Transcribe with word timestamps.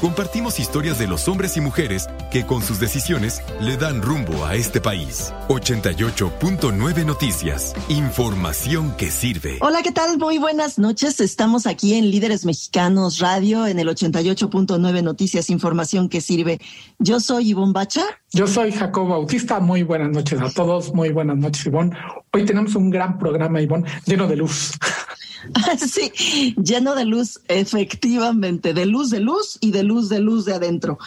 Compartimos 0.00 0.60
historias 0.60 0.98
de 0.98 1.06
los 1.06 1.26
hombres 1.26 1.56
y 1.56 1.62
mujeres 1.62 2.06
que 2.30 2.44
con 2.44 2.60
sus 2.60 2.78
decisiones 2.78 3.40
le 3.60 3.78
dan 3.78 4.02
rumbo 4.02 4.44
a 4.44 4.54
este 4.54 4.80
país. 4.80 5.32
88.9 5.48 7.06
Noticias. 7.06 7.74
Información 7.88 8.94
que 8.96 9.10
sirve. 9.10 9.58
Hola, 9.62 9.82
¿qué 9.82 9.92
tal? 9.92 10.18
Muy 10.18 10.36
buenas 10.36 10.78
noches. 10.78 11.18
Estamos 11.20 11.66
aquí 11.66 11.94
en 11.94 12.10
Líderes 12.10 12.44
Mexicanos 12.44 13.20
Radio 13.20 13.66
en 13.66 13.78
el 13.78 13.88
88.9 13.88 15.02
Noticias. 15.02 15.48
Información 15.48 16.10
que 16.10 16.20
sirve. 16.20 16.60
Yo 16.98 17.18
soy 17.18 17.50
Ivonne 17.50 17.72
Bacha. 17.72 18.04
Yo 18.32 18.46
soy 18.46 18.72
Jacobo 18.72 19.08
Bautista. 19.08 19.60
Muy 19.60 19.82
buenas 19.82 20.10
noches 20.10 20.40
a 20.42 20.50
todos. 20.50 20.92
Muy 20.92 21.08
buenas 21.08 21.38
noches, 21.38 21.64
Ivonne. 21.64 21.96
Hoy 22.34 22.44
tenemos 22.44 22.74
un 22.74 22.90
gran 22.90 23.18
programa, 23.18 23.62
Ivonne, 23.62 23.88
lleno 24.04 24.26
de 24.26 24.36
luz. 24.36 24.72
Sí, 25.78 26.54
lleno 26.62 26.94
de 26.94 27.04
luz, 27.04 27.40
efectivamente, 27.48 28.74
de 28.74 28.86
luz 28.86 29.10
de 29.10 29.20
luz 29.20 29.58
y 29.60 29.70
de 29.70 29.82
luz 29.82 30.08
de 30.08 30.20
luz 30.20 30.44
de 30.44 30.54
adentro. 30.54 30.98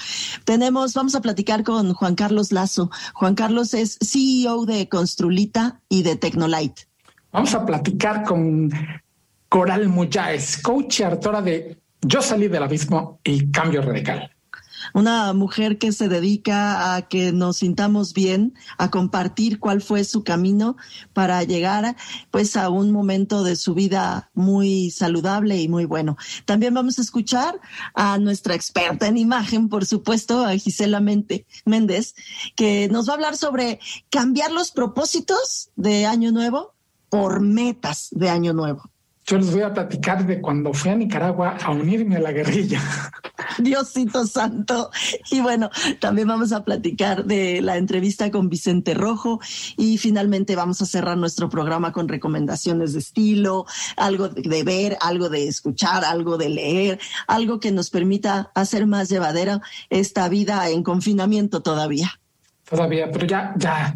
Tenemos, 0.46 0.94
vamos 0.94 1.16
a 1.16 1.22
platicar 1.22 1.64
con 1.64 1.94
Juan 1.94 2.16
Carlos 2.16 2.52
Lazo. 2.52 2.90
Juan 3.14 3.36
Carlos 3.36 3.74
es 3.74 3.98
CEO 4.02 4.66
de 4.66 4.88
Construlita 4.90 5.82
y 5.90 6.04
de 6.04 6.16
Tecnolite. 6.16 6.88
Vamos 7.32 7.54
a 7.54 7.66
platicar 7.66 8.24
con 8.24 8.72
Coral 9.50 9.88
Muyáez, 9.88 10.62
coach 10.62 11.02
y 11.02 11.04
autora 11.04 11.42
de 11.42 11.78
Yo 12.02 12.22
salí 12.22 12.48
del 12.48 12.64
abismo 12.64 13.20
y 13.24 13.52
cambio 13.52 13.82
radical 13.82 14.32
una 14.94 15.34
mujer 15.34 15.78
que 15.78 15.92
se 15.92 16.10
dedica 16.10 16.96
a 16.96 17.04
que 17.04 17.32
nos 17.32 17.58
sintamos 17.58 18.14
bien, 18.14 18.54
a 18.78 18.90
compartir 18.90 19.60
cuál 19.60 19.82
fue 19.82 20.04
su 20.04 20.24
camino 20.24 20.78
para 21.14 21.44
llegar 21.44 21.96
pues 22.32 22.56
a 22.56 22.70
un 22.70 22.92
momento 22.92 23.44
de 23.44 23.56
su 23.56 23.74
vida 23.74 24.30
muy 24.34 24.92
saludable 24.92 25.62
y 25.62 25.68
muy 25.68 25.86
bueno. 25.86 26.18
También 26.46 26.74
vamos 26.74 27.00
a 27.00 27.02
escuchar 27.02 27.60
a 27.94 28.18
nuestra 28.18 28.56
experta 28.56 29.08
en 29.08 29.18
imagen, 29.18 29.70
por 29.70 29.86
supuesto, 29.86 30.46
a 30.46 30.56
Gisela 30.58 31.00
Méndez, 31.00 32.16
que 32.56 32.88
nos 32.90 33.08
va 33.08 33.14
a 33.14 33.16
hablar 33.16 33.38
sobre 33.38 33.80
cambiar 34.10 34.52
los 34.52 34.72
propósitos 34.72 35.70
de 35.76 36.06
Año 36.06 36.32
Nuevo 36.32 36.74
por 37.10 37.40
metas 37.42 38.10
de 38.12 38.30
Año 38.30 38.54
Nuevo. 38.54 38.90
Yo 39.30 39.38
les 39.38 39.52
voy 39.52 39.62
a 39.62 39.72
platicar 39.72 40.26
de 40.26 40.42
cuando 40.42 40.74
fui 40.74 40.90
a 40.90 40.96
Nicaragua 40.96 41.56
a 41.64 41.70
unirme 41.70 42.16
a 42.16 42.20
la 42.20 42.32
guerrilla. 42.32 42.82
Diosito 43.60 44.26
Santo. 44.26 44.90
Y 45.30 45.40
bueno, 45.42 45.70
también 46.00 46.28
vamos 46.28 46.52
a 46.52 46.64
platicar 46.64 47.26
de 47.26 47.62
la 47.62 47.78
entrevista 47.78 48.32
con 48.32 48.50
Vicente 48.50 48.96
Rojo 48.96 49.40
y 49.78 50.00
finalmente 50.00 50.56
vamos 50.56 50.82
a 50.82 50.88
cerrar 50.88 51.16
nuestro 51.16 51.48
programa 51.48 51.92
con 51.92 52.08
recomendaciones 52.08 52.94
de 52.94 53.00
estilo, 53.00 53.68
algo 53.98 54.30
de 54.30 54.64
ver, 54.64 54.98
algo 55.00 55.30
de 55.30 55.48
escuchar, 55.48 56.06
algo 56.06 56.36
de 56.40 56.50
leer, 56.50 57.00
algo 57.28 57.60
que 57.60 57.72
nos 57.72 57.92
permita 57.92 58.50
hacer 58.56 58.88
más 58.88 59.10
llevadera 59.10 59.62
esta 59.92 60.28
vida 60.28 60.68
en 60.70 60.82
confinamiento 60.82 61.62
todavía. 61.62 62.10
Todavía, 62.68 63.12
pero 63.12 63.28
ya, 63.28 63.54
ya. 63.58 63.96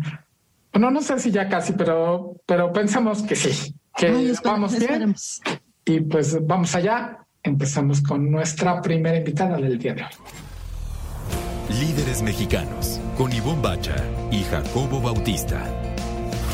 Bueno, 0.72 0.92
no 0.92 1.02
sé 1.02 1.18
si 1.18 1.32
ya 1.32 1.50
casi, 1.50 1.74
pero, 1.74 2.36
pero 2.46 2.72
pensamos 2.72 3.24
que 3.24 3.36
sí 3.36 3.74
que 3.96 4.34
vamos 4.44 4.78
bien. 4.78 5.16
Y 5.86 6.00
pues 6.02 6.46
vamos 6.46 6.76
allá. 6.76 7.26
Empezamos 7.42 8.02
con 8.02 8.32
nuestra 8.32 8.82
primera 8.82 9.18
invitada 9.18 9.58
del 9.58 9.78
día 9.78 9.94
de 9.94 10.04
hoy. 10.04 10.10
Líderes 11.80 12.22
mexicanos 12.22 13.00
con 13.18 13.34
Ivonne 13.34 13.62
Bacha 13.62 13.96
y 14.32 14.44
Jacobo 14.44 15.02
Bautista. 15.02 15.62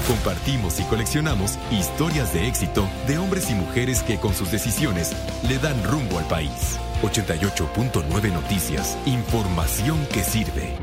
Compartimos 0.07 0.79
y 0.79 0.83
coleccionamos 0.85 1.59
historias 1.71 2.33
de 2.33 2.47
éxito 2.47 2.89
de 3.07 3.19
hombres 3.19 3.51
y 3.51 3.53
mujeres 3.53 4.01
que 4.01 4.17
con 4.17 4.33
sus 4.33 4.51
decisiones 4.51 5.13
le 5.47 5.59
dan 5.59 5.83
rumbo 5.83 6.17
al 6.17 6.25
país. 6.25 6.79
88.9 7.03 8.33
Noticias, 8.33 8.97
información 9.05 9.99
que 10.11 10.23
sirve. 10.23 10.75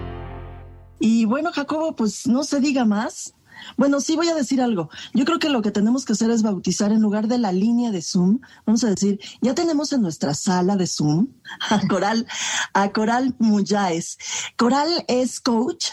Y 1.01 1.25
bueno, 1.25 1.51
Jacobo, 1.53 1.97
pues 1.97 2.27
no 2.27 2.45
se 2.45 2.61
diga 2.61 2.85
más. 2.85 3.35
Bueno, 3.77 4.01
sí 4.01 4.17
voy 4.17 4.29
a 4.29 4.35
decir 4.35 4.61
algo. 4.61 4.91
Yo 5.15 5.25
creo 5.25 5.39
que 5.39 5.49
lo 5.49 5.63
que 5.63 5.71
tenemos 5.71 6.05
que 6.05 6.13
hacer 6.13 6.31
es 6.31 6.43
bautizar 6.43 6.93
en 6.93 7.03
lugar 7.03 7.29
de 7.29 7.39
la 7.39 7.53
línea 7.53 7.91
de 7.91 8.03
Zoom. 8.03 8.41
Vamos 8.65 8.85
a 8.85 8.91
decir, 8.91 9.21
ya 9.41 9.55
tenemos 9.55 9.93
en 9.93 10.03
nuestra 10.03 10.35
sala 10.35 10.77
de 10.77 10.87
Zoom 10.87 11.29
a 11.71 11.87
Coral, 11.89 12.27
a 12.73 12.93
Coral 12.93 13.35
Muyáez. 13.39 14.19
Coral 14.57 15.05
es 15.09 15.41
coach, 15.41 15.87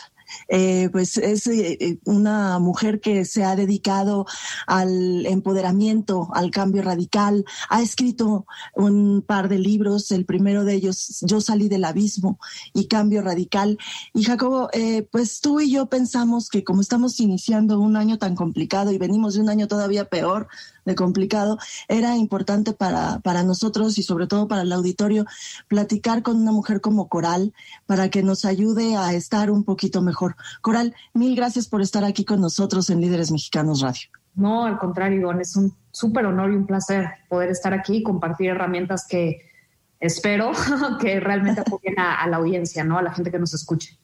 eh, 0.47 0.89
pues 0.91 1.17
es 1.17 1.47
eh, 1.47 1.77
eh, 1.79 1.97
una 2.05 2.59
mujer 2.59 2.99
que 2.99 3.25
se 3.25 3.43
ha 3.43 3.55
dedicado 3.55 4.25
al 4.67 5.25
empoderamiento, 5.25 6.29
al 6.33 6.51
cambio 6.51 6.81
radical. 6.81 7.45
Ha 7.69 7.81
escrito 7.81 8.45
un 8.75 9.23
par 9.25 9.49
de 9.49 9.59
libros, 9.59 10.11
el 10.11 10.25
primero 10.25 10.63
de 10.63 10.75
ellos, 10.75 11.19
Yo 11.21 11.41
salí 11.41 11.69
del 11.69 11.85
abismo 11.85 12.39
y 12.73 12.87
cambio 12.87 13.21
radical. 13.21 13.77
Y 14.13 14.23
Jacobo, 14.23 14.69
pues 15.11 15.41
tú 15.41 15.59
y 15.59 15.71
yo 15.71 15.87
pensamos 15.87 16.49
que 16.49 16.63
como 16.63 16.81
estamos 16.81 17.19
iniciando 17.19 17.79
un 17.79 17.97
año 17.97 18.17
tan 18.17 18.35
complicado 18.35 18.91
y 18.91 18.97
venimos 18.97 19.35
de 19.35 19.41
un 19.41 19.49
año 19.49 19.67
todavía 19.67 20.05
peor, 20.05 20.47
de 20.85 20.95
complicado, 20.95 21.57
era 21.87 22.15
importante 22.17 22.73
para, 22.73 23.19
para 23.19 23.43
nosotros 23.43 23.97
y 23.97 24.03
sobre 24.03 24.27
todo 24.27 24.47
para 24.47 24.63
el 24.63 24.71
auditorio 24.71 25.25
platicar 25.67 26.23
con 26.23 26.37
una 26.41 26.51
mujer 26.51 26.81
como 26.81 27.07
Coral 27.07 27.53
para 27.85 28.09
que 28.09 28.23
nos 28.23 28.45
ayude 28.45 28.95
a 28.95 29.13
estar 29.13 29.51
un 29.51 29.63
poquito 29.63 30.01
mejor. 30.01 30.35
Coral, 30.61 30.95
mil 31.13 31.35
gracias 31.35 31.67
por 31.67 31.81
estar 31.81 32.03
aquí 32.03 32.25
con 32.25 32.41
nosotros 32.41 32.89
en 32.89 33.01
Líderes 33.01 33.31
Mexicanos 33.31 33.81
Radio. 33.81 34.09
No, 34.35 34.65
al 34.65 34.79
contrario, 34.79 35.31
es 35.39 35.55
un 35.55 35.75
súper 35.91 36.25
honor 36.25 36.51
y 36.51 36.55
un 36.55 36.65
placer 36.65 37.07
poder 37.29 37.49
estar 37.49 37.73
aquí 37.73 37.97
y 37.97 38.03
compartir 38.03 38.49
herramientas 38.49 39.05
que 39.07 39.51
espero 39.99 40.51
que 40.99 41.19
realmente 41.19 41.61
apoyen 41.61 41.99
a, 41.99 42.15
a 42.21 42.27
la 42.27 42.37
audiencia, 42.37 42.83
¿no? 42.83 42.97
A 42.97 43.03
la 43.03 43.13
gente 43.13 43.31
que 43.31 43.39
nos 43.39 43.53
escuche. 43.53 43.99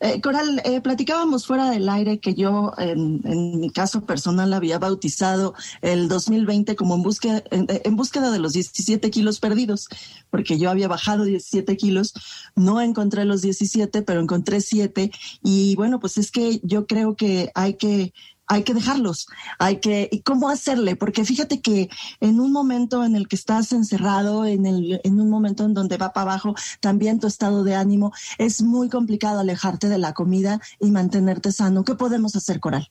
Eh, 0.00 0.20
Coral, 0.20 0.60
eh, 0.64 0.80
platicábamos 0.80 1.46
fuera 1.46 1.70
del 1.70 1.88
aire 1.88 2.18
que 2.18 2.34
yo, 2.34 2.72
en, 2.78 3.60
mi 3.60 3.70
caso 3.70 4.04
personal, 4.04 4.52
había 4.52 4.78
bautizado 4.78 5.54
el 5.82 6.08
2020 6.08 6.76
como 6.76 6.94
en 6.94 7.02
búsqueda, 7.02 7.42
en, 7.50 7.96
búsqueda 7.96 8.30
de 8.30 8.38
los 8.38 8.52
17 8.52 9.10
kilos 9.10 9.40
perdidos, 9.40 9.88
porque 10.30 10.58
yo 10.58 10.70
había 10.70 10.88
bajado 10.88 11.24
17 11.24 11.76
kilos, 11.76 12.14
no 12.56 12.80
encontré 12.80 13.24
los 13.24 13.42
17, 13.42 14.02
pero 14.02 14.20
encontré 14.20 14.60
7. 14.60 15.10
Y 15.42 15.74
bueno, 15.76 16.00
pues 16.00 16.18
es 16.18 16.30
que 16.30 16.60
yo 16.62 16.86
creo 16.86 17.16
que 17.16 17.50
hay 17.54 17.74
que 17.74 18.12
hay 18.50 18.64
que 18.64 18.74
dejarlos, 18.74 19.28
hay 19.60 19.76
que, 19.76 20.08
¿y 20.10 20.22
cómo 20.22 20.48
hacerle? 20.48 20.96
Porque 20.96 21.24
fíjate 21.24 21.60
que 21.60 21.88
en 22.18 22.40
un 22.40 22.50
momento 22.50 23.04
en 23.04 23.14
el 23.14 23.28
que 23.28 23.36
estás 23.36 23.70
encerrado, 23.70 24.44
en, 24.44 24.66
el, 24.66 25.00
en 25.04 25.20
un 25.20 25.30
momento 25.30 25.64
en 25.64 25.72
donde 25.72 25.96
va 25.96 26.12
para 26.12 26.32
abajo 26.32 26.56
también 26.80 27.20
tu 27.20 27.28
estado 27.28 27.62
de 27.62 27.76
ánimo, 27.76 28.12
es 28.38 28.60
muy 28.60 28.88
complicado 28.88 29.38
alejarte 29.38 29.88
de 29.88 29.98
la 29.98 30.14
comida 30.14 30.60
y 30.80 30.90
mantenerte 30.90 31.52
sano. 31.52 31.84
¿Qué 31.84 31.94
podemos 31.94 32.34
hacer, 32.34 32.58
Coral? 32.58 32.90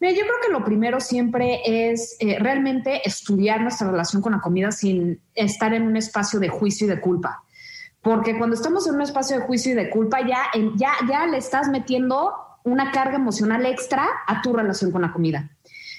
Mira, 0.00 0.14
yo 0.14 0.22
creo 0.22 0.36
que 0.46 0.52
lo 0.52 0.64
primero 0.64 0.98
siempre 0.98 1.90
es 1.90 2.16
eh, 2.18 2.38
realmente 2.38 3.06
estudiar 3.06 3.60
nuestra 3.60 3.90
relación 3.90 4.22
con 4.22 4.32
la 4.32 4.40
comida 4.40 4.72
sin 4.72 5.20
estar 5.34 5.74
en 5.74 5.82
un 5.82 5.98
espacio 5.98 6.40
de 6.40 6.48
juicio 6.48 6.86
y 6.86 6.90
de 6.90 7.02
culpa. 7.02 7.42
Porque 8.00 8.38
cuando 8.38 8.56
estamos 8.56 8.86
en 8.86 8.94
un 8.94 9.02
espacio 9.02 9.38
de 9.38 9.44
juicio 9.44 9.72
y 9.72 9.74
de 9.74 9.90
culpa, 9.90 10.20
ya, 10.26 10.44
ya, 10.76 10.92
ya 11.06 11.26
le 11.26 11.36
estás 11.36 11.68
metiendo 11.68 12.45
una 12.66 12.90
carga 12.90 13.16
emocional 13.16 13.64
extra 13.64 14.04
a 14.26 14.42
tu 14.42 14.52
relación 14.52 14.90
con 14.90 15.02
la 15.02 15.12
comida. 15.12 15.48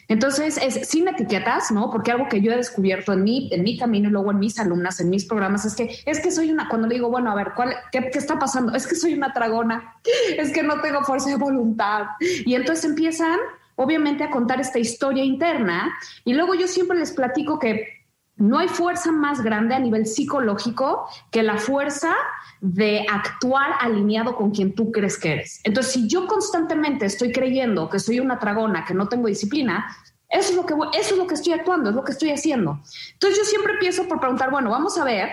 Entonces, 0.10 0.58
es 0.62 0.88
sin 0.88 1.08
etiquetas, 1.08 1.72
¿no? 1.72 1.90
Porque 1.92 2.12
algo 2.12 2.28
que 2.30 2.42
yo 2.42 2.52
he 2.52 2.56
descubierto 2.56 3.14
en 3.14 3.24
mi, 3.24 3.50
en 3.52 3.64
mi 3.64 3.78
camino 3.78 4.08
y 4.08 4.12
luego 4.12 4.32
en 4.32 4.40
mis 4.40 4.60
alumnas, 4.60 5.00
en 5.00 5.10
mis 5.10 5.26
programas, 5.26 5.66
es 5.66 5.76
que 5.76 6.00
es 6.06 6.20
que 6.20 6.32
soy 6.32 6.52
una, 6.52 6.70
cuando 6.70 6.88
le 6.88 6.96
digo, 6.96 7.10
bueno, 7.10 7.32
a 7.32 7.36
ver, 7.36 7.54
¿cuál, 7.56 7.74
qué, 7.92 8.10
qué, 8.12 8.18
está 8.20 8.38
pasando? 8.40 8.74
Es 8.74 8.88
que 8.88 8.96
soy 8.96 9.14
una 9.14 9.34
tragona, 9.34 9.96
es 10.38 10.52
que 10.52 10.64
no 10.64 10.80
tengo 10.82 11.04
fuerza 11.04 11.30
de 11.30 11.36
voluntad. 11.36 12.06
Y 12.20 12.56
entonces 12.56 12.86
empiezan, 12.86 13.38
obviamente, 13.76 14.24
a 14.24 14.30
contar 14.30 14.62
esta 14.62 14.80
historia 14.80 15.24
interna. 15.24 15.94
Y 16.24 16.34
luego 16.34 16.54
yo 16.54 16.68
siempre 16.68 16.98
les 16.98 17.12
platico 17.12 17.60
que 17.60 17.97
no 18.38 18.60
hay 18.60 18.68
fuerza 18.68 19.12
más 19.12 19.42
grande 19.42 19.76
a 19.76 19.80
nivel 19.80 20.06
psicológico 20.06 21.08
que 21.32 21.44
la 21.44 21.58
fuerza 21.58 22.16
de 22.62 23.06
actuar 23.12 23.72
alineado 23.80 24.36
con 24.36 24.52
quien 24.52 24.74
tú 24.74 24.92
crees 24.92 25.18
que 25.18 25.34
eres. 25.34 25.60
Entonces, 25.64 25.94
si 25.94 26.08
yo 26.08 26.28
constantemente 26.28 27.06
estoy 27.06 27.32
creyendo 27.32 27.90
que 27.90 28.00
soy 28.00 28.20
una 28.20 28.40
tragona, 28.40 28.86
que 28.86 28.94
no 28.94 29.08
tengo 29.08 29.28
disciplina, 29.28 29.86
eso 30.30 30.52
es 30.52 30.56
lo 30.56 30.66
que, 30.66 30.74
eso 30.98 31.14
es 31.14 31.18
lo 31.18 31.28
que 31.28 31.36
estoy 31.36 31.54
actuando, 31.54 31.90
es 31.90 31.96
lo 31.96 32.04
que 32.04 32.12
estoy 32.12 32.32
haciendo. 32.32 32.80
Entonces, 33.14 33.40
yo 33.40 33.46
siempre 33.46 33.74
empiezo 33.74 34.08
por 34.08 34.20
preguntar, 34.20 34.52
bueno, 34.52 34.70
vamos 34.70 34.98
a 34.98 35.04
ver 35.04 35.30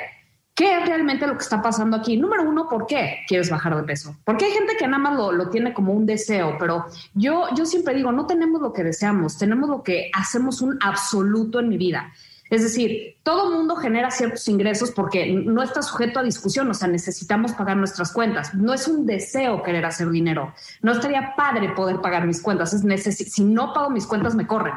qué 0.55 0.79
es 0.79 0.87
realmente 0.87 1.27
lo 1.27 1.37
que 1.37 1.43
está 1.43 1.61
pasando 1.61 1.97
aquí. 1.97 2.17
Número 2.17 2.49
uno, 2.49 2.69
¿por 2.69 2.87
qué 2.87 3.19
quieres 3.27 3.51
bajar 3.51 3.77
de 3.77 3.83
peso? 3.83 4.17
Porque 4.25 4.47
hay 4.47 4.53
gente 4.53 4.77
que 4.79 4.87
nada 4.87 5.03
más 5.03 5.17
lo, 5.17 5.33
lo 5.33 5.51
tiene 5.51 5.75
como 5.75 5.93
un 5.93 6.07
deseo, 6.07 6.57
pero 6.59 6.87
yo, 7.15 7.47
yo 7.57 7.67
siempre 7.67 7.95
digo, 7.95 8.13
no 8.13 8.27
tenemos 8.27 8.63
lo 8.63 8.73
que 8.73 8.85
deseamos, 8.85 9.37
tenemos 9.37 9.69
lo 9.69 9.83
que 9.83 10.11
hacemos 10.15 10.63
un 10.63 10.79
absoluto 10.81 11.59
en 11.59 11.69
mi 11.69 11.77
vida. 11.77 12.13
Es 12.51 12.63
decir, 12.63 13.17
todo 13.23 13.51
mundo 13.51 13.75
genera 13.77 14.11
ciertos 14.11 14.47
ingresos 14.49 14.91
porque 14.91 15.33
no 15.33 15.63
está 15.63 15.83
sujeto 15.83 16.21
a 16.21 16.23
discusión, 16.23 16.71
o 16.71 16.75
sea, 16.75 16.89
necesitamos 16.89 17.53
pagar 17.53 17.77
nuestras 17.77 18.13
cuentas. 18.13 18.55
No 18.55 18.75
es 18.75 18.87
un 18.87 19.07
deseo 19.07 19.63
querer 19.63 19.85
hacer 19.87 20.11
dinero. 20.11 20.55
No 20.83 20.93
estaría 20.93 21.35
padre 21.37 21.71
poder 21.71 22.01
pagar 22.01 22.27
mis 22.27 22.43
cuentas. 22.43 22.75
Es 22.75 23.17
si 23.17 23.45
no 23.45 23.73
pago 23.73 23.91
mis 23.91 24.07
cuentas, 24.07 24.35
me 24.35 24.47
corren. 24.47 24.75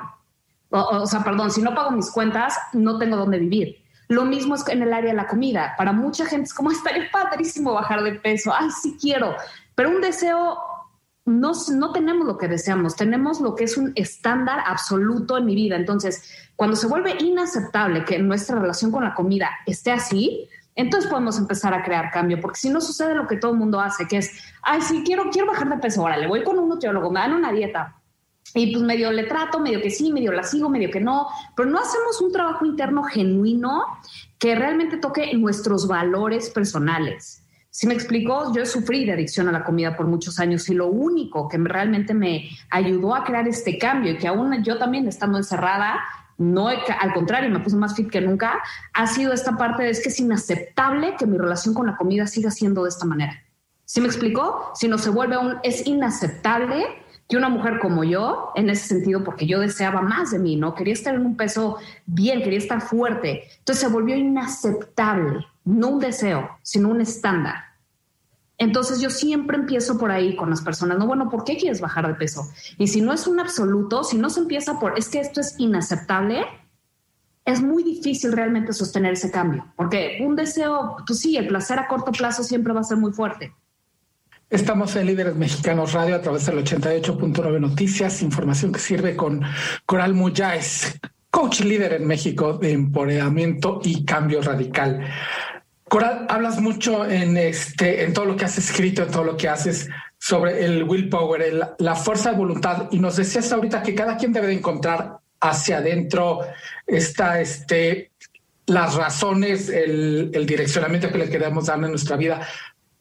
O, 0.70 1.06
sea, 1.06 1.24
perdón, 1.24 1.52
si 1.52 1.62
no 1.62 1.74
pago 1.76 1.92
mis 1.92 2.12
cuentas, 2.12 2.58
no 2.74 2.98
tengo 2.98 3.18
dónde 3.18 3.40
vivir. 3.40 3.78
Lo 4.10 4.24
mismo 4.24 4.56
es 4.56 4.68
en 4.70 4.82
el 4.82 4.94
área 4.94 5.12
de 5.12 5.18
la 5.18 5.28
comida. 5.28 5.74
Para 5.78 5.92
mucha 5.92 6.26
gente 6.26 6.46
es 6.46 6.54
como 6.54 6.72
estaría 6.72 7.10
padrísimo 7.12 7.74
bajar 7.74 8.02
de 8.04 8.14
peso. 8.14 8.54
Ay, 8.58 8.70
sí 8.82 8.98
quiero. 9.00 9.36
Pero 9.76 9.90
un 9.90 10.02
deseo 10.02 10.58
no, 11.28 11.52
no 11.76 11.92
tenemos 11.92 12.26
lo 12.26 12.38
que 12.38 12.48
deseamos, 12.48 12.96
tenemos 12.96 13.42
lo 13.42 13.54
que 13.54 13.66
es 13.66 13.78
un 13.78 13.92
estándar 13.96 14.62
absoluto 14.66 15.38
en 15.38 15.46
mi 15.46 15.56
vida. 15.56 15.76
Entonces, 15.76 16.24
cuando 16.56 16.76
se 16.76 16.88
vuelve 16.88 17.16
inaceptable 17.20 18.06
que 18.06 18.18
nuestra 18.18 18.60
relación 18.60 18.92
con 18.92 19.04
la 19.04 19.14
comida 19.14 19.52
esté 19.66 19.92
así, 19.92 20.50
entonces 20.74 21.10
podemos 21.10 21.38
empezar 21.38 21.74
a 21.74 21.84
crear 21.84 22.12
cambio, 22.12 22.40
porque 22.40 22.60
si 22.60 22.70
no 22.70 22.80
sucede 22.80 23.14
lo 23.14 23.28
que 23.28 23.36
todo 23.36 23.52
el 23.52 23.58
mundo 23.58 23.80
hace, 23.80 24.08
que 24.08 24.18
es, 24.18 24.32
ay, 24.62 24.82
sí, 24.82 25.04
quiero, 25.06 25.30
quiero 25.30 25.48
bajar 25.48 25.70
de 25.70 25.78
peso, 25.78 26.02
ahora 26.02 26.18
le 26.18 26.28
voy 26.28 26.44
con 26.44 26.58
un 26.60 26.70
nutriólogo, 26.70 27.12
me 27.12 27.20
dan 27.20 27.34
una 27.34 27.52
dieta, 27.52 27.96
y 28.54 28.72
pues 28.72 28.84
medio 28.84 29.12
le 29.12 29.24
trato, 29.24 29.60
medio 29.60 29.82
que 29.82 29.90
sí, 29.90 30.14
medio 30.14 30.32
la 30.32 30.44
sigo, 30.44 30.70
medio 30.70 30.90
que 30.90 31.02
no, 31.02 31.28
pero 31.56 31.70
no 31.70 31.80
hacemos 31.80 32.22
un 32.22 32.32
trabajo 32.32 32.66
interno 32.66 33.04
genuino 33.04 33.84
que 34.40 34.56
realmente 34.56 34.98
toque 34.98 35.34
nuestros 35.34 35.88
valores 35.88 36.50
personales. 36.52 37.44
Si 37.80 37.86
me 37.86 37.94
explico, 37.94 38.52
yo 38.56 38.66
sufrí 38.66 39.06
de 39.06 39.14
adicción 39.14 39.48
a 39.50 39.52
la 39.52 39.64
comida 39.64 39.96
por 39.96 40.08
muchos 40.08 40.40
años 40.40 40.68
y 40.68 40.74
lo 40.74 40.88
único 40.88 41.48
que 41.48 41.60
realmente 41.60 42.16
me 42.16 42.50
ayudó 42.72 43.14
a 43.14 43.24
crear 43.24 43.48
este 43.48 43.78
cambio 43.78 44.14
y 44.14 44.18
que 44.18 44.28
aún 44.28 44.64
yo 44.64 44.80
también 44.80 45.08
estando 45.08 45.38
encerrada, 45.38 46.00
no 46.40 46.70
al 46.70 47.14
contrario, 47.14 47.52
me 47.52 47.60
puse 47.60 47.76
más 47.76 47.96
fit 47.96 48.10
que 48.10 48.20
nunca, 48.20 48.64
ha 48.94 49.06
sido 49.06 49.32
esta 49.32 49.58
parte 49.58 49.84
de 49.84 49.92
es 49.92 50.02
que 50.02 50.10
es 50.10 50.20
inaceptable 50.20 51.14
que 51.20 51.28
mi 51.28 51.38
relación 51.38 51.76
con 51.76 51.86
la 51.86 51.98
comida 51.98 52.26
siga 52.26 52.50
siendo 52.50 52.82
de 52.82 52.90
esta 52.90 53.06
manera. 53.06 53.44
¿Sí 53.86 54.02
me 54.02 54.08
explico? 54.08 54.72
Si 54.74 54.88
no 54.88 54.98
se 54.98 55.12
vuelve 55.12 55.38
un, 55.38 55.58
es 55.62 55.86
inaceptable 55.86 56.84
que 57.30 57.38
una 57.38 57.50
mujer 57.50 57.78
como 57.78 58.04
yo, 58.04 58.54
en 58.56 58.72
ese 58.72 58.88
sentido, 58.88 59.24
porque 59.24 59.46
yo 59.46 59.60
deseaba 59.60 60.02
más 60.02 60.32
de 60.32 60.40
mí, 60.40 60.56
¿no? 60.56 60.74
Quería 60.74 60.94
estar 60.96 61.14
en 61.14 61.28
un 61.28 61.38
peso 61.38 61.78
bien, 62.08 62.42
quería 62.42 62.58
estar 62.58 62.82
fuerte. 62.82 63.44
Entonces 63.60 63.88
se 63.88 63.94
volvió 63.94 64.16
inaceptable, 64.16 65.46
no 65.64 65.90
un 65.90 66.00
deseo, 66.00 66.58
sino 66.64 66.90
un 66.90 67.02
estándar. 67.02 67.67
Entonces 68.58 69.00
yo 69.00 69.10
siempre 69.10 69.58
empiezo 69.58 69.98
por 69.98 70.12
ahí 70.12 70.36
con 70.36 70.50
las 70.50 70.62
personas, 70.62 70.98
no, 70.98 71.06
bueno, 71.06 71.30
¿por 71.30 71.44
qué 71.44 71.58
quieres 71.58 71.80
bajar 71.80 72.08
de 72.08 72.16
peso? 72.16 72.50
Y 72.78 72.88
si 72.88 73.02
no 73.02 73.14
es 73.14 73.28
un 73.28 73.40
absoluto, 73.40 74.04
si 74.04 74.18
no 74.18 74.30
se 74.30 74.40
empieza 74.40 74.80
por, 74.80 74.98
es 74.98 75.10
que 75.10 75.20
esto 75.20 75.42
es 75.42 75.56
inaceptable, 75.60 76.44
es 77.46 77.62
muy 77.62 77.84
difícil 77.84 78.32
realmente 78.32 78.74
sostener 78.74 79.14
ese 79.14 79.32
cambio, 79.32 79.66
porque 79.76 80.20
un 80.26 80.36
deseo, 80.36 80.98
pues 81.06 81.20
sí, 81.20 81.38
el 81.38 81.48
placer 81.48 81.80
a 81.80 81.88
corto 81.88 82.12
plazo 82.12 82.44
siempre 82.44 82.74
va 82.74 82.82
a 82.82 82.84
ser 82.84 82.98
muy 82.98 83.14
fuerte. 83.14 83.54
Estamos 84.50 84.96
en 84.96 85.08
Líderes 85.08 85.36
Mexicanos 85.36 85.94
Radio 85.94 86.16
a 86.16 86.22
través 86.22 86.46
del 86.46 86.64
88.9 86.64 87.60
Noticias, 87.60 88.22
información 88.22 88.72
que 88.72 88.80
sirve 88.80 89.16
con 89.16 89.44
Coral 89.86 90.14
Muyáez, 90.14 91.00
coach 91.30 91.62
líder 91.62 91.94
en 91.94 92.08
México 92.08 92.54
de 92.54 92.72
empoderamiento 92.72 93.82
y 93.84 94.06
cambio 94.06 94.42
radical. 94.42 95.06
Coral, 95.90 96.26
hablas 96.30 96.60
mucho 96.60 97.06
en 97.06 97.38
este, 97.38 98.04
en 98.04 98.14
todo 98.14 98.26
lo 98.26 98.36
que 98.36 98.46
has 98.46 98.58
escrito, 98.58 99.04
en 99.04 99.12
todo 99.12 99.24
lo 99.24 99.38
que 99.38 99.48
haces 99.48 99.90
sobre 100.18 100.66
el 100.66 100.84
willpower, 100.84 101.76
la 101.78 101.96
fuerza 101.96 102.32
de 102.32 102.38
voluntad, 102.38 102.90
y 102.92 103.00
nos 103.00 103.16
decías 103.16 103.52
ahorita 103.52 103.84
que 103.84 103.96
cada 103.96 104.18
quien 104.18 104.34
debe 104.34 104.48
de 104.48 104.54
encontrar 104.54 105.20
hacia 105.40 105.78
adentro 105.78 106.42
esta, 106.86 107.40
este, 107.40 108.12
las 108.66 108.96
razones, 108.96 109.70
el, 109.70 110.32
el 110.34 110.46
direccionamiento 110.46 111.10
que 111.10 111.20
le 111.20 111.30
queremos 111.30 111.68
dar 111.68 111.78
en 111.82 111.92
nuestra 111.92 112.18
vida. 112.18 112.46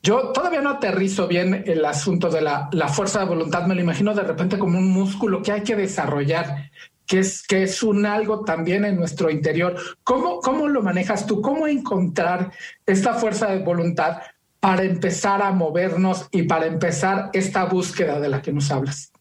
Yo 0.03 0.31
todavía 0.33 0.61
no 0.61 0.71
aterrizo 0.71 1.27
bien 1.27 1.65
el 1.67 1.85
asunto 1.85 2.31
de 2.31 2.41
la 2.41 2.89
fuerza 2.89 3.19
de 3.21 3.25
voluntad, 3.25 3.67
me 3.67 3.75
lo 3.75 3.81
imagino 3.81 4.15
de 4.15 4.23
repente 4.23 4.59
como 4.59 4.79
un 4.79 4.93
músculo 4.93 5.43
que 5.43 5.51
hay 5.51 5.63
que 5.63 5.75
desarrollar 5.75 6.71
que 7.07 7.21
es, 7.21 7.47
que 7.47 7.63
es 7.63 7.83
un 7.83 8.05
algo 8.05 8.45
también 8.45 8.85
en 8.85 8.97
nuestro 8.97 9.31
interior. 9.31 9.77
¿Cómo, 10.03 10.41
¿Cómo 10.41 10.69
lo 10.69 10.83
manejas 10.83 11.27
tú? 11.27 11.41
¿Cómo 11.41 11.67
encontrar 11.67 12.53
esta 12.85 13.15
fuerza 13.15 13.51
de 13.51 13.63
voluntad 13.63 14.19
para 14.61 14.83
empezar 14.83 15.43
a 15.43 15.53
movernos 15.53 16.29
y 16.33 16.43
para 16.43 16.67
empezar 16.67 17.31
esta 17.33 17.65
búsqueda 17.67 18.19
de 18.19 18.29
la 18.29 18.43
que 18.43 18.53
nos 18.53 18.71
hablas? 18.71 19.13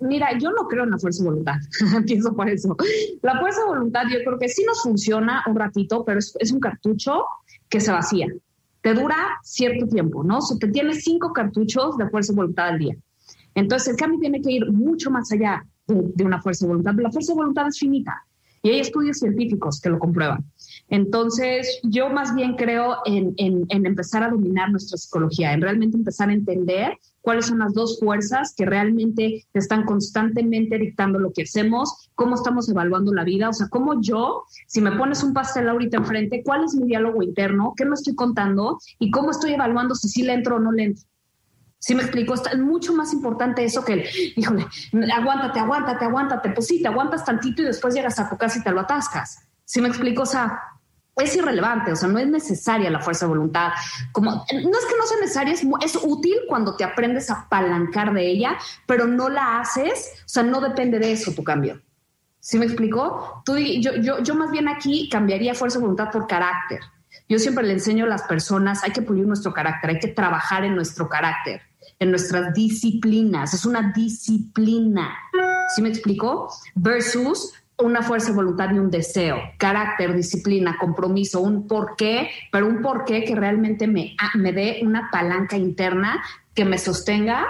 Mira, 0.00 0.36
yo 0.38 0.50
no 0.50 0.68
creo 0.68 0.84
en 0.84 0.90
la 0.90 0.98
fuerza 0.98 1.22
de 1.22 1.30
voluntad, 1.30 1.56
empiezo 1.96 2.34
por 2.34 2.48
eso. 2.48 2.76
La 3.22 3.40
fuerza 3.40 3.60
de 3.60 3.66
voluntad 3.66 4.02
yo 4.12 4.18
creo 4.24 4.38
que 4.38 4.48
sí 4.48 4.64
nos 4.64 4.82
funciona 4.82 5.42
un 5.46 5.56
ratito, 5.56 6.04
pero 6.04 6.18
es, 6.18 6.34
es 6.38 6.52
un 6.52 6.60
cartucho 6.60 7.24
que 7.68 7.80
se 7.80 7.90
vacía. 7.90 8.28
Te 8.82 8.92
dura 8.92 9.16
cierto 9.42 9.86
tiempo, 9.86 10.22
¿no? 10.22 10.38
O 10.38 10.58
te 10.58 10.68
tienes 10.68 11.04
cinco 11.04 11.32
cartuchos 11.32 11.96
de 11.96 12.08
fuerza 12.10 12.32
de 12.32 12.36
voluntad 12.36 12.68
al 12.68 12.78
día. 12.78 12.94
Entonces 13.54 13.88
el 13.88 13.96
cambio 13.96 14.20
tiene 14.20 14.42
que 14.42 14.52
ir 14.52 14.70
mucho 14.70 15.10
más 15.10 15.32
allá 15.32 15.64
de, 15.86 16.24
una 16.24 16.40
fuerza 16.40 16.64
de 16.64 16.68
voluntad. 16.68 16.94
La 16.96 17.10
fuerza 17.10 17.32
de 17.32 17.36
voluntad 17.36 17.68
es 17.68 17.78
finita 17.78 18.24
y 18.62 18.70
hay 18.70 18.80
estudios 18.80 19.18
científicos 19.18 19.80
que 19.80 19.90
lo 19.90 19.98
comprueban. 19.98 20.42
Entonces, 20.88 21.80
yo 21.82 22.08
más 22.08 22.34
bien 22.34 22.56
creo 22.56 22.96
en, 23.04 23.34
en, 23.36 23.66
empezar 23.68 24.22
a 24.22 24.30
dominar 24.30 24.70
nuestra 24.70 24.96
psicología, 24.96 25.52
en 25.52 25.60
realmente 25.60 25.98
empezar 25.98 26.30
a 26.30 26.32
entender 26.32 26.98
cuáles 27.20 27.46
son 27.46 27.58
las 27.58 27.74
dos 27.74 27.98
fuerzas 28.00 28.54
que 28.56 28.64
realmente 28.64 29.46
están 29.52 29.84
constantemente 29.84 30.78
dictando 30.78 31.18
lo 31.18 31.32
que 31.32 31.42
hacemos, 31.42 32.10
cómo 32.14 32.36
estamos 32.36 32.68
evaluando 32.68 33.12
la 33.12 33.24
vida, 33.24 33.50
o 33.50 33.52
sea, 33.52 33.68
cómo 33.68 34.00
yo, 34.00 34.44
si 34.66 34.80
me 34.80 34.92
pones 34.92 35.22
un 35.22 35.34
pastel 35.34 35.68
ahorita 35.68 35.98
enfrente, 35.98 36.42
cuál 36.42 36.64
es 36.64 36.74
mi 36.74 36.86
diálogo 36.86 37.22
interno, 37.22 37.74
qué 37.76 37.84
me 37.84 37.94
estoy 37.94 38.14
contando 38.14 38.78
y 38.98 39.10
cómo 39.10 39.30
estoy 39.30 39.52
evaluando 39.52 39.94
si 39.94 40.08
sí 40.08 40.22
le 40.22 40.32
entro 40.32 40.56
o 40.56 40.60
no 40.60 40.72
le 40.72 40.84
entro. 40.84 41.04
¿Sí 41.84 41.94
me 41.94 42.02
explico? 42.02 42.32
Es 42.32 42.58
mucho 42.58 42.94
más 42.94 43.12
importante 43.12 43.62
eso 43.62 43.84
que 43.84 43.92
el, 43.92 44.08
híjole, 44.36 44.66
aguántate, 45.14 45.60
aguántate, 45.60 46.06
aguántate. 46.06 46.48
Pues 46.48 46.66
sí, 46.66 46.80
te 46.80 46.88
aguantas 46.88 47.26
tantito 47.26 47.60
y 47.60 47.66
después 47.66 47.92
llegas 47.92 48.18
a 48.18 48.26
tu 48.26 48.38
casa 48.38 48.58
y 48.58 48.62
te 48.62 48.70
lo 48.70 48.80
atascas. 48.80 49.46
¿Sí 49.66 49.82
me 49.82 49.88
explico? 49.88 50.22
O 50.22 50.26
sea, 50.26 50.62
es 51.14 51.36
irrelevante, 51.36 51.92
o 51.92 51.96
sea, 51.96 52.08
no 52.08 52.18
es 52.18 52.26
necesaria 52.26 52.88
la 52.88 53.00
fuerza 53.00 53.26
de 53.26 53.32
voluntad. 53.32 53.72
Como, 54.12 54.30
no 54.30 54.38
es 54.40 54.54
que 54.86 54.96
no 54.98 55.06
sea 55.06 55.20
necesaria, 55.20 55.52
es, 55.52 55.98
útil 56.02 56.36
cuando 56.48 56.74
te 56.74 56.84
aprendes 56.84 57.28
a 57.28 57.40
apalancar 57.40 58.14
de 58.14 58.30
ella, 58.30 58.56
pero 58.86 59.06
no 59.06 59.28
la 59.28 59.60
haces, 59.60 60.10
o 60.24 60.28
sea, 60.28 60.42
no 60.42 60.62
depende 60.62 60.98
de 60.98 61.12
eso 61.12 61.32
tu 61.32 61.44
cambio. 61.44 61.82
¿Sí 62.40 62.58
me 62.58 62.64
explico? 62.64 63.42
Tú, 63.44 63.58
yo, 63.58 63.96
yo, 63.96 64.20
yo 64.20 64.34
más 64.34 64.50
bien 64.50 64.68
aquí 64.68 65.10
cambiaría 65.10 65.54
fuerza 65.54 65.76
de 65.76 65.82
voluntad 65.82 66.10
por 66.10 66.26
carácter. 66.26 66.80
Yo 67.28 67.38
siempre 67.38 67.64
le 67.64 67.74
enseño 67.74 68.04
a 68.04 68.08
las 68.08 68.22
personas, 68.22 68.84
hay 68.84 68.92
que 68.92 69.02
pulir 69.02 69.26
nuestro 69.26 69.52
carácter, 69.52 69.90
hay 69.90 69.98
que 69.98 70.08
trabajar 70.08 70.64
en 70.64 70.74
nuestro 70.74 71.08
carácter 71.08 71.62
en 71.98 72.10
nuestras 72.10 72.52
disciplinas. 72.54 73.54
Es 73.54 73.64
una 73.64 73.92
disciplina. 73.92 75.16
¿Sí 75.74 75.82
me 75.82 75.88
explico? 75.88 76.48
Versus 76.74 77.52
una 77.78 78.02
fuerza 78.02 78.28
de 78.28 78.36
voluntad 78.36 78.70
y 78.72 78.78
un 78.78 78.90
deseo, 78.90 79.36
carácter, 79.58 80.14
disciplina, 80.14 80.76
compromiso, 80.78 81.40
un 81.40 81.66
porqué, 81.66 82.30
pero 82.52 82.68
un 82.68 82.82
porqué 82.82 83.24
que 83.24 83.34
realmente 83.34 83.88
me, 83.88 84.14
ah, 84.20 84.30
me 84.36 84.52
dé 84.52 84.78
una 84.82 85.10
palanca 85.10 85.56
interna 85.56 86.22
que 86.54 86.64
me 86.64 86.78
sostenga 86.78 87.46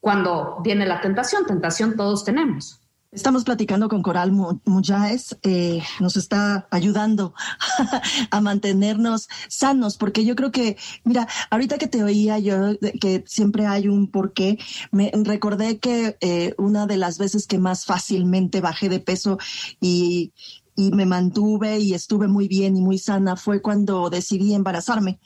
cuando 0.00 0.58
viene 0.62 0.86
la 0.86 1.00
tentación. 1.00 1.44
Tentación 1.44 1.96
todos 1.96 2.24
tenemos. 2.24 2.80
Estamos 3.10 3.44
platicando 3.44 3.88
con 3.88 4.02
Coral 4.02 4.32
Muyáez, 4.66 5.38
eh, 5.42 5.82
nos 5.98 6.18
está 6.18 6.68
ayudando 6.70 7.32
a 8.30 8.40
mantenernos 8.42 9.28
sanos, 9.48 9.96
porque 9.96 10.26
yo 10.26 10.36
creo 10.36 10.52
que, 10.52 10.76
mira, 11.04 11.26
ahorita 11.48 11.78
que 11.78 11.86
te 11.86 12.04
oía 12.04 12.38
yo, 12.38 12.78
que 13.00 13.24
siempre 13.26 13.64
hay 13.64 13.88
un 13.88 14.10
porqué, 14.10 14.58
me 14.90 15.10
recordé 15.24 15.78
que 15.78 16.18
eh, 16.20 16.54
una 16.58 16.86
de 16.86 16.98
las 16.98 17.16
veces 17.16 17.46
que 17.46 17.58
más 17.58 17.86
fácilmente 17.86 18.60
bajé 18.60 18.90
de 18.90 19.00
peso 19.00 19.38
y, 19.80 20.34
y 20.78 20.92
me 20.92 21.06
mantuve 21.06 21.80
y 21.80 21.92
estuve 21.92 22.28
muy 22.28 22.46
bien 22.46 22.76
y 22.76 22.80
muy 22.80 22.98
sana 22.98 23.34
fue 23.34 23.60
cuando 23.60 24.10
decidí 24.10 24.54
embarazarme. 24.54 25.18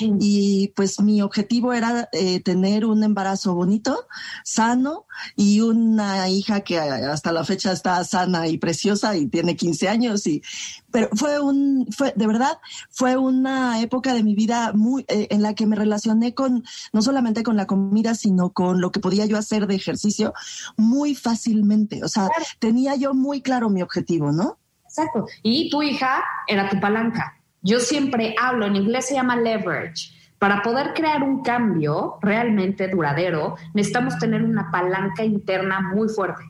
Y 0.00 0.68
pues 0.76 1.00
mi 1.00 1.22
objetivo 1.22 1.72
era 1.72 2.10
eh, 2.12 2.40
tener 2.40 2.84
un 2.84 3.02
embarazo 3.02 3.54
bonito, 3.54 4.06
sano 4.44 5.06
y 5.34 5.62
una 5.62 6.28
hija 6.28 6.60
que 6.60 6.78
hasta 6.78 7.32
la 7.32 7.42
fecha 7.44 7.72
está 7.72 8.04
sana 8.04 8.48
y 8.48 8.58
preciosa 8.58 9.16
y 9.16 9.28
tiene 9.28 9.56
15 9.56 9.88
años. 9.88 10.26
Y, 10.26 10.42
pero 10.90 11.08
fue 11.14 11.40
un, 11.40 11.86
fue, 11.90 12.12
de 12.14 12.26
verdad, 12.26 12.58
fue 12.90 13.16
una 13.16 13.80
época 13.80 14.12
de 14.12 14.22
mi 14.22 14.34
vida 14.34 14.74
muy, 14.74 15.06
eh, 15.08 15.28
en 15.30 15.40
la 15.40 15.54
que 15.54 15.64
me 15.64 15.76
relacioné 15.76 16.34
con, 16.34 16.64
no 16.92 17.00
solamente 17.00 17.42
con 17.42 17.56
la 17.56 17.66
comida, 17.66 18.14
sino 18.14 18.52
con 18.52 18.82
lo 18.82 18.92
que 18.92 19.00
podía 19.00 19.24
yo 19.24 19.38
hacer 19.38 19.68
de 19.68 19.74
ejercicio 19.76 20.34
muy 20.76 21.14
fácilmente. 21.14 22.04
O 22.04 22.08
sea, 22.08 22.28
tenía 22.58 22.94
yo 22.94 23.14
muy 23.14 23.40
claro 23.40 23.70
mi 23.70 23.80
objetivo, 23.80 24.32
¿no? 24.32 24.58
Exacto. 24.98 25.26
Y 25.42 25.70
tu 25.70 25.82
hija 25.82 26.24
era 26.46 26.68
tu 26.68 26.80
palanca. 26.80 27.38
Yo 27.62 27.80
siempre 27.80 28.34
hablo, 28.40 28.66
en 28.66 28.76
inglés 28.76 29.06
se 29.06 29.14
llama 29.14 29.36
leverage. 29.36 30.12
Para 30.38 30.62
poder 30.62 30.94
crear 30.94 31.22
un 31.22 31.42
cambio 31.42 32.18
realmente 32.22 32.88
duradero, 32.88 33.56
necesitamos 33.74 34.18
tener 34.18 34.42
una 34.42 34.70
palanca 34.70 35.24
interna 35.24 35.80
muy 35.80 36.08
fuerte. 36.08 36.44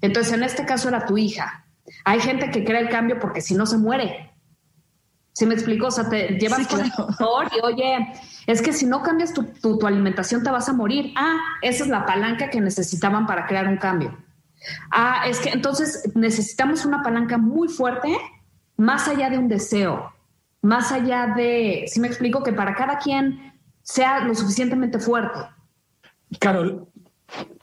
Entonces, 0.00 0.32
en 0.32 0.44
este 0.44 0.64
caso 0.64 0.88
era 0.88 1.04
tu 1.04 1.18
hija. 1.18 1.66
Hay 2.04 2.20
gente 2.20 2.50
que 2.50 2.64
crea 2.64 2.80
el 2.80 2.88
cambio 2.88 3.18
porque 3.18 3.40
si 3.40 3.54
no 3.54 3.66
se 3.66 3.78
muere. 3.78 4.30
¿Sí 5.32 5.46
me 5.46 5.54
explico? 5.54 5.86
O 5.86 5.90
sea, 5.90 6.08
te 6.08 6.38
llevas 6.38 6.66
con 6.68 6.80
el 6.80 6.90
doctor 6.90 7.48
y 7.56 7.60
oye, 7.64 8.12
es 8.46 8.62
que 8.62 8.72
si 8.72 8.86
no 8.86 9.02
cambias 9.02 9.32
tu, 9.32 9.44
tu, 9.44 9.86
alimentación 9.86 10.42
te 10.42 10.50
vas 10.50 10.68
a 10.68 10.72
morir. 10.72 11.12
Ah, 11.16 11.36
esa 11.62 11.84
es 11.84 11.90
la 11.90 12.04
palanca 12.04 12.50
que 12.50 12.60
necesitaban 12.60 13.26
para 13.26 13.46
crear 13.46 13.66
un 13.66 13.76
cambio. 13.76 14.16
Ah, 14.90 15.24
es 15.26 15.38
que 15.40 15.50
entonces 15.50 16.10
necesitamos 16.14 16.84
una 16.84 17.02
palanca 17.02 17.38
muy 17.38 17.68
fuerte, 17.68 18.16
más 18.76 19.08
allá 19.08 19.30
de 19.30 19.38
un 19.38 19.48
deseo, 19.48 20.12
más 20.62 20.92
allá 20.92 21.34
de, 21.36 21.84
si 21.86 22.00
me 22.00 22.08
explico, 22.08 22.42
que 22.42 22.52
para 22.52 22.74
cada 22.74 22.98
quien 22.98 23.54
sea 23.82 24.20
lo 24.20 24.34
suficientemente 24.34 24.98
fuerte. 24.98 25.40
Carol, 26.38 26.86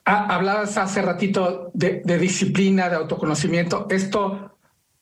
hablabas 0.04 0.78
hace 0.78 1.02
ratito 1.02 1.72
de, 1.74 2.02
disciplina, 2.18 2.90
de 2.90 2.96
autoconocimiento. 2.96 3.88
Esto 3.90 4.58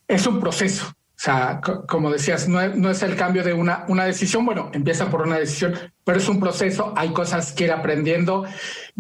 es 0.08 0.26
un 0.28 0.40
proceso. 0.40 0.95
O 1.18 1.22
sea, 1.26 1.62
como 1.88 2.12
decías, 2.12 2.48
no 2.50 2.90
es, 2.90 3.02
el 3.02 3.16
cambio 3.16 3.42
de 3.44 3.54
una, 3.54 3.86
una 3.88 4.04
decisión. 4.04 4.46
Bueno, 4.46 4.70
empieza 4.74 5.10
por 5.10 5.22
una 5.22 5.38
decisión, 5.38 5.74
pero 6.04 6.18
es 6.18 6.28
un 6.28 6.40
proceso. 6.40 6.94
Hay 6.96 7.14
cosas 7.14 7.54
que 7.54 7.64
ir 7.64 7.72
aprendiendo 7.72 8.46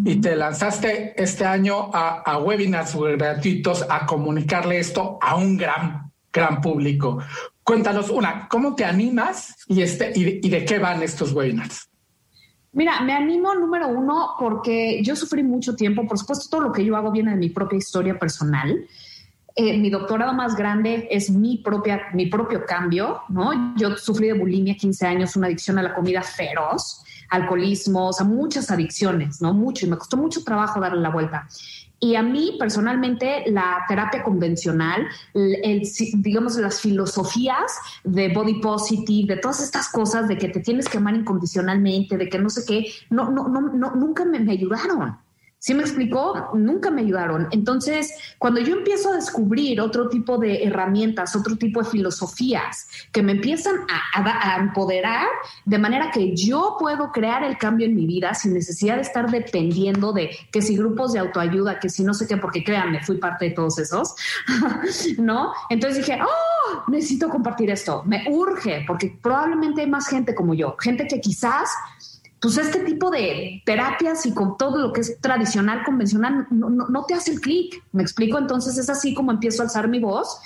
y 0.03 0.15
te 0.21 0.35
lanzaste 0.35 1.21
este 1.21 1.45
año 1.45 1.91
a, 1.93 2.37
webinars 2.39 2.95
gratuitos 2.95 3.85
a 3.89 4.05
comunicarle 4.05 4.79
esto 4.79 5.19
a 5.21 5.35
un 5.35 5.57
gran, 5.57 6.11
gran 6.31 6.61
público. 6.61 7.19
Cuéntanos 7.63 8.09
una, 8.09 8.47
¿cómo 8.47 8.75
te 8.75 8.85
animas 8.85 9.55
y, 9.67 9.81
este, 9.81 10.13
y 10.15 10.49
de 10.49 10.65
qué 10.65 10.79
van 10.79 11.03
estos 11.03 11.33
webinars? 11.33 11.89
Mira, 12.75 12.99
me 12.99 13.13
animo 13.13 13.55
número 13.55 13.87
uno 13.87 14.35
porque 14.37 15.01
yo 15.01 15.15
sufrí 15.15 15.43
mucho 15.43 15.77
tiempo, 15.77 16.05
por 16.05 16.19
supuesto 16.19 16.49
todo 16.49 16.67
lo 16.67 16.71
que 16.73 16.83
yo 16.83 16.97
hago 16.97 17.09
viene 17.09 17.31
de 17.31 17.37
mi 17.37 17.49
propia 17.49 17.77
historia 17.77 18.19
personal. 18.19 18.85
Eh, 19.57 19.77
mi 19.77 19.89
doctorado 19.89 20.33
más 20.33 20.53
grande 20.53 21.07
es 21.09 21.29
mi, 21.29 21.57
propia, 21.57 22.07
mi 22.13 22.25
propio 22.25 22.65
cambio, 22.65 23.21
¿no? 23.29 23.73
Yo 23.77 23.95
sufrí 23.95 24.27
de 24.27 24.33
bulimia 24.33 24.75
15 24.75 25.05
años, 25.07 25.37
una 25.37 25.47
adicción 25.47 25.79
a 25.79 25.83
la 25.83 25.95
comida 25.95 26.21
feroz, 26.21 27.05
alcoholismo, 27.29 28.09
o 28.09 28.13
sea, 28.13 28.25
muchas 28.25 28.69
adicciones, 28.69 29.41
¿no? 29.41 29.53
Mucho, 29.53 29.85
y 29.85 29.89
me 29.89 29.97
costó 29.97 30.17
mucho 30.17 30.43
trabajo 30.43 30.81
darle 30.81 30.99
la 30.99 31.09
vuelta. 31.09 31.47
Y 32.01 32.15
a 32.15 32.21
mí 32.21 32.57
personalmente 32.59 33.45
la 33.47 33.85
terapia 33.87 34.23
convencional, 34.23 35.07
el, 35.33 35.87
digamos 36.15 36.57
las 36.57 36.81
filosofías 36.81 37.71
de 38.03 38.33
body 38.33 38.59
positive, 38.59 39.35
de 39.35 39.41
todas 39.41 39.61
estas 39.61 39.87
cosas 39.87 40.27
de 40.27 40.37
que 40.37 40.49
te 40.49 40.59
tienes 40.59 40.89
que 40.89 40.97
amar 40.97 41.15
incondicionalmente, 41.15 42.17
de 42.17 42.27
que 42.27 42.39
no 42.39 42.49
sé 42.49 42.65
qué, 42.67 42.91
no, 43.09 43.31
no, 43.31 43.47
no, 43.47 43.61
no 43.61 43.95
nunca 43.95 44.25
me 44.25 44.51
ayudaron. 44.51 45.17
¿Sí 45.65 45.73
me 45.73 45.81
explicó? 45.81 46.51
Nunca 46.53 46.91
me 46.91 47.01
ayudaron. 47.01 47.47
Entonces, 47.49 48.13
cuando 48.37 48.59
yo 48.59 48.75
empiezo 48.75 49.11
a 49.11 49.15
descubrir 49.15 49.81
otro 49.81 50.09
tipo 50.09 50.37
de 50.37 50.63
herramientas, 50.63 51.35
otro 51.35 51.55
tipo 51.55 51.81
de 51.81 51.89
filosofías 51.89 52.87
que 53.11 53.23
me 53.23 53.31
empiezan 53.31 53.77
a, 54.13 54.59
empoderar 54.59 55.27
de 55.65 55.79
manera 55.79 56.11
que 56.11 56.35
yo 56.35 56.77
puedo 56.79 57.11
crear 57.11 57.43
el 57.43 57.57
cambio 57.57 57.87
en 57.87 57.95
mi 57.95 58.05
vida 58.05 58.35
sin 58.35 58.53
necesidad 58.53 58.97
de 58.97 59.01
estar 59.01 59.31
dependiendo 59.31 60.13
de 60.13 60.29
que 60.51 60.61
si 60.61 60.77
grupos 60.77 61.13
de 61.13 61.19
autoayuda, 61.19 61.79
que 61.79 61.89
si 61.89 62.03
no 62.03 62.13
sé 62.13 62.27
qué, 62.27 62.37
porque 62.37 62.63
créanme, 62.63 63.03
fui 63.03 63.17
parte 63.17 63.45
de 63.45 63.51
todos 63.55 63.79
esos, 63.79 64.13
¿no? 65.17 65.51
Entonces 65.71 66.05
dije, 66.05 66.19
oh, 66.21 66.91
necesito 66.91 67.27
compartir 67.27 67.71
esto, 67.71 68.03
me 68.05 68.23
urge, 68.29 68.83
porque 68.85 69.17
probablemente 69.19 69.81
hay 69.81 69.89
más 69.89 70.07
gente 70.09 70.35
como 70.35 70.53
yo, 70.53 70.75
gente 70.79 71.07
que 71.07 71.19
quizás 71.19 71.71
pues 72.45 72.59
este 72.59 72.81
tipo 72.81 73.09
de 73.09 73.63
terapias 73.65 74.23
y 74.27 74.31
con 74.31 74.55
todo 74.55 74.77
lo 74.77 74.93
que 74.93 75.01
es 75.01 75.19
tradicional, 75.19 75.81
convencional, 75.83 76.45
no, 76.51 77.03
te 77.07 77.15
hace 77.15 77.31
el 77.31 77.41
clic, 77.41 77.83
me 77.91 78.03
explico, 78.03 78.37
entonces 78.37 78.77
es 78.77 78.87
así 78.87 79.15
como 79.15 79.31
empiezo 79.31 79.63
a 79.63 79.65
alzar 79.65 79.87
mi 79.87 79.97
voz 79.97 80.37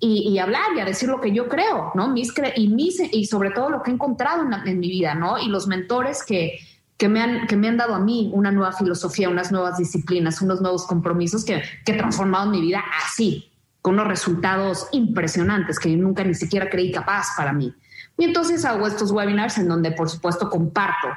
y, 0.00 0.38
hablar 0.38 0.74
y 0.74 0.80
a 0.80 0.86
decir 0.86 1.10
lo 1.10 1.20
que 1.20 1.30
yo 1.30 1.50
creo, 1.50 1.92
¿no? 1.94 2.08
Mis 2.08 2.32
y, 2.56 2.68
mis, 2.68 3.00
y 3.12 3.26
sobre 3.26 3.50
todo 3.50 3.68
lo 3.68 3.82
que 3.82 3.90
he 3.90 3.94
encontrado 3.94 4.46
en, 4.64 4.80
mi 4.80 4.88
vida, 4.88 5.14
¿no? 5.14 5.38
Y 5.38 5.48
los 5.48 5.66
mentores 5.66 6.24
que, 6.24 6.58
que, 6.96 7.10
me 7.10 7.20
han, 7.20 7.46
que 7.46 7.56
me 7.56 7.68
han 7.68 7.76
dado 7.76 7.96
a 7.96 8.00
mí 8.00 8.30
una 8.32 8.50
nueva 8.50 8.72
filosofía, 8.72 9.28
unas 9.28 9.52
nuevas 9.52 9.76
disciplinas, 9.76 10.40
unos 10.40 10.62
nuevos 10.62 10.86
compromisos 10.86 11.44
que, 11.44 11.62
que 11.84 11.92
he 11.92 11.98
transformado 11.98 12.50
mi 12.50 12.62
vida 12.62 12.82
así, 13.04 13.52
con 13.82 13.92
unos 13.92 14.08
resultados 14.08 14.86
impresionantes 14.92 15.78
que 15.78 15.90
yo 15.90 15.98
nunca 15.98 16.24
ni 16.24 16.32
siquiera 16.32 16.70
creí 16.70 16.90
capaz 16.90 17.26
para 17.36 17.52
mí. 17.52 17.74
Y 18.16 18.24
entonces 18.24 18.64
hago 18.64 18.86
estos 18.86 19.10
webinars 19.10 19.58
en 19.58 19.68
donde, 19.68 19.92
por 19.92 20.08
supuesto, 20.08 20.48
comparto 20.48 21.08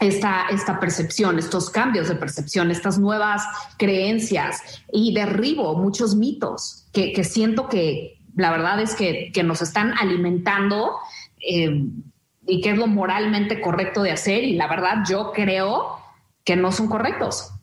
esta, 0.00 0.46
esta 0.50 0.80
percepción, 0.80 1.38
estos 1.38 1.70
cambios 1.70 2.08
de 2.08 2.16
percepción, 2.16 2.70
estas 2.70 2.98
nuevas 2.98 3.42
creencias 3.78 4.60
y 4.92 5.14
derribo 5.14 5.76
muchos 5.76 6.14
mitos 6.14 6.86
que, 6.92 7.24
siento 7.24 7.68
que 7.68 8.18
la 8.36 8.50
verdad 8.50 8.80
es 8.80 8.94
que, 8.94 9.32
nos 9.44 9.62
están 9.62 9.94
alimentando 9.98 10.96
eh, 11.40 11.84
y 12.46 12.60
que 12.60 12.70
es 12.70 12.78
lo 12.78 12.86
moralmente 12.86 13.60
correcto 13.60 14.02
de 14.02 14.12
hacer 14.12 14.44
y 14.44 14.54
la 14.54 14.68
verdad 14.68 15.04
yo 15.08 15.32
creo 15.32 15.98
que 16.44 16.56
no 16.56 16.72
son 16.72 16.88
correctos. 16.88 17.53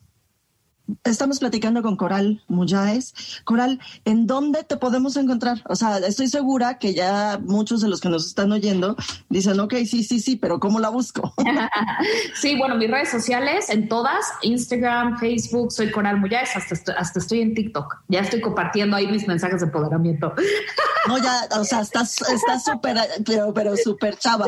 Estamos 1.04 1.40
platicando 1.40 1.82
con 1.82 1.96
Coral 1.96 2.44
Muyáez. 2.48 3.14
Coral, 3.44 3.80
¿en 4.06 4.28
dónde 4.28 4.64
te 4.64 4.78
podemos 4.78 5.16
encontrar? 5.18 5.62
O 5.68 5.76
sea, 5.76 5.98
estoy 6.00 6.28
segura 6.28 6.78
que 6.80 6.94
ya 6.94 7.40
muchos 7.44 7.82
de 7.82 7.88
los 7.88 8.02
que 8.02 8.10
nos 8.10 8.26
están 8.26 8.52
oyendo 8.52 8.96
dicen, 9.30 9.60
ok, 9.60 9.74
sí, 9.86 10.04
sí, 10.04 10.20
sí, 10.20 10.36
pero 10.36 10.60
¿cómo 10.60 10.80
la 10.80 10.90
busco? 10.90 11.34
sí, 12.36 12.58
bueno, 12.58 12.76
mis 12.76 12.90
redes 12.90 13.10
sociales, 13.10 13.70
en 13.70 13.88
todas, 13.88 14.26
Instagram, 14.42 15.20
Facebook, 15.20 15.72
soy 15.72 15.92
Coral 15.92 16.20
Muyáez, 16.20 16.50
hasta, 16.56 16.94
hasta 16.94 17.20
estoy 17.20 17.42
en 17.42 17.54
TikTok. 17.54 18.04
Ya 18.08 18.22
estoy 18.22 18.42
compartiendo 18.42 18.96
ahí 18.96 19.08
mis 19.08 19.28
mensajes 19.28 19.62
de 19.62 19.68
empoderamiento. 19.68 20.34
no, 21.08 21.18
ya, 21.18 21.48
o 21.60 21.64
sea, 21.64 21.82
estás 21.82 22.16
súper, 22.64 22.98
pero, 23.26 23.54
pero 23.54 23.76
súper 23.78 24.18
chava. 24.18 24.46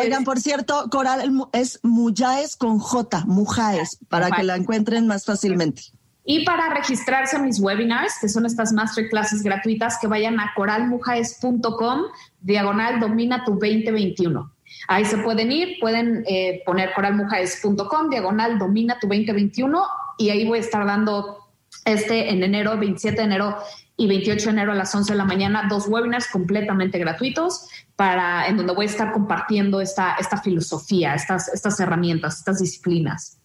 Oigan, 0.00 0.24
por 0.24 0.40
cierto, 0.40 0.88
Coral 0.90 1.48
es 1.52 1.80
Muyáez 1.82 2.56
con 2.56 2.78
J, 2.78 3.24
Mujer 3.26 3.65
para 4.08 4.30
que 4.30 4.42
la 4.42 4.56
encuentren 4.56 5.06
más 5.06 5.24
fácilmente. 5.24 5.82
Y 6.28 6.44
para 6.44 6.74
registrarse 6.74 7.36
a 7.36 7.38
mis 7.38 7.60
webinars, 7.60 8.14
que 8.20 8.28
son 8.28 8.46
estas 8.46 8.72
masterclasses 8.72 9.44
gratuitas, 9.44 9.96
que 10.00 10.08
vayan 10.08 10.40
a 10.40 10.52
coralmujaes.com, 10.56 12.00
diagonal 12.40 12.98
domina 12.98 13.44
tu 13.44 13.52
2021. 13.52 14.52
Ahí 14.88 15.04
se 15.04 15.18
pueden 15.18 15.52
ir, 15.52 15.78
pueden 15.80 16.24
eh, 16.26 16.62
poner 16.66 16.92
coralmujaes.com, 16.94 18.10
diagonal 18.10 18.58
domina 18.58 18.98
tu 18.98 19.06
2021, 19.06 19.80
y 20.18 20.30
ahí 20.30 20.44
voy 20.44 20.58
a 20.58 20.62
estar 20.62 20.84
dando 20.84 21.46
este 21.84 22.30
en 22.30 22.42
enero, 22.42 22.76
27 22.76 23.16
de 23.16 23.22
enero 23.22 23.56
y 23.96 24.08
28 24.08 24.46
de 24.46 24.50
enero 24.50 24.72
a 24.72 24.74
las 24.74 24.92
11 24.92 25.12
de 25.12 25.16
la 25.16 25.24
mañana, 25.24 25.68
dos 25.70 25.86
webinars 25.86 26.26
completamente 26.26 26.98
gratuitos 26.98 27.68
para, 27.94 28.48
en 28.48 28.56
donde 28.56 28.74
voy 28.74 28.86
a 28.86 28.90
estar 28.90 29.12
compartiendo 29.12 29.80
esta, 29.80 30.16
esta 30.18 30.38
filosofía, 30.42 31.14
estas, 31.14 31.48
estas 31.54 31.78
herramientas, 31.78 32.38
estas 32.38 32.58
disciplinas 32.58 33.38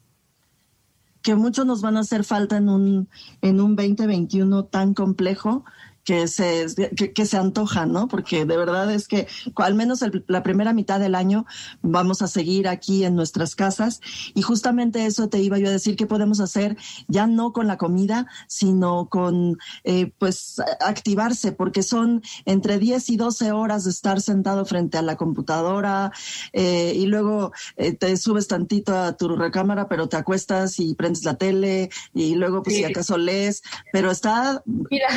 que 1.22 1.36
muchos 1.36 1.66
nos 1.66 1.82
van 1.82 1.98
a 1.98 2.02
hacer 2.02 2.24
falta 2.24 2.58
en 2.58 2.70
un, 2.70 3.10
en 3.42 3.62
un 3.62 3.76
2021 3.76 4.66
tan 4.66 4.94
complejo 4.94 5.64
que 6.12 6.28
se, 6.28 6.66
que, 7.14 7.26
se 7.26 7.38
antoja, 7.38 7.86
¿no? 7.86 8.10
Porque 8.10 8.44
de 8.44 8.58
verdad 8.58 8.92
es 8.92 9.08
que 9.08 9.28
al 9.56 9.76
menos 9.76 10.04
la 10.28 10.44
primera 10.44 10.74
mitad 10.74 11.00
del 11.00 11.16
año 11.16 11.46
vamos 11.82 12.22
a 12.22 12.28
seguir 12.28 12.68
aquí 12.68 13.06
en 13.06 13.16
nuestras 13.16 13.56
casas. 13.56 14.02
Y 14.34 14.42
justamente 14.42 15.06
eso 15.06 15.30
te 15.30 15.40
iba 15.40 15.58
yo 15.58 15.70
a 15.70 15.72
decir 15.72 15.96
que 15.96 16.08
podemos 16.08 16.42
hacer 16.42 16.76
ya 17.08 17.28
no 17.28 17.54
con 17.54 17.66
la 17.66 17.78
comida, 17.78 18.28
sino 18.48 19.08
con 19.08 19.58
eh, 19.86 20.12
pues 20.18 20.62
activarse, 20.82 21.54
porque 21.54 21.82
son 21.82 22.22
entre 22.44 22.78
10 22.78 23.10
y 23.10 23.16
12 23.16 23.54
horas 23.54 23.86
de 23.86 23.92
estar 23.92 24.20
sentado 24.20 24.66
frente 24.66 24.98
a 24.98 25.04
la 25.04 25.16
computadora 25.16 26.12
eh, 26.52 26.92
y 26.94 27.06
luego 27.06 27.54
eh, 27.78 27.94
te 27.94 28.18
subes 28.18 28.50
tantito 28.50 28.98
a 28.98 29.16
tu 29.16 29.30
recámara, 29.30 29.88
pero 29.88 30.10
te 30.10 30.18
acuestas 30.18 30.78
y 30.78 30.94
prendes 30.94 31.24
la 31.24 31.36
tele 31.36 31.90
y 32.14 32.36
luego 32.36 32.64
pues 32.64 32.76
si 32.76 32.84
acaso 32.84 33.18
lees, 33.18 33.64
pero 33.94 34.12
está... 34.12 34.62
Mira. 34.66 35.08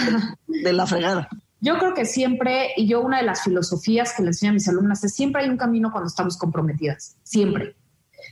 de 0.46 0.72
la 0.72 0.83
fregada. 0.86 1.28
Yo 1.60 1.78
creo 1.78 1.94
que 1.94 2.04
siempre, 2.04 2.72
y 2.76 2.86
yo 2.86 3.00
una 3.00 3.18
de 3.18 3.22
las 3.24 3.42
filosofías 3.42 4.12
que 4.14 4.22
le 4.22 4.28
enseño 4.28 4.50
a 4.50 4.54
mis 4.54 4.68
alumnas 4.68 5.02
es 5.02 5.14
siempre 5.14 5.42
hay 5.42 5.48
un 5.48 5.56
camino 5.56 5.90
cuando 5.90 6.08
estamos 6.08 6.36
comprometidas, 6.36 7.16
siempre. 7.22 7.74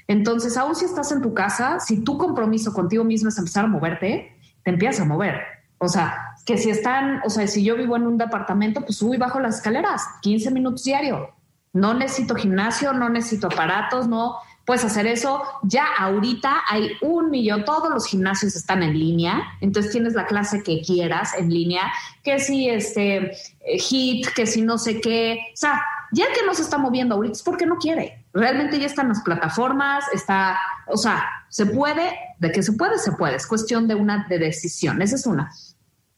Entonces, 0.07 0.57
aún 0.57 0.75
si 0.75 0.85
estás 0.85 1.13
en 1.13 1.23
tu 1.23 1.33
casa, 1.33 1.81
si 1.81 2.05
tu 2.05 2.19
compromiso 2.19 2.73
contigo 2.73 3.05
mismo 3.05 3.29
es 3.29 3.39
empezar 3.39 3.65
a 3.65 3.69
moverte, 3.69 4.37
te 4.65 4.71
empiezas 4.71 5.01
a 5.01 5.05
mover. 5.05 5.41
O 5.79 5.89
sea, 5.89 6.37
que 6.45 6.59
si 6.59 6.71
están, 6.71 7.21
o 7.25 7.31
sea, 7.31 7.47
si 7.47 7.65
yo 7.65 7.77
vivo 7.77 7.97
en 7.97 8.07
un 8.07 8.19
departamento, 8.19 8.83
pues 8.83 8.99
subo 8.99 9.15
y 9.15 9.19
bajo 9.19 9.41
las 9.41 9.57
escaleras, 9.57 10.03
15 10.23 10.51
minutos 10.51 10.85
diario. 10.85 11.31
No 11.73 11.95
necesito 11.95 12.35
gimnasio, 12.35 12.93
no 12.93 13.09
necesito 13.09 13.47
aparatos, 13.47 14.07
no, 14.07 14.37
puedes 14.65 14.85
hacer 14.85 15.07
eso. 15.07 15.43
Ya 15.63 15.87
ahorita 15.99 16.63
hay 16.69 16.93
un 17.01 17.31
millón, 17.31 17.65
todos 17.65 17.91
los 17.91 18.07
gimnasios 18.07 18.57
están 18.57 18.83
en 18.83 18.99
línea, 18.99 19.43
entonces 19.61 19.93
tienes 19.93 20.15
la 20.15 20.27
clase 20.27 20.63
que 20.63 20.81
quieras 20.83 21.35
en 21.37 21.53
línea, 21.53 21.93
que 22.23 22.39
si 22.39 22.69
este 22.69 23.33
eh, 23.61 23.79
hit, 23.79 24.27
que 24.35 24.47
si 24.47 24.63
no 24.63 24.79
sé 24.79 25.01
qué, 25.01 25.39
o 25.53 25.57
sea, 25.57 25.83
ya 26.13 26.27
que 26.35 26.45
no 26.47 26.55
se 26.55 26.63
está 26.63 26.79
moviendo 26.79 27.15
ahorita 27.15 27.33
es 27.33 27.43
porque 27.43 27.67
no 27.67 27.77
quiere. 27.77 28.25
Realmente 28.35 28.79
ya 28.79 28.87
están 28.87 29.09
las 29.09 29.23
plataformas, 29.23 30.05
está, 30.13 30.59
o 30.87 30.97
sea, 30.97 31.25
se 31.49 31.67
puede 31.67 32.19
De 32.39 32.51
que 32.51 32.63
se 32.63 32.73
puede, 32.73 32.99
se 32.99 33.13
puede. 33.13 33.37
Es 33.37 33.47
cuestión 33.47 33.87
de 33.87 33.95
una 33.95 34.27
de 34.29 34.39
decisión. 34.39 35.03
Esa 35.03 35.17
es 35.17 35.27
una. 35.27 35.53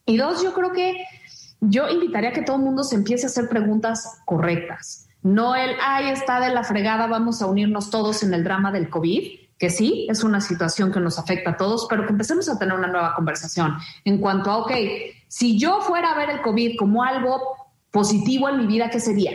Y 0.07 0.17
dos, 0.17 0.43
yo 0.43 0.55
creo 0.55 0.73
que 0.73 1.05
yo 1.61 1.89
invitaría 1.89 2.31
a 2.31 2.33
que 2.33 2.43
todo 2.43 2.57
el 2.57 2.63
mundo 2.63 2.85
se 2.85 2.95
empiece 2.95 3.27
a 3.27 3.29
hacer 3.29 3.49
preguntas 3.49 4.21
correctas. 4.25 5.04
No 5.25 5.57
el, 5.57 5.75
ay, 5.83 6.11
está 6.11 6.39
de 6.39 6.51
la 6.51 6.63
fregada, 6.63 7.09
vamos 7.09 7.43
a 7.43 7.47
unirnos 7.47 7.91
todos 7.91 8.23
en 8.23 8.33
el 8.33 8.45
drama 8.45 8.71
del 8.71 8.89
COVID, 8.89 9.41
que 9.59 9.71
sí, 9.71 10.07
es 10.09 10.23
una 10.23 10.41
situación 10.41 10.93
que 10.93 11.01
nos 11.01 11.19
afecta 11.19 11.51
a 11.51 11.57
todos, 11.57 11.87
pero 11.91 12.05
que 12.05 12.13
empecemos 12.13 12.49
a 12.49 12.59
tener 12.59 12.77
una 12.77 12.87
nueva 12.87 13.15
conversación 13.17 13.77
en 14.05 14.19
cuanto 14.19 14.51
a, 14.51 14.59
ok, 14.59 14.71
si 15.27 15.59
yo 15.59 15.81
fuera 15.81 16.13
a 16.13 16.17
ver 16.17 16.31
el 16.31 16.43
COVID 16.43 16.77
como 16.79 17.03
algo 17.03 17.41
positivo 17.91 18.49
en 18.49 18.59
mi 18.59 18.67
vida, 18.67 18.91
¿qué 18.91 19.01
sería? 19.01 19.33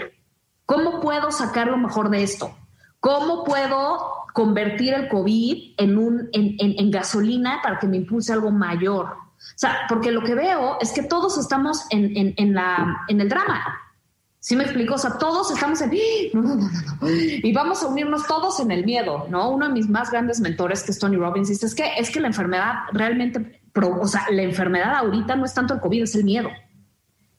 ¿Cómo 0.65 1.01
puedo 1.01 1.31
sacar 1.31 1.67
lo 1.67 1.77
mejor 1.77 2.09
de 2.09 2.23
esto? 2.23 2.55
¿Cómo 3.01 3.43
puedo 3.43 3.99
convertir 4.33 4.93
el 4.93 5.09
COVID 5.09 5.73
en, 5.77 5.97
un, 5.97 6.29
en, 6.31 6.55
en 6.59 6.91
gasolina 6.91 7.59
para 7.61 7.79
que 7.79 7.87
me 7.87 7.97
impulse 7.97 8.31
algo 8.31 8.51
mayor? 8.51 9.05
O 9.39 9.57
sea, 9.57 9.85
porque 9.87 10.11
lo 10.11 10.21
que 10.21 10.35
veo 10.35 10.77
es 10.81 10.91
que 10.91 11.03
todos 11.03 11.37
estamos 11.37 11.85
en, 11.89 12.33
en, 12.37 12.53
la, 12.53 13.05
en 13.07 13.21
el 13.21 13.29
drama. 13.29 13.63
¿Sí 14.41 14.55
me 14.55 14.63
explico? 14.63 14.95
O 14.95 14.97
sea, 14.97 15.17
todos 15.17 15.51
estamos 15.51 15.81
en... 15.81 15.91
No, 16.33 16.41
no, 16.41 16.55
no, 16.55 17.09
Y 17.09 17.51
vamos 17.51 17.83
a 17.83 17.87
unirnos 17.87 18.25
todos 18.25 18.59
en 18.61 18.71
el 18.71 18.85
miedo, 18.85 19.27
¿no? 19.29 19.49
Uno 19.49 19.67
de 19.67 19.73
mis 19.73 19.89
más 19.89 20.11
grandes 20.11 20.39
mentores, 20.39 20.83
que 20.83 20.91
es 20.91 20.99
Tony 20.99 21.17
Robbins, 21.17 21.49
dice, 21.49 21.65
es 21.65 21.75
que, 21.75 21.91
es 21.97 22.09
que 22.09 22.21
la 22.21 22.27
enfermedad 22.27 22.73
realmente, 22.93 23.61
o 23.75 24.07
sea, 24.07 24.27
la 24.31 24.43
enfermedad 24.43 24.95
ahorita 24.95 25.35
no 25.35 25.43
es 25.43 25.53
tanto 25.53 25.73
el 25.73 25.81
COVID, 25.81 26.03
es 26.03 26.15
el 26.15 26.23
miedo. 26.23 26.49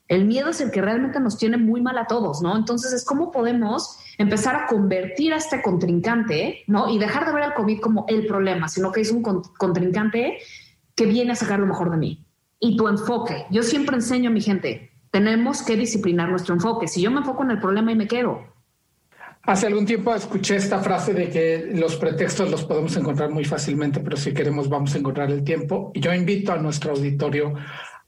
El 0.08 0.26
miedo 0.26 0.50
es 0.50 0.60
el 0.60 0.70
que 0.70 0.82
realmente 0.82 1.20
nos 1.20 1.38
tiene 1.38 1.56
muy 1.56 1.80
mal 1.80 1.96
a 1.96 2.06
todos, 2.06 2.42
¿no? 2.42 2.54
Entonces 2.54 2.92
es 2.92 3.04
cómo 3.04 3.30
podemos 3.30 3.96
empezar 4.18 4.56
a 4.56 4.66
convertir 4.66 5.32
a 5.32 5.36
este 5.36 5.62
contrincante, 5.62 6.64
¿no? 6.66 6.90
Y 6.90 6.98
dejar 6.98 7.24
de 7.24 7.32
ver 7.32 7.44
al 7.44 7.54
COVID 7.54 7.80
como 7.80 8.04
el 8.08 8.26
problema, 8.26 8.68
sino 8.68 8.92
que 8.92 9.00
es 9.00 9.10
un 9.10 9.22
contrincante 9.22 10.38
que 10.94 11.06
viene 11.06 11.32
a 11.32 11.36
sacar 11.36 11.60
lo 11.60 11.66
mejor 11.66 11.90
de 11.92 11.96
mí. 11.96 12.26
Y 12.58 12.76
tu 12.76 12.88
enfoque. 12.88 13.46
Yo 13.50 13.62
siempre 13.62 13.96
enseño 13.96 14.28
a 14.28 14.32
mi 14.32 14.42
gente, 14.42 14.89
tenemos 15.10 15.62
que 15.62 15.76
disciplinar 15.76 16.28
nuestro 16.28 16.54
enfoque. 16.54 16.88
Si 16.88 17.00
yo 17.02 17.10
me 17.10 17.18
enfoco 17.18 17.42
en 17.42 17.52
el 17.52 17.60
problema 17.60 17.92
y 17.92 17.96
me 17.96 18.06
quedo. 18.06 18.40
Hace 19.42 19.66
algún 19.66 19.86
tiempo 19.86 20.14
escuché 20.14 20.56
esta 20.56 20.80
frase 20.80 21.14
de 21.14 21.30
que 21.30 21.70
los 21.74 21.96
pretextos 21.96 22.50
los 22.50 22.64
podemos 22.64 22.94
encontrar 22.96 23.30
muy 23.30 23.44
fácilmente, 23.44 24.00
pero 24.00 24.16
si 24.16 24.34
queremos 24.34 24.68
vamos 24.68 24.94
a 24.94 24.98
encontrar 24.98 25.30
el 25.30 25.42
tiempo. 25.42 25.90
Y 25.94 26.00
yo 26.00 26.12
invito 26.12 26.52
a 26.52 26.58
nuestro 26.58 26.92
auditorio 26.92 27.54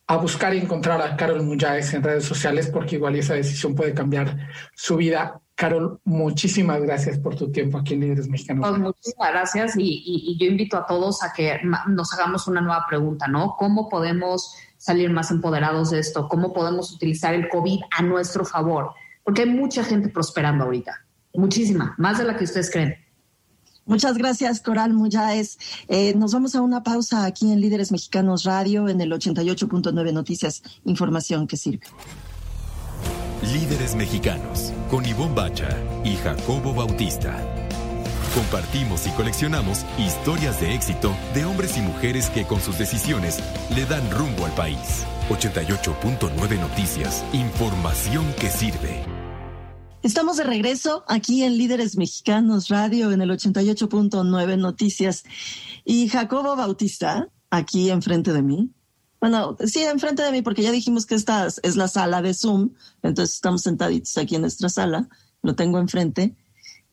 a 0.06 0.16
buscar 0.16 0.54
y 0.54 0.58
encontrar 0.58 1.00
a 1.00 1.16
Carol 1.16 1.42
Muyáez 1.42 1.94
en 1.94 2.02
redes 2.02 2.24
sociales 2.24 2.68
porque 2.68 2.96
igual 2.96 3.16
esa 3.16 3.34
decisión 3.34 3.74
puede 3.74 3.94
cambiar 3.94 4.36
su 4.74 4.96
vida 4.96 5.40
Carol, 5.54 6.00
muchísimas 6.04 6.80
gracias 6.82 7.18
por 7.18 7.36
tu 7.36 7.52
tiempo 7.52 7.78
aquí 7.78 7.94
en 7.94 8.00
Líderes 8.00 8.28
Mexicanos. 8.28 8.68
Pues 8.68 8.80
muchísimas 8.80 9.30
gracias 9.30 9.74
y, 9.76 10.36
yo 10.38 10.46
invito 10.46 10.76
a 10.76 10.86
todos 10.86 11.22
a 11.22 11.32
que 11.32 11.60
nos 11.86 12.12
hagamos 12.14 12.48
una 12.48 12.60
nueva 12.60 12.84
pregunta, 12.88 13.28
¿no? 13.28 13.54
¿Cómo 13.56 13.88
podemos 13.88 14.56
salir 14.82 15.10
más 15.10 15.30
empoderados 15.30 15.90
de 15.90 16.00
esto? 16.00 16.28
¿Cómo 16.28 16.52
podemos 16.52 16.90
utilizar 16.92 17.34
el 17.34 17.48
COVID 17.48 17.80
a 17.96 18.02
nuestro 18.02 18.44
favor? 18.44 18.90
Porque 19.22 19.42
hay 19.42 19.48
mucha 19.48 19.84
gente 19.84 20.08
prosperando 20.08 20.64
ahorita, 20.64 21.06
muchísima, 21.34 21.94
más 21.98 22.18
de 22.18 22.24
la 22.24 22.36
que 22.36 22.44
ustedes 22.44 22.68
creen. 22.68 22.96
Muchas 23.84 24.18
gracias, 24.18 24.60
Coral 24.60 24.92
Muyáez. 24.92 25.58
Eh, 25.86 26.14
nos 26.16 26.32
vamos 26.32 26.56
a 26.56 26.62
una 26.62 26.82
pausa 26.82 27.24
aquí 27.24 27.52
en 27.52 27.60
Líderes 27.60 27.92
Mexicanos 27.92 28.42
Radio 28.42 28.88
en 28.88 29.00
el 29.00 29.12
88.9 29.12 30.12
Noticias, 30.12 30.62
información 30.84 31.46
que 31.46 31.56
sirve. 31.56 31.86
Líderes 33.52 33.94
Mexicanos, 33.94 34.72
con 34.90 35.06
Ivonne 35.06 35.34
Bacha 35.34 35.68
y 36.04 36.16
Jacobo 36.16 36.74
Bautista. 36.74 37.61
Compartimos 38.34 39.06
y 39.06 39.10
coleccionamos 39.10 39.84
historias 39.98 40.58
de 40.58 40.74
éxito 40.74 41.14
de 41.34 41.44
hombres 41.44 41.76
y 41.76 41.82
mujeres 41.82 42.30
que 42.30 42.46
con 42.46 42.62
sus 42.62 42.78
decisiones 42.78 43.40
le 43.76 43.84
dan 43.84 44.10
rumbo 44.10 44.46
al 44.46 44.52
país. 44.52 45.04
88.9 45.28 46.58
Noticias, 46.58 47.22
información 47.34 48.24
que 48.40 48.48
sirve. 48.48 49.04
Estamos 50.02 50.38
de 50.38 50.44
regreso 50.44 51.04
aquí 51.08 51.44
en 51.44 51.58
Líderes 51.58 51.98
Mexicanos 51.98 52.68
Radio 52.68 53.12
en 53.12 53.20
el 53.20 53.30
88.9 53.30 54.56
Noticias. 54.56 55.24
Y 55.84 56.08
Jacobo 56.08 56.56
Bautista, 56.56 57.28
aquí 57.50 57.90
enfrente 57.90 58.32
de 58.32 58.40
mí, 58.40 58.70
bueno, 59.20 59.58
sí, 59.66 59.82
enfrente 59.84 60.22
de 60.22 60.32
mí, 60.32 60.40
porque 60.40 60.62
ya 60.62 60.72
dijimos 60.72 61.04
que 61.04 61.14
esta 61.16 61.46
es 61.46 61.76
la 61.76 61.86
sala 61.86 62.22
de 62.22 62.32
Zoom, 62.32 62.70
entonces 63.02 63.36
estamos 63.36 63.60
sentaditos 63.60 64.16
aquí 64.16 64.36
en 64.36 64.40
nuestra 64.40 64.70
sala, 64.70 65.08
lo 65.42 65.54
tengo 65.54 65.78
enfrente, 65.78 66.34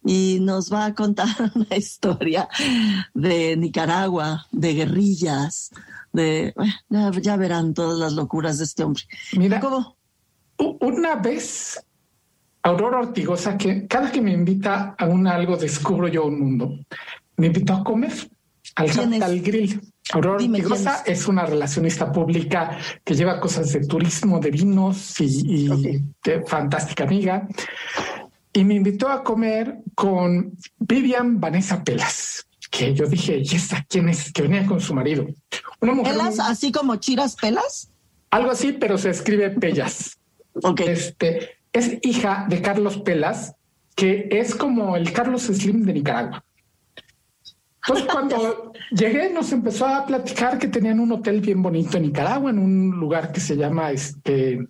y 0.03 0.39
nos 0.41 0.71
va 0.71 0.85
a 0.85 0.95
contar 0.95 1.27
una 1.55 1.75
historia 1.75 2.47
de 3.13 3.55
Nicaragua, 3.57 4.45
de 4.51 4.73
guerrillas, 4.73 5.71
de, 6.13 6.53
ya, 7.21 7.37
verán 7.37 7.73
todas 7.73 7.99
las 7.99 8.13
locuras 8.13 8.57
de 8.57 8.63
este 8.63 8.83
hombre. 8.83 9.03
Mira, 9.33 9.59
¿Cómo? 9.59 9.95
una 10.81 11.15
vez, 11.15 11.79
Aurora 12.63 12.99
Ortigosa, 12.99 13.57
que 13.57 13.87
cada 13.87 14.11
que 14.11 14.21
me 14.21 14.31
invita 14.31 14.95
a 14.97 15.05
un 15.05 15.27
algo 15.27 15.55
descubro 15.57 16.07
yo 16.07 16.25
un 16.25 16.39
mundo, 16.39 16.79
me 17.37 17.47
invitó 17.47 17.73
a 17.73 17.83
comer 17.83 18.11
al, 18.75 19.23
al 19.23 19.41
grill. 19.41 19.81
Aurora 20.11 20.43
Ortigosa 20.43 21.03
es 21.05 21.27
una 21.27 21.45
relacionista 21.45 22.11
pública 22.11 22.77
que 23.03 23.13
lleva 23.13 23.39
cosas 23.39 23.71
de 23.73 23.85
turismo, 23.85 24.39
de 24.39 24.51
vinos 24.51 25.19
y, 25.21 25.69
de 26.23 26.43
fantástica 26.45 27.03
amiga. 27.03 27.47
Y 28.59 28.65
me 28.65 28.75
invitó 28.75 29.07
a 29.07 29.23
comer 29.23 29.77
con 29.95 30.51
Vivian 30.79 31.39
Vanessa 31.39 31.81
Pelas, 31.81 32.45
que 32.69 32.93
yo 32.93 33.05
dije, 33.05 33.37
¿y 33.37 33.55
esta 33.55 33.85
quién 33.87 34.09
es? 34.09 34.33
Que 34.33 34.41
venía 34.41 34.65
con 34.65 34.81
su 34.81 34.93
marido. 34.93 35.25
Una 35.79 35.93
mujer 35.93 36.11
¿Pelas 36.11 36.41
así 36.41 36.69
como 36.69 36.97
Chiras 36.97 37.37
Pelas? 37.37 37.89
Algo 38.31 38.51
así, 38.51 38.73
pero 38.73 38.97
se 38.97 39.11
escribe 39.11 39.49
Pellas. 39.51 40.19
ok. 40.61 40.81
Este, 40.81 41.51
es 41.71 41.99
hija 42.01 42.47
de 42.49 42.61
Carlos 42.61 42.97
Pelas, 42.97 43.55
que 43.95 44.27
es 44.29 44.53
como 44.53 44.97
el 44.97 45.13
Carlos 45.13 45.43
Slim 45.43 45.85
de 45.85 45.93
Nicaragua. 45.93 46.43
Entonces, 47.87 48.11
cuando 48.11 48.73
llegué, 48.91 49.31
nos 49.31 49.53
empezó 49.53 49.85
a 49.85 50.05
platicar 50.05 50.59
que 50.59 50.67
tenían 50.67 50.99
un 50.99 51.13
hotel 51.13 51.39
bien 51.39 51.61
bonito 51.61 51.95
en 51.95 52.03
Nicaragua, 52.03 52.51
en 52.51 52.59
un 52.59 52.89
lugar 52.89 53.31
que 53.31 53.39
se 53.39 53.55
llama 53.55 53.91
este 53.91 54.67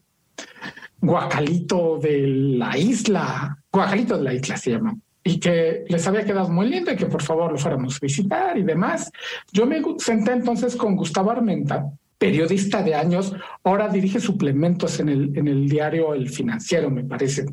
Guacalito 1.02 1.98
de 1.98 2.28
la 2.28 2.78
isla, 2.78 3.59
Guacalito 3.72 4.18
de 4.18 4.24
la 4.24 4.34
isla 4.34 4.58
se 4.58 4.72
llama, 4.72 4.98
y 5.24 5.40
que 5.40 5.84
les 5.88 6.08
había 6.08 6.26
quedado 6.26 6.50
muy 6.50 6.68
lindo 6.70 6.92
y 6.92 6.96
que 6.96 7.06
por 7.06 7.22
favor 7.22 7.52
lo 7.52 7.58
fuéramos 7.58 7.96
a 7.96 8.00
visitar 8.02 8.58
y 8.58 8.64
demás. 8.64 9.12
Yo 9.52 9.66
me 9.66 9.82
senté 9.98 10.32
entonces 10.32 10.76
con 10.76 10.96
Gustavo 10.96 11.32
Armenta, 11.32 11.86
periodista 12.18 12.82
de 12.84 12.96
años, 12.96 13.34
ahora 13.64 13.88
dirige 13.88 14.20
suplementos 14.20 15.00
en 15.00 15.10
el, 15.10 15.38
en 15.38 15.48
el 15.48 15.70
diario 15.70 16.14
El 16.14 16.30
Financiero, 16.30 16.90
me 16.90 17.04
parece. 17.04 17.46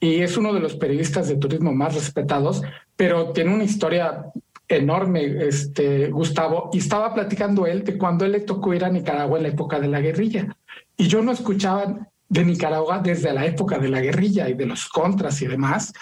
Y 0.00 0.16
es 0.16 0.36
uno 0.36 0.52
de 0.52 0.60
los 0.60 0.74
periodistas 0.74 1.28
de 1.28 1.36
turismo 1.36 1.72
más 1.72 1.94
respetados, 1.94 2.62
pero 2.96 3.32
tiene 3.32 3.54
una 3.54 3.64
historia 3.64 4.24
enorme, 4.66 5.46
este 5.46 6.08
Gustavo, 6.10 6.70
y 6.72 6.78
estaba 6.78 7.14
platicando 7.14 7.66
él 7.66 7.84
de 7.84 7.96
cuando 7.96 8.24
él 8.24 8.32
le 8.32 8.40
tocó 8.40 8.74
ir 8.74 8.84
a 8.84 8.90
Nicaragua 8.90 9.36
en 9.36 9.44
la 9.44 9.50
época 9.50 9.78
de 9.78 9.88
la 9.88 10.00
guerrilla. 10.00 10.56
Y 10.96 11.06
yo 11.06 11.22
no 11.22 11.30
escuchaba 11.30 12.08
de 12.32 12.44
Nicaragua 12.46 12.98
desde 12.98 13.32
la 13.32 13.44
época 13.44 13.78
de 13.78 13.90
la 13.90 14.00
guerrilla 14.00 14.48
y 14.48 14.54
de 14.54 14.64
los 14.64 14.88
contras 14.88 15.42
y 15.42 15.46
demás. 15.46 15.92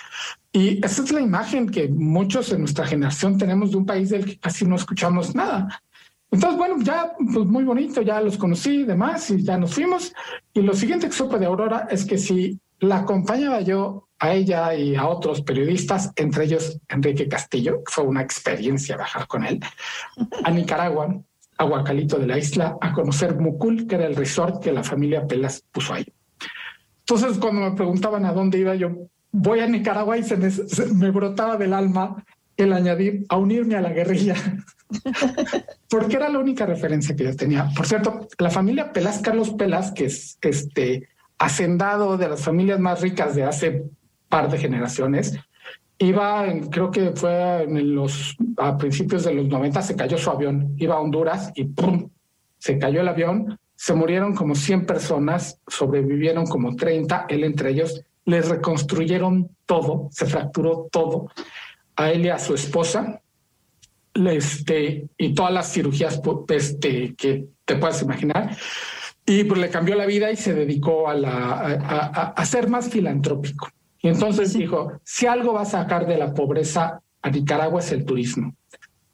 Y 0.53 0.85
esa 0.85 1.03
es 1.03 1.11
la 1.11 1.21
imagen 1.21 1.69
que 1.69 1.89
muchos 1.89 2.53
en 2.53 2.61
nuestra 2.61 2.87
generación 2.87 3.37
tenemos 3.37 3.73
de 3.73 3.79
un 3.79 3.87
país 3.87 4.11
del 4.11 4.25
que 4.25 4.39
casi 4.39 4.65
no 4.65 4.77
escuchamos 4.77 5.35
nada. 5.35 5.83
Entonces, 6.31 6.57
bueno, 6.57 6.77
ya 6.83 7.13
pues 7.17 7.47
muy 7.47 7.65
bonito, 7.65 8.03
ya 8.03 8.21
los 8.21 8.39
conocí 8.39 8.83
y 8.83 8.85
demás, 8.85 9.29
y 9.33 9.43
ya 9.43 9.59
nos 9.59 9.75
fuimos. 9.75 10.13
Y 10.55 10.63
lo 10.63 10.75
siguiente 10.75 11.09
que 11.09 11.13
supe 11.13 11.39
de 11.39 11.47
Aurora 11.47 11.89
es 11.91 12.05
que 12.05 12.17
si 12.17 12.61
la 12.79 12.99
acompañaba 12.99 13.61
yo 13.63 14.09
a 14.21 14.33
ella 14.33 14.73
y 14.75 14.95
a 14.95 15.09
otros 15.09 15.43
periodistas, 15.43 16.13
entre 16.15 16.45
ellos 16.45 16.79
Enrique 16.89 17.27
Castillo, 17.27 17.83
que 17.85 17.93
fue 17.93 18.05
una 18.05 18.23
experiencia 18.23 18.97
bajar 18.97 19.27
con 19.27 19.45
él, 19.45 19.59
a 20.45 20.51
Nicaragua, 20.53 21.21
a 21.59 21.65
Huacalito 21.65 22.19
de 22.19 22.29
la 22.29 22.39
isla, 22.39 22.77
a 22.81 22.93
conocer 22.93 23.37
Mucul, 23.37 23.89
que 23.89 23.97
era 23.97 24.07
el 24.07 24.15
resort 24.15 24.63
que 24.63 24.73
la 24.73 24.85
familia 24.85 25.27
Pelas 25.27 25.65
puso 25.73 25.95
ahí. 25.95 26.07
Entonces, 27.13 27.39
cuando 27.39 27.63
me 27.63 27.73
preguntaban 27.73 28.25
a 28.25 28.33
dónde 28.33 28.61
iba, 28.61 28.77
yo 28.77 29.09
voy 29.33 29.59
a 29.59 29.67
Nicaragua 29.67 30.17
y 30.17 30.23
se 30.23 30.37
me, 30.37 31.11
brotaba 31.11 31.57
del 31.57 31.73
alma 31.73 32.25
el 32.57 32.73
añadir 32.73 33.27
a 33.29 33.37
unirme 33.37 33.75
a 33.75 33.81
la 33.81 33.91
guerrilla, 33.91 34.37
porque 35.91 36.15
era 36.15 36.29
la 36.29 36.39
única 36.39 36.67
referencia 36.67 37.17
que 37.17 37.25
yo 37.25 37.35
tenía. 37.35 37.69
Por 37.75 37.85
cierto, 37.85 38.29
la 38.39 38.49
familia 38.49 38.93
Pelas, 38.93 39.19
Carlos 39.23 39.51
Pelas, 39.51 39.91
que 39.91 40.05
es 40.05 40.39
este 40.41 41.09
hacendado 41.37 42.17
de 42.17 42.29
las 42.29 42.43
familias 42.43 42.79
más 42.79 43.01
ricas 43.01 43.35
de 43.35 43.43
hace 43.43 43.87
par 44.29 44.49
de 44.49 44.59
generaciones. 44.59 45.37
Iba, 45.99 46.47
creo 46.71 46.93
que 46.93 47.11
fue 47.17 47.65
en 47.65 47.93
los, 47.93 48.37
a 48.57 48.79
principios 48.79 49.25
de 49.25 49.35
los 49.35 49.49
90, 49.49 49.83
se 49.83 49.97
cayó 49.97 50.17
su 50.17 50.31
avión, 50.31 50.75
iba 50.77 50.95
a 50.95 51.01
Honduras 51.01 51.51
y 51.57 51.65
¡pum! 51.65 52.09
Se 52.57 52.79
cayó 52.79 53.01
el 53.01 53.09
avión, 53.09 53.59
se 53.81 53.95
murieron 53.95 54.35
como 54.35 54.55
100 54.55 54.85
personas, 54.85 55.59
sobrevivieron 55.67 56.45
como 56.45 56.77
30, 56.77 57.25
él 57.31 57.45
entre 57.45 57.71
ellos, 57.71 58.05
les 58.27 58.47
reconstruyeron 58.47 59.57
todo, 59.65 60.09
se 60.11 60.27
fracturó 60.27 60.89
todo, 60.93 61.31
a 61.97 62.11
él 62.11 62.27
y 62.27 62.29
a 62.29 62.39
su 62.39 62.53
esposa, 62.53 63.23
este, 64.15 65.09
y 65.17 65.33
todas 65.33 65.55
las 65.55 65.73
cirugías 65.73 66.21
este, 66.49 67.15
que 67.15 67.47
te 67.65 67.77
puedas 67.77 68.03
imaginar. 68.03 68.55
Y 69.25 69.45
pues 69.45 69.59
le 69.59 69.71
cambió 69.71 69.95
la 69.95 70.05
vida 70.05 70.31
y 70.31 70.37
se 70.37 70.53
dedicó 70.53 71.09
a, 71.09 71.15
la, 71.15 72.33
a, 72.37 72.45
ser 72.45 72.69
más 72.69 72.91
filantrópico. 72.91 73.71
Y 74.03 74.09
entonces 74.09 74.53
dijo, 74.53 74.93
si 75.05 75.25
algo 75.25 75.55
va 75.55 75.63
a 75.63 75.65
sacar 75.65 76.07
de 76.07 76.19
la 76.19 76.35
pobreza 76.35 77.01
a 77.23 77.31
Nicaragua 77.31 77.81
es 77.81 77.91
el 77.93 78.05
turismo. 78.05 78.55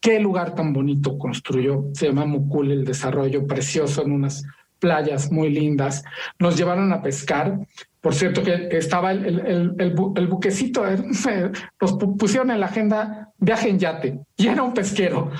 Qué 0.06 0.20
lugar 0.20 0.54
tan 0.54 0.72
bonito 0.72 1.18
construyó. 1.18 1.86
Se 1.92 2.06
llama 2.06 2.26
Mucul, 2.26 2.70
el 2.70 2.84
desarrollo 2.84 3.44
precioso 3.44 4.02
en 4.02 4.12
unas 4.12 4.44
playas 4.78 5.32
muy 5.32 5.50
lindas. 5.50 6.04
Nos 6.38 6.56
llevaron 6.56 6.92
a 6.92 7.02
pescar. 7.02 7.58
Por 8.00 8.14
cierto, 8.14 8.40
que, 8.44 8.68
estaba 8.70 9.10
el, 9.10 9.40
el, 9.40 9.74
el, 9.80 10.26
buquecito, 10.28 10.86
eh, 10.86 10.96
nos 11.80 11.92
pusieron 12.16 12.52
en 12.52 12.60
la 12.60 12.66
agenda 12.66 13.32
viaje 13.38 13.68
en 13.68 13.80
yate 13.80 14.20
y 14.36 14.46
era 14.46 14.62
un 14.62 14.72
pesquero. 14.74 15.32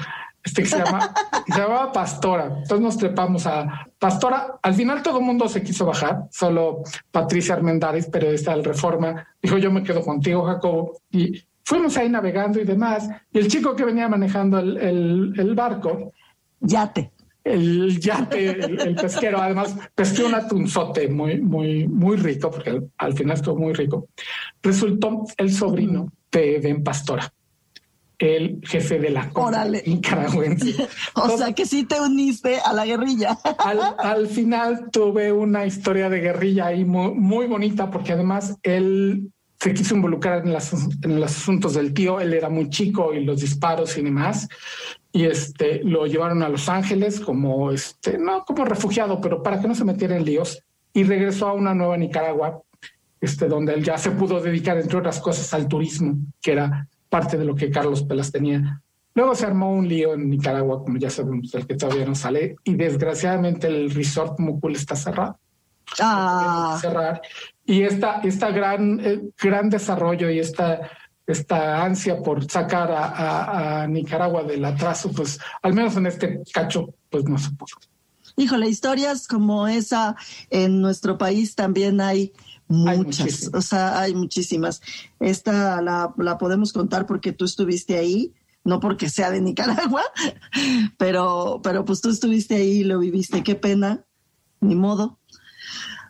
Este 0.42 0.64
que 0.64 0.68
se, 0.68 0.78
llama, 0.78 1.14
se 1.46 1.60
llamaba 1.60 1.92
Pastora. 1.92 2.46
Entonces 2.46 2.80
nos 2.80 2.98
trepamos 2.98 3.46
a 3.46 3.86
Pastora. 4.00 4.58
Al 4.60 4.74
final 4.74 5.00
todo 5.00 5.20
el 5.20 5.26
mundo 5.26 5.48
se 5.48 5.62
quiso 5.62 5.86
bajar, 5.86 6.24
solo 6.32 6.82
Patricia 7.12 7.54
Armendáriz, 7.54 8.06
periodista 8.06 8.50
del 8.50 8.64
Reforma, 8.64 9.28
dijo 9.40 9.58
yo 9.58 9.70
me 9.70 9.84
quedo 9.84 10.02
contigo, 10.02 10.44
Jacobo. 10.44 10.98
Y 11.12 11.46
fuimos 11.66 11.96
ahí 11.96 12.08
navegando 12.08 12.60
y 12.60 12.64
demás. 12.64 13.10
Y 13.32 13.38
el 13.38 13.48
chico 13.48 13.74
que 13.76 13.84
venía 13.84 14.08
manejando 14.08 14.58
el, 14.58 14.78
el, 14.78 15.32
el 15.36 15.54
barco. 15.54 16.12
Yate 16.60 17.12
el 17.46 18.00
yate, 18.00 18.50
el, 18.50 18.96
pesquero, 18.96 19.40
además 19.40 19.76
pesqué 19.94 20.24
un 20.24 20.34
atunzote 20.34 21.08
muy, 21.08 21.40
muy, 21.40 21.86
muy 21.86 22.16
rico, 22.16 22.50
porque 22.50 22.82
al, 22.98 23.14
final 23.14 23.36
estuvo 23.36 23.56
muy 23.56 23.72
rico. 23.72 24.08
Resultó 24.60 25.24
el 25.36 25.52
sobrino 25.52 26.12
de 26.32 26.58
Ben 26.58 26.82
Pastora, 26.82 27.32
el 28.18 28.60
jefe 28.64 28.98
de 28.98 29.10
la 29.10 29.30
nicaragüense. 29.86 30.88
o 31.14 31.38
sea 31.38 31.52
que 31.52 31.66
sí 31.66 31.84
te 31.84 32.00
uniste 32.00 32.58
a 32.58 32.72
la 32.72 32.84
guerrilla. 32.84 33.38
al, 33.98 34.26
final 34.26 34.90
tuve 34.90 35.30
una 35.30 35.66
historia 35.66 36.10
de 36.10 36.18
guerrilla 36.18 36.66
ahí 36.66 36.84
muy, 36.84 37.14
muy 37.14 37.46
bonita, 37.46 37.92
porque 37.92 38.12
además 38.12 38.56
él 38.64 39.30
se 39.58 39.74
quiso 39.74 39.94
involucrar 39.94 40.44
en, 40.44 40.52
las, 40.52 40.72
en 41.02 41.20
los 41.20 41.30
asuntos 41.30 41.74
del 41.74 41.94
tío. 41.94 42.20
Él 42.20 42.34
era 42.34 42.48
muy 42.48 42.68
chico 42.70 43.12
y 43.14 43.24
los 43.24 43.40
disparos 43.40 43.96
y 43.98 44.02
demás 44.02 44.48
y 45.16 45.24
este 45.24 45.82
lo 45.82 46.06
llevaron 46.06 46.42
a 46.42 46.48
Los 46.50 46.68
Ángeles 46.68 47.20
como 47.20 47.70
este 47.70 48.18
no 48.18 48.44
como 48.44 48.66
refugiado, 48.66 49.18
pero 49.18 49.42
para 49.42 49.58
que 49.58 49.66
no 49.66 49.74
se 49.74 49.86
metiera 49.86 50.14
en 50.14 50.26
líos 50.26 50.62
y 50.92 51.04
regresó 51.04 51.48
a 51.48 51.54
una 51.54 51.74
nueva 51.74 51.96
Nicaragua, 51.96 52.60
este 53.18 53.48
donde 53.48 53.72
él 53.72 53.82
ya 53.82 53.96
se 53.96 54.10
pudo 54.10 54.42
dedicar 54.42 54.76
entre 54.76 54.98
otras 54.98 55.18
cosas 55.20 55.54
al 55.54 55.68
turismo, 55.68 56.18
que 56.42 56.52
era 56.52 56.86
parte 57.08 57.38
de 57.38 57.46
lo 57.46 57.54
que 57.54 57.70
Carlos 57.70 58.02
Pelas 58.02 58.30
tenía. 58.30 58.82
Luego 59.14 59.34
se 59.34 59.46
armó 59.46 59.72
un 59.72 59.88
lío 59.88 60.12
en 60.12 60.28
Nicaragua, 60.28 60.84
como 60.84 60.98
ya 60.98 61.08
sabemos, 61.08 61.54
el 61.54 61.66
que 61.66 61.76
todavía 61.76 62.04
no 62.04 62.14
sale, 62.14 62.56
y 62.62 62.74
desgraciadamente 62.74 63.68
el 63.68 63.90
resort 63.90 64.38
Mucul 64.38 64.76
está 64.76 64.96
cerrado. 64.96 65.38
Ah. 66.00 66.78
Cerrar. 66.80 67.22
Y 67.64 67.82
esta, 67.82 68.20
esta 68.22 68.50
gran, 68.50 69.00
eh, 69.00 69.22
gran 69.38 69.70
desarrollo 69.70 70.30
y 70.30 70.38
esta 70.38 70.90
esta 71.26 71.84
ansia 71.84 72.22
por 72.22 72.48
sacar 72.50 72.88
a, 72.92 73.86
Nicaragua 73.88 74.44
del 74.44 74.64
atraso, 74.64 75.10
pues 75.10 75.38
al 75.62 75.74
menos 75.74 75.96
en 75.96 76.06
este 76.06 76.42
cacho, 76.52 76.94
pues 77.10 77.24
no 77.24 77.38
se 77.38 77.50
pudo. 77.50 77.74
Híjole, 78.36 78.68
historias 78.68 79.26
como 79.26 79.66
esa 79.66 80.14
en 80.50 80.80
nuestro 80.80 81.18
país 81.18 81.54
también 81.54 82.00
hay 82.00 82.32
muchas, 82.68 83.50
o 83.52 83.62
sea, 83.62 84.00
hay 84.00 84.14
muchísimas. 84.14 84.82
Esta 85.18 85.80
la, 85.82 86.12
la 86.16 86.38
podemos 86.38 86.72
contar 86.72 87.06
porque 87.06 87.32
tú 87.32 87.44
estuviste 87.44 87.96
ahí, 87.96 88.32
no 88.62 88.78
porque 88.78 89.08
sea 89.08 89.30
de 89.30 89.40
Nicaragua, 89.40 90.02
pero, 90.98 91.60
pero 91.62 91.84
pues 91.84 92.00
tú 92.00 92.10
estuviste 92.10 92.56
ahí 92.56 92.80
y 92.80 92.84
lo 92.84 92.98
viviste, 92.98 93.42
qué 93.42 93.54
pena, 93.54 94.04
ni 94.60 94.74
modo. 94.74 95.18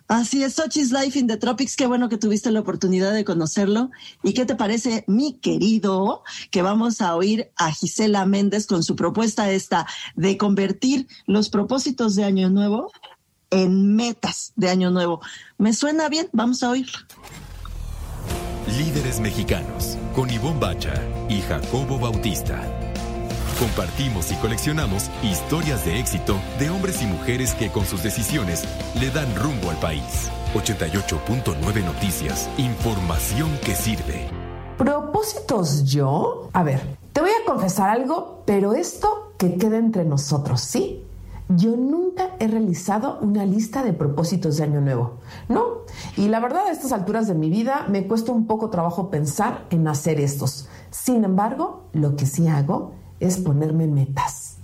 Así 0.09 0.45
es, 0.45 0.55
Sochi's 0.55 0.92
Life 0.92 1.19
in 1.19 1.27
the 1.27 1.37
Tropics. 1.37 1.75
Qué 1.75 1.87
bueno 1.87 2.09
que 2.09 2.16
tuviste 2.16 2.53
la 2.53 2.61
oportunidad 2.61 3.12
de 3.12 3.25
conocerlo. 3.25 3.90
¿Y 4.23 4.35
qué 4.35 4.45
te 4.45 4.55
parece, 4.55 5.05
mi 5.09 5.35
querido, 5.38 6.23
que 6.53 6.62
vamos 6.62 7.01
a 7.01 7.16
oír 7.16 7.51
a 7.57 7.73
Gisela 7.73 8.25
Méndez 8.25 8.66
con 8.66 8.85
su 8.85 8.95
propuesta 8.95 9.51
esta 9.51 9.87
de 10.14 10.37
convertir 10.37 11.09
los 11.27 11.49
propósitos 11.49 12.14
de 12.14 12.25
Año 12.25 12.51
Nuevo 12.51 12.92
en 13.51 13.97
metas 13.97 14.53
de 14.55 14.71
Año 14.71 14.92
Nuevo? 14.92 15.21
¿Me 15.59 15.73
suena 15.73 16.09
bien? 16.09 16.29
Vamos 16.33 16.62
a 16.62 16.71
oírlo. 16.71 16.99
Líderes 18.79 19.19
mexicanos 19.19 19.97
con 20.14 20.31
Ivonne 20.31 20.61
Bacha 20.61 20.95
y 21.29 21.40
Jacobo 21.40 21.99
Bautista. 21.99 22.86
Compartimos 23.59 24.31
y 24.33 24.35
coleccionamos 24.35 25.11
historias 25.23 25.83
de 25.87 25.99
éxito 25.99 26.37
de 26.59 26.69
hombres 26.69 27.01
y 27.01 27.07
mujeres 27.07 27.55
que 27.55 27.71
con 27.71 27.87
sus 27.87 28.03
decisiones 28.03 28.64
le 29.01 29.11
dan 29.11 29.35
rumbo 29.35 29.71
al 29.71 29.79
país. 29.79 30.31
88.9 30.53 31.83
Noticias. 31.83 32.51
Información 32.59 33.49
que 33.64 33.75
sirve. 33.75 34.29
¿Propósitos 34.77 35.85
yo? 35.85 36.51
A 36.53 36.62
ver, 36.62 36.83
te 37.14 37.23
voy 37.23 37.31
a 37.31 37.51
confesar 37.51 37.88
algo, 37.88 38.42
pero 38.45 38.75
esto 38.75 39.33
que 39.38 39.57
queda 39.57 39.79
entre 39.79 40.05
nosotros, 40.05 40.61
¿sí? 40.61 41.03
Yo 41.49 41.77
nunca 41.77 42.33
he 42.38 42.49
realizado 42.49 43.19
una 43.23 43.47
lista 43.47 43.83
de 43.83 43.95
propósitos 43.95 44.59
de 44.59 44.64
año 44.64 44.83
nuevo, 44.83 45.14
¿no? 45.49 45.87
Y 46.19 46.29
la 46.29 46.40
verdad, 46.40 46.66
a 46.66 46.73
estas 46.73 46.92
alturas 46.92 47.27
de 47.27 47.35
mi 47.35 47.49
vida 47.49 47.87
me 47.88 48.07
cuesta 48.07 48.33
un 48.33 48.47
poco 48.47 48.69
trabajo 48.69 49.11
pensar 49.11 49.64
en 49.71 49.88
hacer 49.88 50.21
estos. 50.21 50.69
Sin 50.90 51.25
embargo, 51.25 51.85
lo 51.95 52.16
que 52.16 52.27
sí 52.27 52.49
hago 52.49 52.92
es 53.21 53.39
ponerme 53.39 53.87
metas. 53.87 54.57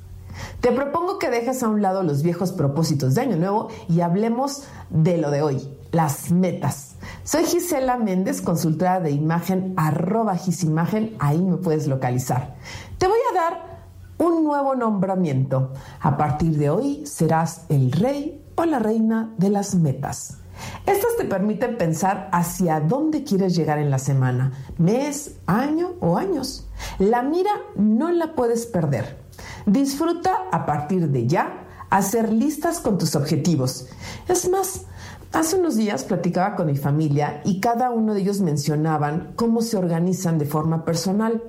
Te 0.61 0.73
propongo 0.73 1.19
que 1.19 1.31
dejes 1.31 1.62
a 1.62 1.69
un 1.69 1.83
lado 1.83 2.03
los 2.03 2.23
viejos 2.23 2.53
propósitos 2.53 3.15
de 3.15 3.23
Año 3.23 3.37
Nuevo 3.37 3.69
y 3.88 4.01
hablemos 4.01 4.65
de 4.91 5.19
lo 5.19 5.31
de 5.31 5.43
hoy, 5.43 5.69
las 5.91 6.31
metas. 6.31 6.95
Soy 7.25 7.45
Gisela 7.45 7.97
Méndez, 7.97 8.41
consultora 8.41 9.01
de 9.01 9.11
imagen, 9.11 9.75
arroba 9.77 10.37
gisimagen, 10.37 11.17
ahí 11.19 11.41
me 11.41 11.57
puedes 11.57 11.87
localizar. 11.87 12.57
Te 12.99 13.07
voy 13.07 13.19
a 13.31 13.35
dar 13.35 13.73
un 14.19 14.45
nuevo 14.45 14.75
nombramiento. 14.75 15.73
A 16.01 16.17
partir 16.17 16.57
de 16.57 16.71
hoy 16.71 17.07
serás 17.07 17.67
el 17.69 17.93
rey 17.93 18.43
o 18.55 18.65
la 18.65 18.79
reina 18.79 19.35
de 19.38 19.51
las 19.51 19.75
metas. 19.75 20.38
Estas 20.87 21.17
te 21.17 21.25
permiten 21.25 21.77
pensar 21.77 22.29
hacia 22.33 22.81
dónde 22.81 23.25
quieres 23.25 23.57
llegar 23.57 23.79
en 23.79 23.91
la 23.91 23.99
semana, 23.99 24.53
mes, 24.79 25.37
año 25.47 25.95
o 26.01 26.17
años. 26.17 26.69
La 26.99 27.23
mira 27.23 27.51
no 27.77 28.11
la 28.11 28.35
puedes 28.35 28.66
perder. 28.66 29.18
Disfruta 29.66 30.49
a 30.51 30.66
partir 30.66 31.09
de 31.09 31.27
ya 31.27 31.64
hacer 31.90 32.33
listas 32.33 32.81
con 32.81 32.99
tus 32.99 33.14
objetivos. 33.16 33.87
Es 34.29 34.49
más, 34.49 34.87
hace 35.33 35.57
unos 35.57 35.77
días 35.77 36.05
platicaba 36.05 36.57
con 36.57 36.66
mi 36.66 36.77
familia 36.77 37.42
y 37.45 37.61
cada 37.61 37.90
uno 37.90 38.14
de 38.14 38.23
ellos 38.23 38.40
mencionaban 38.40 39.33
cómo 39.37 39.62
se 39.62 39.77
organizan 39.77 40.38
de 40.38 40.47
forma 40.47 40.85
personal. 40.85 41.42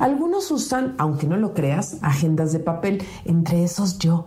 Algunos 0.00 0.50
usan, 0.50 0.94
aunque 0.96 1.26
no 1.26 1.36
lo 1.36 1.52
creas, 1.52 1.98
agendas 2.00 2.54
de 2.54 2.58
papel, 2.58 3.02
entre 3.26 3.62
esos 3.62 3.98
yo. 3.98 4.24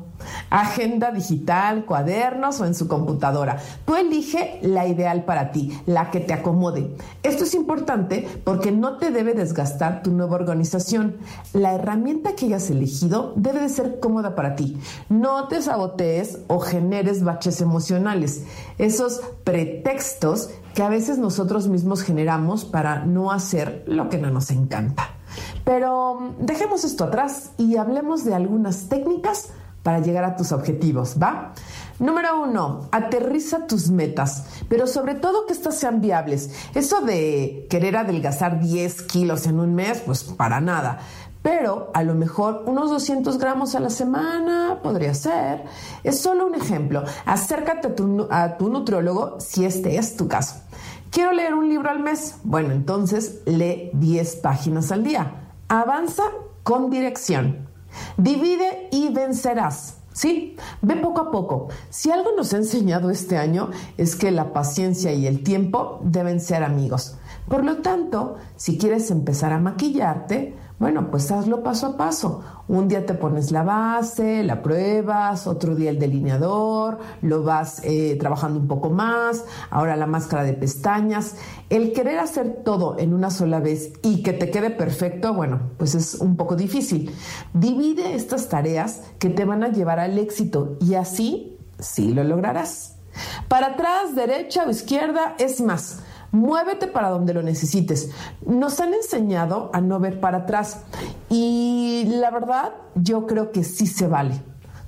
Agenda 0.51 1.11
digital, 1.11 1.85
cuadernos 1.85 2.61
o 2.61 2.65
en 2.65 2.75
su 2.75 2.87
computadora. 2.87 3.57
Tú 3.83 3.95
elige 3.95 4.59
la 4.61 4.87
ideal 4.87 5.25
para 5.25 5.51
ti, 5.51 5.75
la 5.87 6.11
que 6.11 6.19
te 6.19 6.31
acomode. 6.33 6.95
Esto 7.23 7.43
es 7.43 7.55
importante 7.55 8.27
porque 8.43 8.71
no 8.71 8.97
te 8.97 9.09
debe 9.09 9.33
desgastar 9.33 10.03
tu 10.03 10.11
nueva 10.11 10.35
organización. 10.35 11.17
La 11.53 11.73
herramienta 11.73 12.35
que 12.35 12.45
hayas 12.45 12.69
elegido 12.69 13.33
debe 13.35 13.61
de 13.61 13.69
ser 13.69 13.99
cómoda 13.99 14.35
para 14.35 14.55
ti. 14.55 14.77
No 15.09 15.47
te 15.47 15.59
sabotees 15.59 16.37
o 16.47 16.59
generes 16.59 17.23
baches 17.23 17.61
emocionales. 17.61 18.43
Esos 18.77 19.21
pretextos 19.43 20.51
que 20.75 20.83
a 20.83 20.89
veces 20.89 21.17
nosotros 21.17 21.67
mismos 21.67 22.03
generamos 22.03 22.63
para 22.63 23.05
no 23.05 23.31
hacer 23.31 23.83
lo 23.87 24.09
que 24.09 24.19
no 24.19 24.29
nos 24.29 24.51
encanta. 24.51 25.09
Pero 25.63 26.15
mm, 26.15 26.45
dejemos 26.45 26.83
esto 26.83 27.05
atrás 27.05 27.51
y 27.57 27.77
hablemos 27.77 28.23
de 28.25 28.35
algunas 28.35 28.89
técnicas 28.89 29.49
para 29.83 29.99
llegar 29.99 30.23
a 30.23 30.35
tus 30.35 30.51
objetivos, 30.51 31.17
¿va? 31.21 31.53
Número 31.99 32.41
uno, 32.41 32.87
aterriza 32.91 33.67
tus 33.67 33.89
metas, 33.89 34.45
pero 34.67 34.87
sobre 34.87 35.13
todo 35.15 35.45
que 35.45 35.53
estas 35.53 35.77
sean 35.77 36.01
viables. 36.01 36.49
Eso 36.73 37.01
de 37.01 37.67
querer 37.69 37.97
adelgazar 37.97 38.59
10 38.59 39.03
kilos 39.03 39.45
en 39.45 39.59
un 39.59 39.75
mes, 39.75 40.01
pues 40.05 40.23
para 40.23 40.59
nada. 40.59 40.99
Pero 41.43 41.91
a 41.93 42.03
lo 42.03 42.15
mejor 42.15 42.63
unos 42.65 42.89
200 42.89 43.37
gramos 43.37 43.75
a 43.75 43.81
la 43.81 43.89
semana 43.89 44.79
podría 44.81 45.13
ser. 45.13 45.65
Es 46.03 46.21
solo 46.21 46.47
un 46.47 46.55
ejemplo. 46.55 47.03
Acércate 47.25 47.89
a 47.89 47.95
tu, 47.95 48.27
a 48.31 48.57
tu 48.57 48.69
nutriólogo 48.69 49.39
si 49.41 49.65
este 49.65 49.97
es 49.97 50.15
tu 50.15 50.29
caso. 50.29 50.55
Quiero 51.13 51.31
leer 51.31 51.53
un 51.53 51.69
libro 51.69 51.91
al 51.91 51.99
mes. 51.99 52.37
Bueno, 52.43 52.71
entonces 52.71 53.43
lee 53.45 53.91
10 53.93 54.37
páginas 54.37 54.91
al 54.91 55.03
día. 55.03 55.51
Avanza 55.67 56.23
con 56.63 56.89
dirección. 56.89 57.69
Divide 58.17 58.89
y 58.91 59.13
vencerás. 59.13 59.99
Sí, 60.11 60.57
ve 60.81 60.95
poco 60.95 61.21
a 61.21 61.29
poco. 61.29 61.67
Si 61.91 62.09
algo 62.09 62.31
nos 62.35 62.51
ha 62.55 62.57
enseñado 62.57 63.11
este 63.11 63.37
año 63.37 63.69
es 63.95 64.15
que 64.15 64.31
la 64.31 64.53
paciencia 64.53 65.13
y 65.13 65.27
el 65.27 65.43
tiempo 65.43 65.99
deben 66.03 66.41
ser 66.41 66.63
amigos. 66.63 67.15
Por 67.47 67.63
lo 67.63 67.77
tanto, 67.83 68.37
si 68.55 68.79
quieres 68.79 69.11
empezar 69.11 69.53
a 69.53 69.59
maquillarte, 69.59 70.55
Bueno, 70.79 71.09
pues 71.11 71.31
hazlo 71.31 71.63
paso 71.63 71.87
a 71.87 71.97
paso. 71.97 72.43
Un 72.67 72.87
día 72.87 73.05
te 73.05 73.13
pones 73.13 73.51
la 73.51 73.63
base, 73.63 74.43
la 74.43 74.61
pruebas, 74.61 75.47
otro 75.47 75.75
día 75.75 75.89
el 75.89 75.99
delineador, 75.99 76.99
lo 77.21 77.43
vas 77.43 77.81
eh, 77.83 78.17
trabajando 78.19 78.59
un 78.59 78.67
poco 78.67 78.89
más, 78.89 79.45
ahora 79.69 79.95
la 79.95 80.07
máscara 80.07 80.43
de 80.43 80.53
pestañas. 80.53 81.35
El 81.69 81.93
querer 81.93 82.19
hacer 82.19 82.63
todo 82.65 82.97
en 82.99 83.13
una 83.13 83.29
sola 83.29 83.59
vez 83.59 83.93
y 84.01 84.23
que 84.23 84.33
te 84.33 84.49
quede 84.49 84.71
perfecto, 84.71 85.33
bueno, 85.33 85.71
pues 85.77 85.95
es 85.95 86.15
un 86.15 86.35
poco 86.35 86.55
difícil. 86.55 87.13
Divide 87.53 88.15
estas 88.15 88.49
tareas 88.49 89.03
que 89.19 89.29
te 89.29 89.45
van 89.45 89.63
a 89.63 89.71
llevar 89.71 89.99
al 89.99 90.17
éxito 90.17 90.77
y 90.81 90.95
así 90.95 91.57
sí 91.79 92.13
lo 92.13 92.23
lograrás. 92.23 92.95
Para 93.47 93.67
atrás, 93.67 94.15
derecha 94.15 94.65
o 94.65 94.69
izquierda, 94.69 95.35
es 95.37 95.61
más 95.61 96.02
Muévete 96.33 96.87
para 96.87 97.09
donde 97.09 97.33
lo 97.33 97.43
necesites. 97.43 98.09
Nos 98.43 98.79
han 98.79 98.93
enseñado 98.95 99.69
a 99.71 99.81
no 99.81 99.99
ver 99.99 100.19
para 100.19 100.39
atrás 100.39 100.81
y 101.29 102.05
la 102.07 102.31
verdad 102.31 102.73
yo 102.95 103.27
creo 103.27 103.51
que 103.51 103.63
sí 103.63 103.85
se 103.85 104.07
vale. 104.07 104.41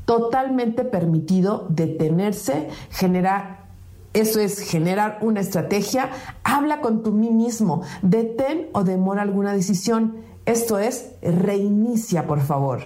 Totalmente 0.05 0.84
permitido 0.84 1.67
detenerse, 1.69 2.69
generar 2.89 3.65
eso 4.13 4.39
es 4.39 4.60
generar 4.60 5.19
una 5.21 5.41
estrategia. 5.41 6.10
Habla 6.43 6.79
con 6.79 7.03
tu 7.03 7.12
mismo. 7.12 7.81
Detén 8.01 8.69
o 8.71 8.86
demora 8.86 9.21
alguna 9.21 9.51
decisión. 9.51 10.15
Esto 10.45 10.79
es, 10.79 11.12
reinicia, 11.21 12.25
por 12.25 12.39
favor. 12.39 12.79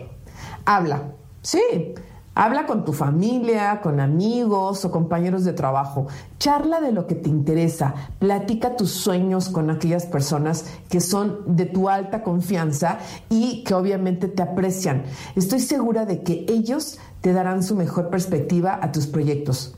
Habla. 0.65 1.13
Sí, 1.43 1.93
Habla 2.41 2.65
con 2.65 2.85
tu 2.85 2.93
familia, 2.93 3.81
con 3.81 3.99
amigos 3.99 4.85
o 4.85 4.91
compañeros 4.91 5.43
de 5.43 5.51
trabajo. 5.51 6.07
Charla 6.37 6.79
de 6.79 6.93
lo 6.93 7.05
que 7.05 7.15
te 7.15 7.27
interesa. 7.27 7.93
Platica 8.17 8.77
tus 8.77 8.91
sueños 8.91 9.49
con 9.49 9.69
aquellas 9.69 10.05
personas 10.05 10.63
que 10.87 11.01
son 11.01 11.57
de 11.57 11.65
tu 11.65 11.89
alta 11.89 12.23
confianza 12.23 12.99
y 13.29 13.65
que 13.65 13.73
obviamente 13.73 14.29
te 14.29 14.41
aprecian. 14.41 15.03
Estoy 15.35 15.59
segura 15.59 16.05
de 16.05 16.23
que 16.23 16.45
ellos 16.47 16.97
te 17.19 17.33
darán 17.33 17.61
su 17.61 17.75
mejor 17.75 18.09
perspectiva 18.09 18.79
a 18.81 18.93
tus 18.93 19.05
proyectos. 19.05 19.75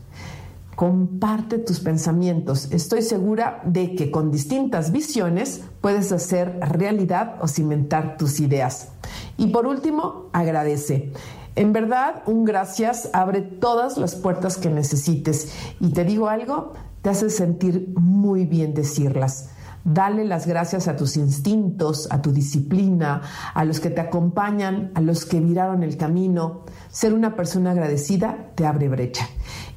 Comparte 0.76 1.58
tus 1.58 1.80
pensamientos. 1.80 2.70
Estoy 2.70 3.02
segura 3.02 3.60
de 3.64 3.96
que 3.96 4.12
con 4.12 4.30
distintas 4.30 4.92
visiones 4.92 5.62
puedes 5.80 6.12
hacer 6.12 6.60
realidad 6.60 7.38
o 7.40 7.48
cimentar 7.48 8.16
tus 8.16 8.38
ideas. 8.38 8.90
Y 9.36 9.48
por 9.48 9.66
último, 9.66 10.26
agradece. 10.32 11.10
En 11.54 11.72
verdad, 11.72 12.22
un 12.26 12.44
gracias 12.44 13.10
abre 13.12 13.42
todas 13.42 13.98
las 13.98 14.14
puertas 14.14 14.56
que 14.56 14.70
necesites. 14.70 15.52
Y 15.80 15.90
te 15.92 16.04
digo 16.04 16.28
algo, 16.28 16.72
te 17.02 17.10
hace 17.10 17.28
sentir 17.30 17.92
muy 17.96 18.46
bien 18.46 18.74
decirlas. 18.74 19.50
Dale 19.84 20.24
las 20.24 20.46
gracias 20.46 20.86
a 20.86 20.96
tus 20.96 21.16
instintos, 21.16 22.06
a 22.10 22.22
tu 22.22 22.32
disciplina, 22.32 23.22
a 23.52 23.64
los 23.64 23.80
que 23.80 23.90
te 23.90 24.00
acompañan, 24.00 24.92
a 24.94 25.00
los 25.00 25.24
que 25.24 25.40
viraron 25.40 25.82
el 25.82 25.96
camino. 25.96 26.64
Ser 26.88 27.12
una 27.12 27.34
persona 27.34 27.72
agradecida 27.72 28.52
te 28.54 28.64
abre 28.64 28.88
brecha. 28.88 29.28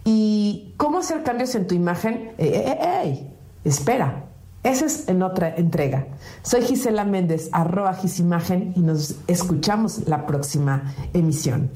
¿Y 0.03 0.75
cómo 0.77 0.99
hacer 0.99 1.23
cambios 1.23 1.55
en 1.55 1.65
tu 1.65 1.73
imagen? 1.73 2.33
¡Ey, 2.37 2.47
eh, 2.47 2.63
eh, 2.67 2.77
eh, 3.03 3.31
Espera, 3.63 4.25
esa 4.65 4.85
es 4.85 5.07
en 5.07 5.21
otra 5.21 5.55
entrega. 5.55 6.07
Soy 6.41 6.63
Gisela 6.63 7.05
Méndez, 7.05 7.49
arroba 7.51 7.93
Gisimagen 7.93 8.73
y 8.75 8.79
nos 8.79 9.15
escuchamos 9.27 10.07
la 10.07 10.25
próxima 10.25 10.93
emisión. 11.13 11.69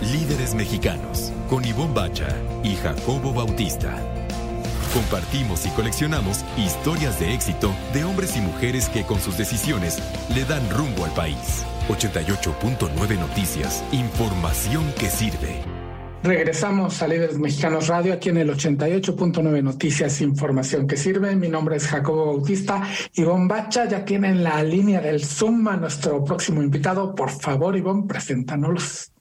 Líderes 0.00 0.54
mexicanos 0.54 1.32
con 1.50 1.64
Ivonne 1.64 1.92
Bacha 1.92 2.28
y 2.62 2.76
Jacobo 2.76 3.32
Bautista. 3.32 3.96
Compartimos 4.94 5.66
y 5.66 5.70
coleccionamos 5.70 6.44
historias 6.56 7.18
de 7.18 7.34
éxito 7.34 7.74
de 7.92 8.04
hombres 8.04 8.36
y 8.36 8.40
mujeres 8.40 8.88
que 8.88 9.02
con 9.02 9.18
sus 9.18 9.36
decisiones 9.36 9.98
le 10.32 10.44
dan 10.44 10.62
rumbo 10.70 11.04
al 11.04 11.10
país. 11.14 11.64
88.9 11.88 13.18
Noticias, 13.18 13.82
información 13.90 14.84
que 14.96 15.10
sirve. 15.10 15.73
Regresamos 16.24 17.02
a 17.02 17.06
Líderes 17.06 17.38
Mexicanos 17.38 17.88
Radio 17.88 18.14
aquí 18.14 18.30
en 18.30 18.38
el 18.38 18.48
88.9 18.48 19.62
Noticias, 19.62 20.22
información 20.22 20.86
que 20.86 20.96
sirve. 20.96 21.36
Mi 21.36 21.48
nombre 21.48 21.76
es 21.76 21.86
Jacobo 21.86 22.24
Bautista 22.24 22.82
y 23.12 23.24
Bacha 23.24 23.86
ya 23.86 24.06
tienen 24.06 24.42
la 24.42 24.62
línea 24.62 25.02
del 25.02 25.22
Zoom 25.22 25.68
a 25.68 25.76
nuestro 25.76 26.24
próximo 26.24 26.62
invitado. 26.62 27.14
Por 27.14 27.28
favor, 27.28 27.76
Ivonne, 27.76 28.06
preséntanos. 28.08 29.13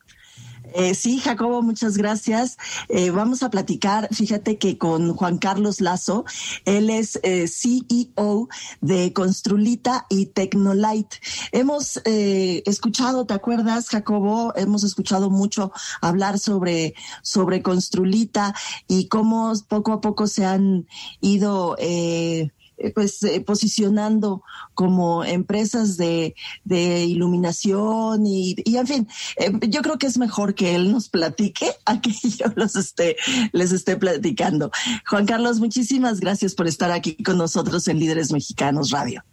Eh, 0.73 0.95
sí, 0.95 1.19
Jacobo, 1.19 1.61
muchas 1.61 1.97
gracias. 1.97 2.57
Eh, 2.89 3.11
vamos 3.11 3.43
a 3.43 3.49
platicar, 3.49 4.09
fíjate 4.11 4.57
que 4.57 4.77
con 4.77 5.13
Juan 5.13 5.37
Carlos 5.37 5.81
Lazo, 5.81 6.25
él 6.65 6.89
es 6.89 7.19
eh, 7.23 7.47
CEO 7.47 8.49
de 8.81 9.13
Construlita 9.13 10.05
y 10.09 10.27
Tecnolite. 10.27 11.19
Hemos 11.51 12.01
escuchado, 12.05 13.25
¿te 13.25 13.33
acuerdas, 13.33 13.89
Jacobo? 13.89 14.53
Hemos 14.55 14.83
escuchado 14.83 15.29
mucho 15.29 15.71
hablar 16.01 16.39
sobre, 16.39 16.95
sobre 17.21 17.61
Construlita 17.61 18.55
y 18.87 19.07
cómo 19.07 19.53
poco 19.67 19.93
a 19.93 20.01
poco 20.01 20.27
se 20.27 20.45
han 20.45 20.87
ido 21.21 21.75
eh, 21.79 22.51
pues 22.91 23.21
eh, 23.23 23.41
posicionando 23.41 24.43
como 24.73 25.23
empresas 25.23 25.97
de, 25.97 26.35
iluminación 26.65 28.25
y, 28.25 28.55
en 28.65 28.87
fin, 28.87 29.07
eh, 29.37 29.51
yo 29.69 29.81
creo 29.81 29.97
que 29.97 30.07
es 30.07 30.17
mejor 30.17 30.55
que 30.55 30.75
él 30.75 30.91
nos 30.91 31.09
platique 31.09 31.67
a 31.85 32.01
que 32.01 32.11
yo 32.37 32.47
los 32.55 32.75
esté, 32.75 33.17
les 33.51 33.71
esté 33.71 33.97
platicando. 33.97 34.71
Juan 35.07 35.25
Carlos, 35.25 35.59
muchísimas 35.59 36.19
gracias 36.19 36.55
por 36.55 36.67
estar 36.67 36.91
aquí 36.91 37.15
con 37.23 37.37
nosotros 37.37 37.87
en 37.87 37.99
Líderes 37.99 38.31
Mexicanos 38.31 38.91
Radio. 38.91 39.23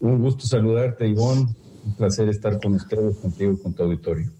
Un 0.00 0.20
gusto 0.20 0.46
saludarte, 0.46 1.08
Ivonne. 1.08 1.54
Un 1.84 1.96
placer 1.96 2.28
estar 2.28 2.60
con 2.60 2.74
ustedes, 2.74 3.16
contigo 3.16 3.52
y 3.52 3.62
con 3.62 3.74
tu 3.74 3.82
auditorio. 3.82 4.30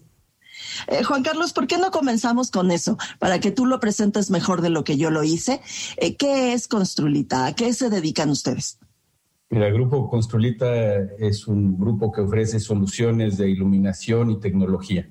Eh, 0.87 1.03
Juan 1.03 1.23
Carlos, 1.23 1.53
¿por 1.53 1.67
qué 1.67 1.77
no 1.77 1.91
comenzamos 1.91 2.51
con 2.51 2.71
eso? 2.71 2.97
Para 3.19 3.39
que 3.39 3.51
tú 3.51 3.65
lo 3.65 3.79
presentes 3.79 4.29
mejor 4.29 4.61
de 4.61 4.69
lo 4.69 4.83
que 4.83 4.97
yo 4.97 5.09
lo 5.09 5.23
hice. 5.23 5.61
Eh, 5.97 6.15
¿Qué 6.15 6.53
es 6.53 6.67
Construlita? 6.67 7.45
¿A 7.45 7.53
qué 7.53 7.73
se 7.73 7.89
dedican 7.89 8.29
ustedes? 8.29 8.79
El 9.49 9.71
grupo 9.71 10.09
Construlita 10.09 10.97
es 11.19 11.47
un 11.47 11.77
grupo 11.77 12.11
que 12.11 12.21
ofrece 12.21 12.59
soluciones 12.59 13.37
de 13.37 13.49
iluminación 13.49 14.31
y 14.31 14.39
tecnología. 14.39 15.07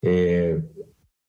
Eh, 0.00 0.62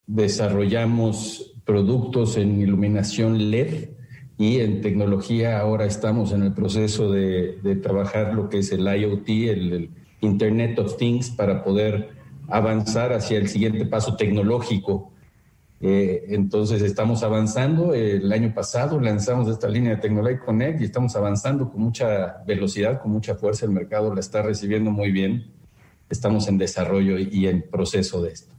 desarrollamos 0.07 1.55
productos 1.65 2.37
en 2.37 2.61
iluminación 2.61 3.51
LED 3.51 3.89
y 4.37 4.59
en 4.59 4.81
tecnología 4.81 5.59
ahora 5.59 5.85
estamos 5.85 6.31
en 6.31 6.43
el 6.43 6.53
proceso 6.53 7.11
de, 7.11 7.79
trabajar 7.81 8.33
lo 8.33 8.49
que 8.49 8.59
es 8.59 8.71
el 8.71 8.85
IoT, 8.85 9.27
el 9.27 9.89
Internet 10.21 10.79
of 10.79 10.97
Things, 10.97 11.29
para 11.29 11.63
poder 11.63 12.14
avanzar 12.49 13.13
hacia 13.13 13.37
el 13.37 13.47
siguiente 13.49 13.85
paso 13.85 14.15
tecnológico. 14.15 15.11
Eh, 15.81 16.25
entonces 16.29 16.81
estamos 16.81 17.23
avanzando. 17.23 17.93
El 17.93 18.31
año 18.31 18.53
pasado 18.53 18.99
lanzamos 18.99 19.47
esta 19.49 19.67
línea 19.67 19.95
de 19.95 20.01
Tecnolite 20.01 20.39
Connect 20.39 20.81
y 20.81 20.85
estamos 20.85 21.15
avanzando 21.15 21.69
con 21.69 21.81
mucha 21.81 22.43
velocidad, 22.47 23.01
con 23.01 23.11
mucha 23.11 23.35
fuerza. 23.35 23.65
El 23.65 23.71
mercado 23.71 24.13
la 24.13 24.19
está 24.19 24.41
recibiendo 24.41 24.91
muy 24.91 25.11
bien. 25.11 25.51
Estamos 26.09 26.47
en 26.47 26.57
desarrollo 26.57 27.17
y 27.17 27.47
en 27.47 27.63
proceso 27.69 28.21
de 28.21 28.31
esto. 28.31 28.54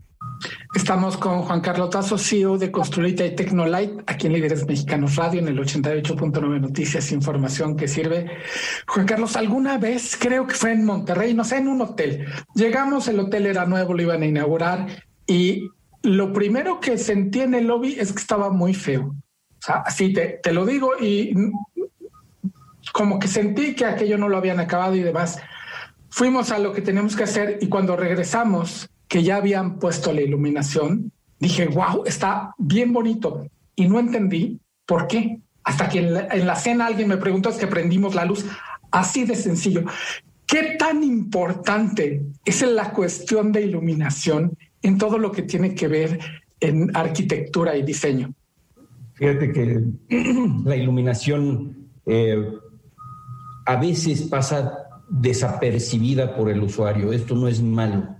Estamos 0.74 1.16
con 1.16 1.42
Juan 1.42 1.60
Carlos 1.60 1.90
Tazo, 1.90 2.18
CEO 2.18 2.58
de 2.58 2.70
Construita 2.70 3.24
y 3.24 3.34
Tecnolite, 3.34 4.02
aquí 4.06 4.26
en 4.26 4.34
Líderes 4.34 4.66
Mexicanos 4.66 5.16
Radio, 5.16 5.40
en 5.40 5.48
el 5.48 5.58
88.9 5.58 6.60
Noticias, 6.60 7.12
información 7.12 7.76
que 7.76 7.88
sirve. 7.88 8.30
Juan 8.86 9.06
Carlos, 9.06 9.36
alguna 9.36 9.78
vez, 9.78 10.16
creo 10.20 10.46
que 10.46 10.54
fue 10.54 10.72
en 10.72 10.84
Monterrey, 10.84 11.34
no 11.34 11.44
sé, 11.44 11.58
en 11.58 11.68
un 11.68 11.80
hotel. 11.80 12.26
Llegamos, 12.54 13.08
el 13.08 13.20
hotel 13.20 13.46
era 13.46 13.64
nuevo, 13.64 13.94
lo 13.94 14.02
iban 14.02 14.22
a 14.22 14.26
inaugurar 14.26 14.86
y 15.26 15.68
lo 16.02 16.32
primero 16.32 16.78
que 16.80 16.98
sentí 16.98 17.40
en 17.40 17.54
el 17.54 17.66
lobby 17.66 17.96
es 17.98 18.12
que 18.12 18.20
estaba 18.20 18.50
muy 18.50 18.74
feo. 18.74 19.06
O 19.06 19.62
sea, 19.66 19.76
así 19.86 20.12
te, 20.12 20.40
te 20.42 20.52
lo 20.52 20.66
digo 20.66 20.92
y 21.00 21.34
como 22.92 23.18
que 23.18 23.28
sentí 23.28 23.74
que 23.74 23.84
aquello 23.84 24.18
no 24.18 24.28
lo 24.28 24.36
habían 24.36 24.60
acabado 24.60 24.94
y 24.94 25.02
demás. 25.02 25.38
Fuimos 26.10 26.50
a 26.50 26.58
lo 26.58 26.72
que 26.72 26.82
tenemos 26.82 27.16
que 27.16 27.24
hacer 27.24 27.58
y 27.60 27.68
cuando 27.68 27.96
regresamos, 27.96 28.88
que 29.08 29.22
ya 29.22 29.36
habían 29.36 29.78
puesto 29.78 30.12
la 30.12 30.22
iluminación, 30.22 31.12
dije, 31.38 31.66
wow, 31.66 32.04
está 32.06 32.54
bien 32.58 32.92
bonito. 32.92 33.46
Y 33.74 33.88
no 33.88 34.00
entendí 34.00 34.60
por 34.86 35.06
qué. 35.06 35.40
Hasta 35.64 35.88
que 35.88 35.98
en 35.98 36.46
la, 36.46 36.56
cena 36.56 36.86
alguien 36.86 37.08
me 37.08 37.16
preguntó, 37.16 37.48
es 37.48 37.56
que 37.56 37.66
prendimos 37.66 38.14
la 38.14 38.24
luz. 38.24 38.46
Así 38.90 39.24
de 39.24 39.34
sencillo. 39.34 39.84
¿Qué 40.46 40.76
tan 40.78 41.02
importante 41.02 42.24
es 42.44 42.62
la 42.62 42.92
cuestión 42.92 43.50
de 43.50 43.62
iluminación 43.62 44.56
en 44.82 44.96
todo 44.96 45.18
lo 45.18 45.32
que 45.32 45.42
tiene 45.42 45.74
que 45.74 45.88
ver 45.88 46.20
en 46.60 46.96
arquitectura 46.96 47.76
y 47.76 47.82
diseño? 47.82 48.32
Fíjate 49.14 49.52
que 49.52 49.80
la 50.64 50.76
iluminación 50.76 51.88
eh, 52.06 52.52
a 53.64 53.76
veces 53.76 54.22
pasa 54.22 54.72
desapercibida 55.08 56.36
por 56.36 56.48
el 56.48 56.62
usuario. 56.62 57.12
Esto 57.12 57.34
no 57.34 57.48
es 57.48 57.60
malo. 57.60 58.15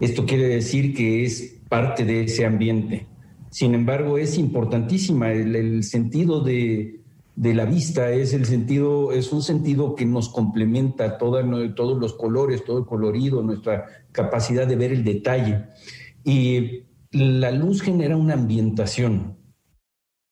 Esto 0.00 0.26
quiere 0.26 0.48
decir 0.48 0.94
que 0.94 1.24
es 1.24 1.60
parte 1.68 2.04
de 2.04 2.24
ese 2.24 2.44
ambiente. 2.44 3.06
Sin 3.50 3.74
embargo, 3.74 4.18
es 4.18 4.36
importantísima 4.36 5.32
el, 5.32 5.84
sentido 5.84 6.40
de, 6.40 7.00
de 7.36 7.54
la 7.54 7.64
vista 7.64 8.10
es 8.10 8.32
el 8.32 8.46
sentido, 8.46 9.12
es 9.12 9.32
un 9.32 9.42
sentido 9.42 9.94
que 9.94 10.04
nos 10.06 10.28
complementa 10.28 11.18
todos 11.18 11.44
los 11.44 12.14
colores, 12.14 12.64
todo 12.64 12.78
el 12.78 12.86
colorido, 12.86 13.42
nuestra 13.42 13.86
capacidad 14.10 14.66
de 14.66 14.76
ver 14.76 14.92
el 14.92 15.04
detalle. 15.04 15.66
Y 16.24 16.84
la 17.12 17.52
luz 17.52 17.82
genera 17.82 18.16
una 18.16 18.34
ambientación. 18.34 19.36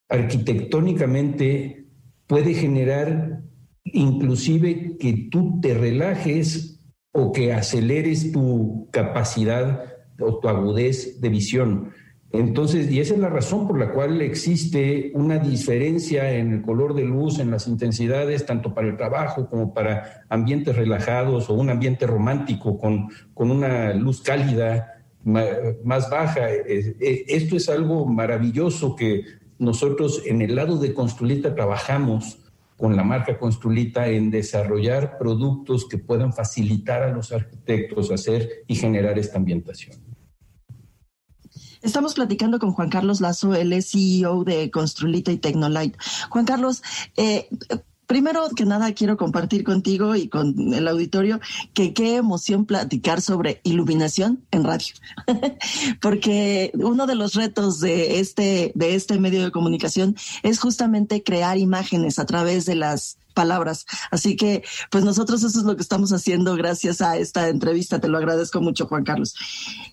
Arquitectónicamente 0.08 1.86
puede 2.26 2.54
generar 2.54 3.42
inclusive 3.84 4.96
que 4.98 5.28
tú 5.30 5.60
te 5.60 5.74
relajes 5.74 6.71
o 7.12 7.32
que 7.32 7.52
aceleres 7.52 8.32
tu 8.32 8.88
capacidad 8.90 9.84
o 10.18 10.38
tu 10.38 10.48
agudez 10.48 11.20
de 11.20 11.28
visión. 11.28 11.92
Entonces, 12.32 12.90
y 12.90 12.98
esa 12.98 13.12
es 13.12 13.20
la 13.20 13.28
razón 13.28 13.68
por 13.68 13.78
la 13.78 13.92
cual 13.92 14.22
existe 14.22 15.12
una 15.14 15.38
diferencia 15.38 16.32
en 16.32 16.52
el 16.52 16.62
color 16.62 16.94
de 16.94 17.04
luz, 17.04 17.38
en 17.38 17.50
las 17.50 17.68
intensidades, 17.68 18.46
tanto 18.46 18.72
para 18.72 18.88
el 18.88 18.96
trabajo 18.96 19.50
como 19.50 19.74
para 19.74 20.24
ambientes 20.30 20.74
relajados 20.74 21.50
o 21.50 21.54
un 21.54 21.68
ambiente 21.68 22.06
romántico 22.06 22.78
con, 22.78 23.08
con 23.34 23.50
una 23.50 23.92
luz 23.92 24.22
cálida 24.22 25.04
más 25.24 26.08
baja. 26.10 26.48
Esto 26.48 27.56
es 27.56 27.68
algo 27.68 28.06
maravilloso 28.06 28.96
que 28.96 29.24
nosotros 29.58 30.22
en 30.24 30.40
el 30.40 30.56
lado 30.56 30.78
de 30.78 30.94
Construlita 30.94 31.54
trabajamos 31.54 32.41
con 32.76 32.96
la 32.96 33.04
marca 33.04 33.38
Construlita 33.38 34.08
en 34.08 34.30
desarrollar 34.30 35.18
productos 35.18 35.86
que 35.88 35.98
puedan 35.98 36.32
facilitar 36.32 37.02
a 37.02 37.12
los 37.12 37.32
arquitectos 37.32 38.10
hacer 38.10 38.64
y 38.66 38.74
generar 38.74 39.18
esta 39.18 39.38
ambientación. 39.38 40.12
Estamos 41.82 42.14
platicando 42.14 42.60
con 42.60 42.72
Juan 42.72 42.90
Carlos 42.90 43.20
Lazo, 43.20 43.54
es 43.54 43.90
CEO 43.90 44.44
de 44.44 44.70
Construlita 44.70 45.32
y 45.32 45.38
Tecnolite. 45.38 45.98
Juan 46.30 46.44
Carlos, 46.44 46.82
eh, 47.16 47.48
primero 48.12 48.46
que 48.54 48.66
nada 48.66 48.92
quiero 48.92 49.16
compartir 49.16 49.64
contigo 49.64 50.14
y 50.14 50.28
con 50.28 50.74
el 50.74 50.86
auditorio 50.86 51.40
que 51.72 51.94
qué 51.94 52.16
emoción 52.16 52.66
platicar 52.66 53.22
sobre 53.22 53.62
iluminación 53.64 54.44
en 54.50 54.64
radio, 54.64 54.94
porque 56.02 56.72
uno 56.74 57.06
de 57.06 57.14
los 57.14 57.32
retos 57.32 57.80
de 57.80 58.20
este 58.20 58.72
de 58.74 58.96
este 58.96 59.18
medio 59.18 59.42
de 59.42 59.50
comunicación 59.50 60.14
es 60.42 60.60
justamente 60.60 61.22
crear 61.22 61.56
imágenes 61.56 62.18
a 62.18 62.26
través 62.26 62.66
de 62.66 62.74
las 62.74 63.16
palabras. 63.32 63.86
Así 64.10 64.36
que, 64.36 64.62
pues 64.90 65.04
nosotros 65.04 65.42
eso 65.42 65.58
es 65.58 65.64
lo 65.64 65.76
que 65.76 65.82
estamos 65.82 66.12
haciendo 66.12 66.54
gracias 66.56 67.00
a 67.00 67.16
esta 67.16 67.48
entrevista. 67.48 68.00
Te 68.00 68.08
lo 68.08 68.18
agradezco 68.18 68.60
mucho, 68.60 68.86
Juan 68.86 69.04
Carlos. 69.04 69.34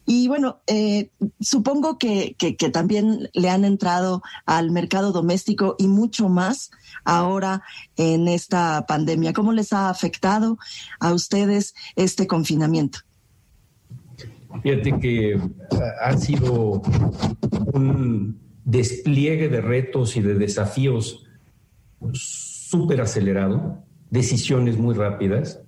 Y 0.05 0.27
bueno, 0.27 0.61
eh, 0.67 1.11
supongo 1.39 1.97
que, 1.97 2.35
que, 2.37 2.69
también 2.69 3.29
le 3.33 3.49
han 3.49 3.65
entrado 3.65 4.21
al 4.45 4.71
mercado 4.71 5.11
doméstico 5.11 5.75
y 5.77 5.87
mucho 5.87 6.29
más 6.29 6.71
ahora 7.03 7.63
en 7.95 8.27
esta 8.27 8.85
pandemia. 8.87 9.33
¿Cómo 9.33 9.53
les 9.53 9.73
ha 9.73 9.89
afectado 9.89 10.57
a 10.99 11.13
ustedes 11.13 11.73
este 11.95 12.27
confinamiento? 12.27 12.99
Fíjate 14.63 14.99
que 14.99 15.39
ha 16.01 16.17
sido 16.17 16.81
un 17.73 18.39
despliegue 18.65 19.49
de 19.49 19.61
retos 19.61 20.15
y 20.15 20.21
de 20.21 20.35
desafíos 20.35 21.25
súper 22.69 23.01
acelerado, 23.01 23.83
decisiones 24.11 24.77
muy 24.77 24.93
rápidas. 24.93 25.59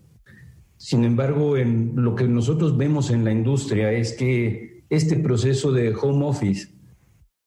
Sin 0.78 1.04
embargo, 1.04 1.58
en 1.58 1.94
lo 1.96 2.14
que 2.14 2.28
nosotros 2.28 2.78
vemos 2.78 3.10
en 3.10 3.26
la 3.26 3.32
industria 3.32 3.92
es 3.92 4.14
que 4.14 4.84
este 4.88 5.16
proceso 5.16 5.72
de 5.72 5.96
home 5.96 6.26
office, 6.26 6.76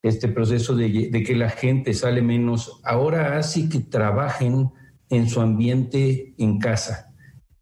este 0.02 0.26
proceso 0.26 0.74
de, 0.74 1.08
de 1.08 1.22
que 1.22 1.36
la 1.36 1.50
gente 1.50 1.94
sale 1.94 2.20
menos, 2.20 2.80
ahora 2.82 3.38
hace 3.38 3.68
que 3.68 3.78
trabajen 3.78 4.70
en 5.08 5.28
su 5.28 5.40
ambiente 5.40 6.34
en 6.36 6.58
casa. 6.58 7.14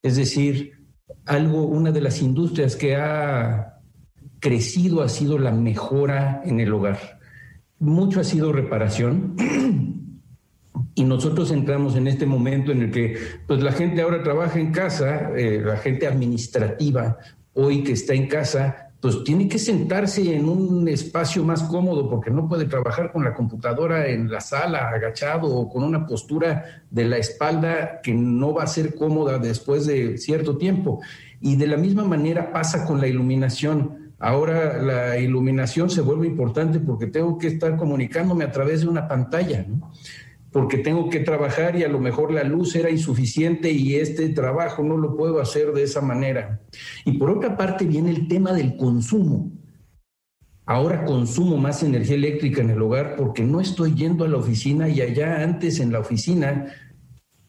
Es 0.02 0.16
decir, 0.16 0.72
algo, 1.26 1.66
una 1.66 1.92
de 1.92 2.00
las 2.00 2.22
industrias 2.22 2.74
que 2.74 2.96
ha 2.96 3.80
crecido 4.40 5.02
ha 5.02 5.10
sido 5.10 5.38
la 5.38 5.52
mejora 5.52 6.40
en 6.46 6.58
el 6.58 6.72
hogar. 6.72 7.20
Mucho 7.78 8.20
ha 8.20 8.24
sido 8.24 8.50
reparación, 8.50 9.36
y 10.94 11.04
nosotros 11.04 11.50
entramos 11.50 11.96
en 11.96 12.06
este 12.06 12.26
momento 12.26 12.72
en 12.72 12.82
el 12.82 12.90
que 12.90 13.16
pues 13.46 13.62
la 13.62 13.72
gente 13.72 14.02
ahora 14.02 14.22
trabaja 14.22 14.58
en 14.58 14.72
casa, 14.72 15.30
eh, 15.36 15.60
la 15.64 15.76
gente 15.78 16.06
administrativa 16.06 17.18
hoy 17.54 17.82
que 17.82 17.92
está 17.92 18.14
en 18.14 18.28
casa, 18.28 18.92
pues 19.00 19.24
tiene 19.24 19.48
que 19.48 19.58
sentarse 19.58 20.34
en 20.34 20.48
un 20.48 20.86
espacio 20.86 21.42
más 21.42 21.64
cómodo 21.64 22.08
porque 22.08 22.30
no 22.30 22.48
puede 22.48 22.66
trabajar 22.66 23.10
con 23.10 23.24
la 23.24 23.34
computadora 23.34 24.06
en 24.06 24.30
la 24.30 24.40
sala 24.40 24.90
agachado 24.90 25.48
o 25.48 25.68
con 25.68 25.82
una 25.82 26.06
postura 26.06 26.84
de 26.88 27.04
la 27.04 27.16
espalda 27.16 28.00
que 28.00 28.14
no 28.14 28.54
va 28.54 28.62
a 28.62 28.68
ser 28.68 28.94
cómoda 28.94 29.38
después 29.38 29.86
de 29.86 30.18
cierto 30.18 30.56
tiempo. 30.56 31.00
Y 31.40 31.56
de 31.56 31.66
la 31.66 31.76
misma 31.76 32.04
manera 32.04 32.52
pasa 32.52 32.86
con 32.86 33.00
la 33.00 33.08
iluminación. 33.08 34.12
Ahora 34.20 34.80
la 34.80 35.18
iluminación 35.18 35.90
se 35.90 36.00
vuelve 36.00 36.28
importante 36.28 36.78
porque 36.78 37.08
tengo 37.08 37.36
que 37.38 37.48
estar 37.48 37.76
comunicándome 37.76 38.44
a 38.44 38.52
través 38.52 38.82
de 38.82 38.88
una 38.88 39.08
pantalla. 39.08 39.66
¿no? 39.68 39.90
Porque 40.52 40.78
tengo 40.78 41.08
que 41.08 41.20
trabajar 41.20 41.76
y 41.76 41.82
a 41.82 41.88
lo 41.88 41.98
mejor 41.98 42.30
la 42.30 42.44
luz 42.44 42.76
era 42.76 42.90
insuficiente 42.90 43.72
y 43.72 43.96
este 43.96 44.28
trabajo 44.28 44.82
no 44.82 44.98
lo 44.98 45.16
puedo 45.16 45.40
hacer 45.40 45.72
de 45.72 45.82
esa 45.82 46.02
manera. 46.02 46.60
Y 47.06 47.12
por 47.12 47.30
otra 47.30 47.56
parte 47.56 47.86
viene 47.86 48.10
el 48.10 48.28
tema 48.28 48.52
del 48.52 48.76
consumo. 48.76 49.50
Ahora 50.66 51.04
consumo 51.04 51.56
más 51.56 51.82
energía 51.82 52.16
eléctrica 52.16 52.60
en 52.60 52.70
el 52.70 52.82
hogar 52.82 53.16
porque 53.16 53.42
no 53.42 53.60
estoy 53.60 53.94
yendo 53.94 54.24
a 54.24 54.28
la 54.28 54.36
oficina 54.36 54.88
y 54.88 55.00
allá 55.00 55.42
antes 55.42 55.80
en 55.80 55.90
la 55.90 56.00
oficina 56.00 56.66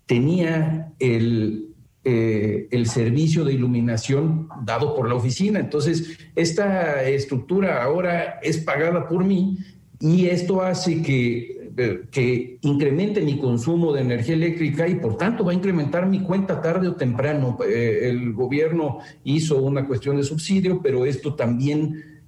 tenía 0.05 0.93
el, 0.99 1.75
eh, 2.05 2.67
el 2.71 2.87
servicio 2.87 3.43
de 3.43 3.53
iluminación 3.53 4.47
dado 4.63 4.95
por 4.95 5.09
la 5.09 5.15
oficina. 5.15 5.59
Entonces, 5.59 6.17
esta 6.35 7.03
estructura 7.03 7.83
ahora 7.83 8.39
es 8.41 8.57
pagada 8.59 9.07
por 9.07 9.25
mí 9.25 9.57
y 9.99 10.27
esto 10.27 10.61
hace 10.61 11.01
que 11.01 11.62
que 11.75 12.59
incremente 12.62 13.21
mi 13.21 13.39
consumo 13.39 13.93
de 13.93 14.01
energía 14.01 14.36
eléctrica 14.36 14.88
y 14.88 14.95
por 14.95 15.17
tanto 15.17 15.43
va 15.43 15.51
a 15.51 15.55
incrementar 15.55 16.07
mi 16.07 16.21
cuenta 16.21 16.62
tarde 16.62 16.88
o 16.88 16.95
temprano. 16.95 17.57
Eh, 17.67 18.09
el 18.09 18.33
gobierno 18.33 18.99
hizo 19.23 19.62
una 19.62 19.88
cuestión 19.88 20.17
de 20.17 20.23
subsidio, 20.23 20.81
pero 20.81 21.05
esto 21.05 21.36
también 21.36 22.23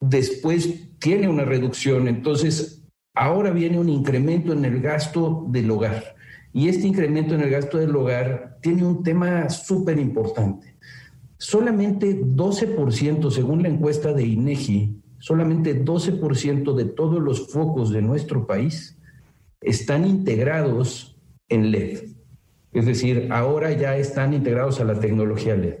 después 0.00 0.90
tiene 0.98 1.28
una 1.28 1.44
reducción. 1.44 2.08
Entonces, 2.08 2.82
ahora 3.14 3.50
viene 3.50 3.78
un 3.78 3.88
incremento 3.88 4.52
en 4.52 4.64
el 4.64 4.80
gasto 4.80 5.46
del 5.48 5.70
hogar. 5.70 6.14
Y 6.52 6.68
este 6.68 6.86
incremento 6.86 7.34
en 7.34 7.40
el 7.40 7.50
gasto 7.50 7.78
del 7.78 7.96
hogar 7.96 8.58
tiene 8.60 8.84
un 8.84 9.02
tema 9.02 9.48
súper 9.48 9.98
importante. 9.98 10.76
Solamente 11.38 12.22
12%, 12.22 13.30
según 13.30 13.62
la 13.62 13.68
encuesta 13.68 14.12
de 14.12 14.24
INEGI, 14.24 15.01
solamente 15.22 15.84
12% 15.84 16.74
de 16.74 16.84
todos 16.84 17.22
los 17.22 17.46
focos 17.52 17.92
de 17.92 18.02
nuestro 18.02 18.44
país 18.44 18.98
están 19.60 20.04
integrados 20.04 21.16
en 21.48 21.70
LED. 21.70 22.08
Es 22.72 22.86
decir, 22.86 23.28
ahora 23.30 23.70
ya 23.70 23.96
están 23.96 24.34
integrados 24.34 24.80
a 24.80 24.84
la 24.84 24.98
tecnología 24.98 25.54
LED. 25.54 25.76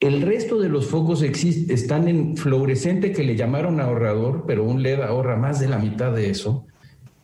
El 0.00 0.22
resto 0.22 0.58
de 0.58 0.70
los 0.70 0.86
focos 0.86 1.20
están 1.20 2.08
en 2.08 2.38
fluorescente 2.38 3.12
que 3.12 3.22
le 3.22 3.36
llamaron 3.36 3.80
ahorrador, 3.80 4.44
pero 4.46 4.64
un 4.64 4.82
LED 4.82 5.02
ahorra 5.02 5.36
más 5.36 5.60
de 5.60 5.68
la 5.68 5.78
mitad 5.78 6.14
de 6.14 6.30
eso, 6.30 6.64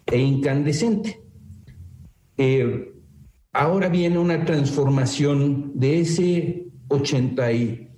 e 0.05 0.19
incandescente. 0.19 1.23
Eh, 2.37 2.93
ahora 3.51 3.89
viene 3.89 4.19
una 4.19 4.45
transformación 4.45 5.73
de 5.75 6.01
ese 6.01 6.67
80 6.89 7.53
y 7.53 7.89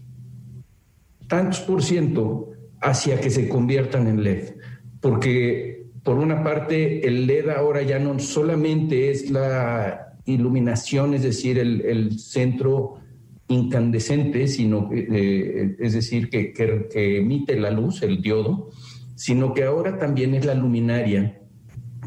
tantos 1.26 1.58
por 1.58 1.82
ciento 1.82 2.53
hacia 2.84 3.20
que 3.20 3.30
se 3.30 3.48
conviertan 3.48 4.06
en 4.06 4.22
LED. 4.22 4.54
Porque 5.00 5.86
por 6.02 6.18
una 6.18 6.44
parte 6.44 7.06
el 7.08 7.26
LED 7.26 7.48
ahora 7.48 7.82
ya 7.82 7.98
no 7.98 8.18
solamente 8.18 9.10
es 9.10 9.30
la 9.30 10.18
iluminación, 10.26 11.14
es 11.14 11.22
decir, 11.22 11.58
el, 11.58 12.18
centro 12.18 12.96
incandescente, 13.48 14.46
sino 14.48 14.90
eh, 14.92 15.76
es 15.78 15.94
decir, 15.94 16.30
que, 16.30 16.52
que, 16.52 17.18
emite 17.18 17.58
la 17.58 17.70
luz, 17.70 18.02
el 18.02 18.22
diodo, 18.22 18.70
sino 19.14 19.54
que 19.54 19.64
ahora 19.64 19.98
también 19.98 20.34
es 20.34 20.44
la 20.44 20.54
luminaria 20.54 21.40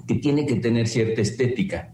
que 0.08 0.16
tiene 0.16 0.46
que 0.46 0.56
tener 0.56 0.88
cierta 0.88 1.22
estética. 1.22 1.94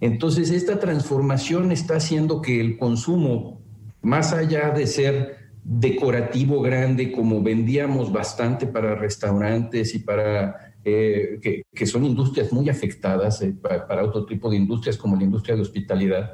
Entonces, 0.00 0.50
esta 0.50 0.80
transformación 0.80 1.70
está 1.70 1.96
haciendo 1.96 2.40
que 2.40 2.60
el 2.60 2.76
consumo, 2.76 3.60
más 4.00 4.32
allá 4.32 4.70
de 4.70 4.86
ser 4.86 5.41
decorativo 5.64 6.60
grande 6.60 7.12
como 7.12 7.42
vendíamos 7.42 8.12
bastante 8.12 8.66
para 8.66 8.94
restaurantes 8.94 9.94
y 9.94 10.00
para 10.00 10.74
eh, 10.84 11.64
que, 11.72 11.86
son 11.86 12.04
industrias 12.04 12.52
muy 12.52 12.68
afectadas 12.68 13.40
eh, 13.42 13.54
para, 13.60 14.02
otro 14.02 14.26
tipo 14.26 14.50
de 14.50 14.56
industrias 14.56 14.96
como 14.96 15.14
la 15.16 15.22
industria 15.22 15.54
de 15.54 15.62
hospitalidad, 15.62 16.32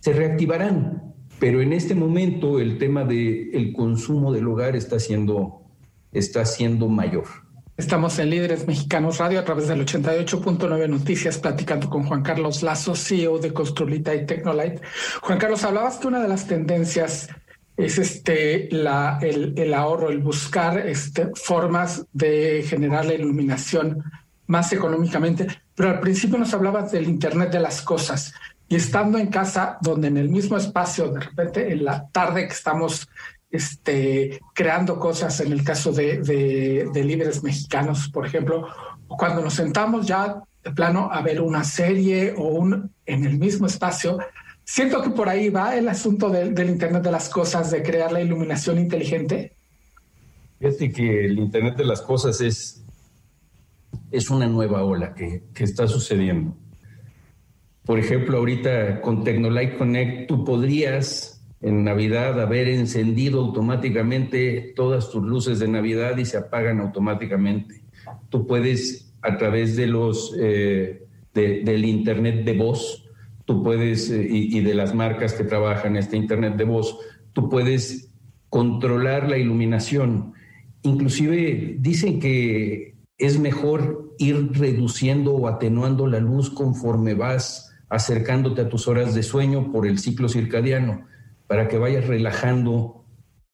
se 0.00 0.12
reactivarán. 0.12 1.14
Pero 1.38 1.60
en 1.60 1.72
este 1.72 1.94
momento 1.94 2.60
el 2.60 2.78
tema 2.78 3.04
del 3.04 3.50
el 3.54 3.72
consumo 3.72 4.32
del 4.32 4.48
hogar 4.48 4.76
está 4.76 4.98
siendo, 4.98 5.62
está 6.12 6.44
siendo 6.44 6.88
mayor. 6.88 7.24
Estamos 7.76 8.18
en 8.18 8.30
Líderes 8.30 8.66
Mexicanos 8.66 9.18
Radio 9.18 9.38
a 9.38 9.44
través 9.44 9.68
del 9.68 9.84
88.9 9.84 10.88
Noticias, 10.88 11.36
platicando 11.36 11.90
con 11.90 12.04
Juan 12.04 12.22
Carlos 12.22 12.62
Lazo, 12.62 12.94
CEO 12.94 13.38
de 13.38 13.52
Construlita 13.52 14.14
y 14.14 14.24
Tecnolite. 14.24 14.80
Juan 15.20 15.38
Carlos, 15.38 15.62
hablabas 15.62 15.98
que 15.98 16.08
una 16.08 16.22
de 16.22 16.28
las 16.28 16.46
tendencias 16.46 17.28
es 17.76 17.98
este 17.98 18.68
la, 18.70 19.18
el, 19.20 19.74
ahorro, 19.74 20.10
el 20.10 20.18
buscar 20.18 20.78
este, 20.78 21.30
formas 21.34 22.06
de 22.12 22.64
generar 22.66 23.04
la 23.04 23.14
iluminación 23.14 24.02
más 24.46 24.72
económicamente. 24.72 25.46
Pero 25.74 25.90
al 25.90 26.00
principio 26.00 26.38
nos 26.38 26.54
hablabas 26.54 26.92
del 26.92 27.08
Internet 27.08 27.50
de 27.50 27.60
las 27.60 27.82
cosas. 27.82 28.32
Y 28.68 28.76
estando 28.76 29.18
en 29.18 29.28
casa, 29.28 29.78
donde 29.82 30.08
en 30.08 30.16
el 30.16 30.28
mismo 30.28 30.56
espacio, 30.56 31.08
de 31.08 31.20
repente 31.20 31.72
en 31.72 31.84
la 31.84 32.08
tarde 32.08 32.46
que 32.46 32.54
estamos 32.54 33.08
este, 33.50 34.40
creando 34.54 34.98
cosas, 34.98 35.40
en 35.40 35.52
el 35.52 35.62
caso 35.62 35.92
de, 35.92 36.18
de, 36.18 37.04
líderes 37.04 37.42
mexicanos, 37.42 38.08
por 38.08 38.26
ejemplo, 38.26 38.68
cuando 39.06 39.42
nos 39.42 39.54
sentamos 39.54 40.06
ya 40.06 40.42
de 40.64 40.72
plano 40.72 41.10
a 41.12 41.22
ver 41.22 41.40
una 41.40 41.62
serie 41.62 42.34
o 42.36 42.48
un 42.48 42.90
en 43.04 43.24
el 43.24 43.38
mismo 43.38 43.66
espacio, 43.66 44.18
siento 44.66 45.00
que 45.00 45.10
por 45.10 45.28
ahí 45.28 45.48
va 45.48 45.76
el 45.76 45.88
asunto 45.88 46.28
del 46.28 46.68
Internet 46.68 47.02
de 47.02 47.12
las 47.12 47.30
Cosas, 47.30 47.70
de 47.70 47.82
crear 47.82 48.12
la 48.12 48.20
iluminación 48.20 48.78
inteligente. 48.78 49.56
Fíjate 50.58 50.92
que 50.92 51.24
el 51.24 51.38
Internet 51.38 51.76
de 51.76 51.84
las 51.84 52.02
Cosas 52.02 52.40
es, 52.40 52.84
es 54.10 54.28
una 54.28 54.46
nueva 54.46 54.84
ola 54.84 55.14
que, 55.14 55.44
que 55.54 55.64
está 55.64 55.86
sucediendo. 55.86 56.54
Por 57.84 58.00
ejemplo, 58.00 58.38
ahorita 58.38 59.00
con 59.00 59.22
Tecnolight 59.22 59.78
Connect 59.78 60.28
tú 60.28 60.44
podrías 60.44 61.40
en 61.62 61.84
Navidad 61.84 62.40
haber 62.40 62.68
encendido 62.68 63.40
automáticamente 63.40 64.72
todas 64.74 65.10
tus 65.10 65.22
luces 65.22 65.60
de 65.60 65.68
Navidad 65.68 66.18
y 66.18 66.24
se 66.24 66.36
apagan 66.36 66.80
automáticamente. 66.80 67.82
Tú 68.28 68.46
puedes, 68.46 69.14
a 69.22 69.36
través 69.36 69.76
de 69.76 69.86
los, 69.86 70.34
eh, 70.38 71.06
del 71.32 71.84
Internet 71.84 72.44
de 72.44 72.52
voz, 72.54 73.05
tú 73.46 73.62
puedes, 73.62 74.10
eh, 74.10 74.26
y, 74.28 74.60
de 74.60 74.74
las 74.74 74.94
marcas 74.94 75.32
que 75.32 75.44
trabajan 75.44 75.96
este 75.96 76.18
Internet 76.18 76.56
de 76.56 76.64
voz, 76.64 76.98
tú 77.32 77.48
puedes 77.48 78.12
controlar 78.50 79.30
la 79.30 79.38
iluminación. 79.38 80.34
Inclusive 80.82 81.76
dicen 81.78 82.20
que 82.20 82.96
es 83.16 83.38
mejor 83.38 84.14
ir 84.18 84.50
reduciendo 84.52 85.34
o 85.34 85.48
atenuando 85.48 86.06
la 86.06 86.20
luz 86.20 86.50
conforme 86.50 87.14
vas 87.14 87.72
acercándote 87.88 88.62
a 88.62 88.68
tus 88.68 88.88
horas 88.88 89.14
de 89.14 89.22
sueño 89.22 89.70
por 89.70 89.86
el 89.86 89.98
ciclo 89.98 90.28
circadiano 90.28 91.06
para 91.46 91.68
que 91.68 91.78
vayas 91.78 92.06
relajando 92.06 93.04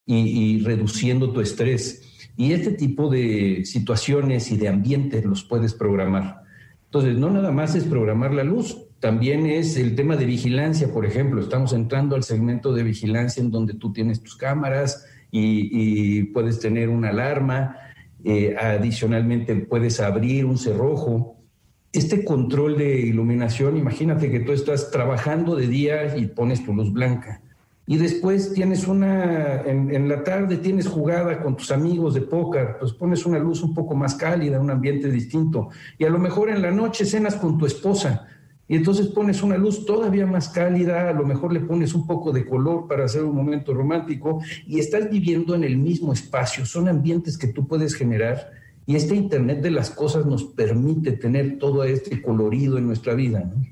y, 0.07 0.61
reduciendo 0.65 1.33
tu 1.33 1.41
estrés. 1.41 2.31
Y 2.37 2.53
este 2.53 2.73
tipo 2.73 3.11
de 3.11 3.63
situaciones 3.65 4.51
y 4.51 4.57
de 4.57 4.69
ambientes 4.69 5.25
los 5.25 5.45
puedes 5.45 5.75
programar. 5.75 6.43
Entonces, 6.87 7.17
no 7.19 7.31
nada 7.31 7.53
más 7.53 7.75
es 7.75 7.85
programar 7.85 8.33
la 8.33 8.43
luz, 8.43 8.77
también 9.03 9.47
es 9.47 9.77
el 9.77 9.97
tema 9.97 10.15
de 10.17 10.27
vigilancia, 10.27 10.93
por 10.93 11.05
ejemplo. 11.05 11.41
Estamos 11.41 11.73
entrando 11.73 12.15
al 12.15 12.23
segmento 12.23 12.73
de 12.73 12.85
vigilancia 12.85 13.43
en 13.43 13.51
donde 13.51 13.75
tú 13.75 13.93
tienes 13.93 14.23
tus 14.23 14.37
cámaras 14.37 15.05
y, 15.33 16.23
puedes 16.33 16.61
tener 16.61 16.89
una 16.89 17.09
alarma. 17.09 17.79
Eh, 18.25 18.55
adicionalmente, 18.57 19.57
puedes 19.57 19.99
abrir 19.99 20.45
un 20.45 20.57
cerrojo. 20.57 21.37
Este 21.93 22.25
control 22.25 22.79
de 22.79 23.01
iluminación, 23.01 23.77
imagínate 23.77 24.31
que 24.31 24.39
tú 24.39 24.53
estás 24.53 24.93
trabajando 24.93 25.57
de 25.57 25.67
día 25.67 26.17
y 26.17 26.27
pones 26.27 26.65
tu 26.65 26.73
luz 26.73 26.93
blanca 26.93 27.43
y 27.87 27.97
después 27.97 28.55
tienes 28.55 28.87
una, 28.87 29.63
en, 29.63 30.09
la 30.09 30.23
tarde 30.23 30.57
tienes 30.59 30.87
jugada 30.87 31.43
con 31.43 31.57
tus 31.57 31.73
amigos 31.73 32.15
de 32.15 32.21
póker, 32.21 32.77
pues 32.79 32.93
pones 32.93 33.27
una 33.27 33.39
luz 33.39 33.63
un 33.63 33.75
poco 33.75 33.95
más 33.95 34.15
cálida, 34.15 34.61
un 34.61 34.71
ambiente 34.71 35.11
distinto, 35.11 35.71
y 35.99 36.05
a 36.05 36.11
lo 36.11 36.19
mejor 36.19 36.49
en 36.49 36.63
la 36.63 36.71
noche 36.71 37.05
cenas 37.05 37.35
con 37.35 37.59
tu 37.59 37.67
esposa, 37.67 38.29
y 38.73 38.77
entonces 38.77 39.09
pones 39.09 39.43
una 39.43 39.59
luz 39.59 39.85
todavía 39.85 40.25
más 40.25 40.49
cálida, 40.49 41.11
a 41.11 41.13
lo 41.13 41.27
mejor 41.27 41.53
le 41.53 41.61
pones 41.61 41.93
un 41.93 42.07
poco 42.07 42.33
de 42.33 42.47
color 42.47 42.89
para 42.89 43.05
hacer 43.05 43.23
un 43.23 43.37
momento 43.37 43.75
romántico, 43.75 44.41
y 44.67 44.79
estás 44.79 45.11
viviendo 45.11 45.55
en 45.55 45.63
el 45.63 45.77
mismo 45.77 46.15
espacio, 46.15 46.65
son 46.65 46.89
ambientes 46.89 47.37
que 47.37 47.49
tú 47.49 47.69
puedes 47.69 47.95
generar, 47.95 48.51
y 48.87 48.97
este 48.97 49.15
Internet 49.15 49.61
de 49.61 49.73
las 49.73 49.91
cosas 49.91 50.25
nos 50.25 50.45
permite 50.45 51.13
tener 51.13 51.59
todo 51.59 51.85
este 51.85 52.23
colorido 52.23 52.79
en 52.79 52.87
nuestra 52.87 53.13
vida, 53.13 53.41
¿no? 53.41 53.63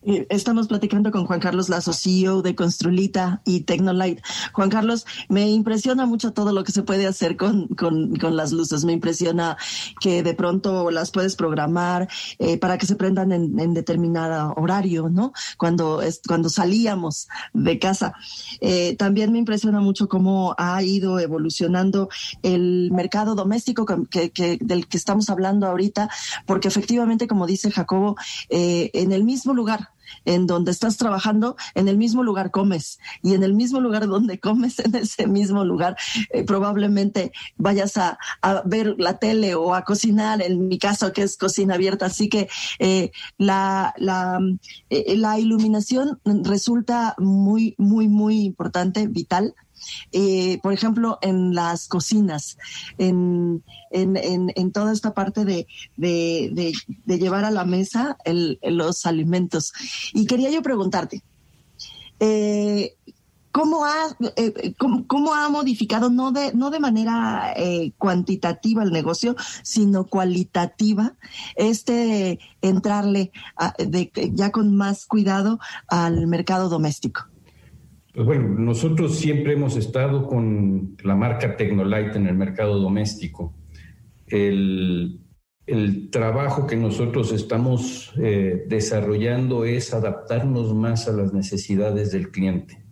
Estamos 0.00 0.68
platicando 0.68 1.10
con 1.10 1.26
Juan 1.26 1.40
Carlos 1.40 1.68
Lazo, 1.68 1.92
CEO 1.92 2.40
de 2.40 2.54
Construlita 2.54 3.42
y 3.44 3.62
Tecnolight. 3.62 4.20
Juan 4.52 4.70
Carlos, 4.70 5.04
me 5.28 5.50
impresiona 5.50 6.06
mucho 6.06 6.32
todo 6.32 6.52
lo 6.52 6.62
que 6.62 6.70
se 6.70 6.84
puede 6.84 7.04
hacer 7.08 7.36
con, 7.36 7.66
con, 7.66 8.16
las 8.36 8.52
luces. 8.52 8.84
Me 8.84 8.92
impresiona 8.92 9.56
que 10.00 10.22
de 10.22 10.34
pronto 10.34 10.92
las 10.92 11.10
puedes 11.10 11.34
programar 11.34 12.08
eh, 12.38 12.58
para 12.58 12.78
que 12.78 12.86
se 12.86 12.94
prendan 12.94 13.32
en, 13.32 13.74
determinado 13.74 14.54
horario, 14.56 15.08
¿no? 15.08 15.32
Cuando, 15.56 16.00
es, 16.00 16.20
cuando 16.26 16.48
salíamos 16.48 17.26
de 17.52 17.80
casa. 17.80 18.12
Eh, 18.60 18.94
también 18.96 19.32
me 19.32 19.38
impresiona 19.38 19.80
mucho 19.80 20.08
cómo 20.08 20.54
ha 20.58 20.80
ido 20.80 21.18
evolucionando 21.18 22.08
el 22.44 22.92
mercado 22.92 23.34
doméstico 23.34 23.84
que, 24.08 24.58
del 24.60 24.86
que 24.86 24.96
estamos 24.96 25.28
hablando 25.28 25.66
ahorita, 25.66 26.08
porque 26.46 26.68
efectivamente, 26.68 27.26
como 27.26 27.48
dice 27.48 27.72
Jacobo, 27.72 28.16
eh, 28.48 28.90
en 28.94 29.10
el 29.10 29.24
mismo 29.24 29.54
lugar 29.54 29.88
en 30.24 30.46
donde 30.46 30.70
estás 30.70 30.96
trabajando, 30.96 31.56
en 31.74 31.88
el 31.88 31.96
mismo 31.96 32.22
lugar 32.22 32.50
comes 32.50 32.98
y 33.22 33.34
en 33.34 33.42
el 33.42 33.54
mismo 33.54 33.80
lugar 33.80 34.06
donde 34.06 34.38
comes, 34.38 34.78
en 34.78 34.94
ese 34.94 35.26
mismo 35.26 35.64
lugar, 35.64 35.96
eh, 36.30 36.44
probablemente 36.44 37.32
vayas 37.56 37.96
a, 37.96 38.18
ver 38.64 38.94
la 38.98 39.18
tele 39.18 39.54
o 39.54 39.74
a 39.74 39.82
cocinar, 39.82 40.42
en 40.42 40.68
mi 40.68 40.78
caso 40.78 41.12
que 41.12 41.22
es 41.22 41.36
cocina 41.36 41.74
abierta. 41.74 42.06
Así 42.06 42.28
que 42.28 42.48
eh, 42.78 43.10
la, 43.36 43.94
la, 43.96 44.40
eh, 44.90 45.16
la 45.16 45.38
iluminación 45.38 46.20
resulta 46.24 47.14
muy, 47.18 47.74
muy, 47.78 48.08
muy 48.08 48.42
importante, 48.42 49.06
vital 49.06 49.54
eh, 50.12 50.58
por 50.62 50.72
ejemplo, 50.72 51.18
en 51.22 51.54
las 51.54 51.88
cocinas, 51.88 52.56
en, 52.98 53.62
en, 53.90 54.72
toda 54.72 54.92
esta 54.92 55.14
parte 55.14 55.44
de, 55.44 55.66
de, 55.96 57.18
llevar 57.18 57.44
a 57.44 57.50
la 57.50 57.64
mesa 57.64 58.16
los 58.62 59.06
alimentos. 59.06 59.72
Y 60.12 60.26
quería 60.26 60.50
yo 60.50 60.62
preguntarte, 60.62 61.22
eh, 62.20 62.96
¿cómo, 63.52 63.84
ha, 63.84 64.16
eh, 64.36 64.74
cómo, 64.78 65.34
ha 65.34 65.48
modificado, 65.48 66.10
no 66.10 66.32
de, 66.32 66.52
no 66.54 66.70
de 66.70 66.80
manera 66.80 67.54
cuantitativa 67.96 68.82
el 68.82 68.92
negocio, 68.92 69.36
sino 69.62 70.04
cualitativa, 70.04 71.14
este 71.56 72.38
entrarle 72.62 73.32
ya 74.32 74.50
con 74.50 74.76
más 74.76 75.06
cuidado 75.06 75.58
al 75.88 76.26
mercado 76.26 76.68
doméstico? 76.68 77.28
Pues 78.14 78.26
bueno, 78.26 78.48
nosotros 78.58 79.18
siempre 79.18 79.52
hemos 79.52 79.76
estado 79.76 80.26
con 80.26 80.96
la 81.02 81.14
marca 81.14 81.56
Tecnolite 81.56 82.16
en 82.16 82.26
el 82.26 82.36
mercado 82.36 82.78
doméstico. 82.78 83.54
El, 84.26 85.20
trabajo 86.10 86.66
que 86.66 86.76
nosotros 86.76 87.30
estamos 87.30 88.14
eh, 88.16 88.64
desarrollando 88.68 89.66
es 89.66 89.92
adaptarnos 89.92 90.74
más 90.74 91.08
a 91.08 91.12
las 91.12 91.34
necesidades 91.34 92.10
del 92.10 92.30
cliente. 92.30 92.82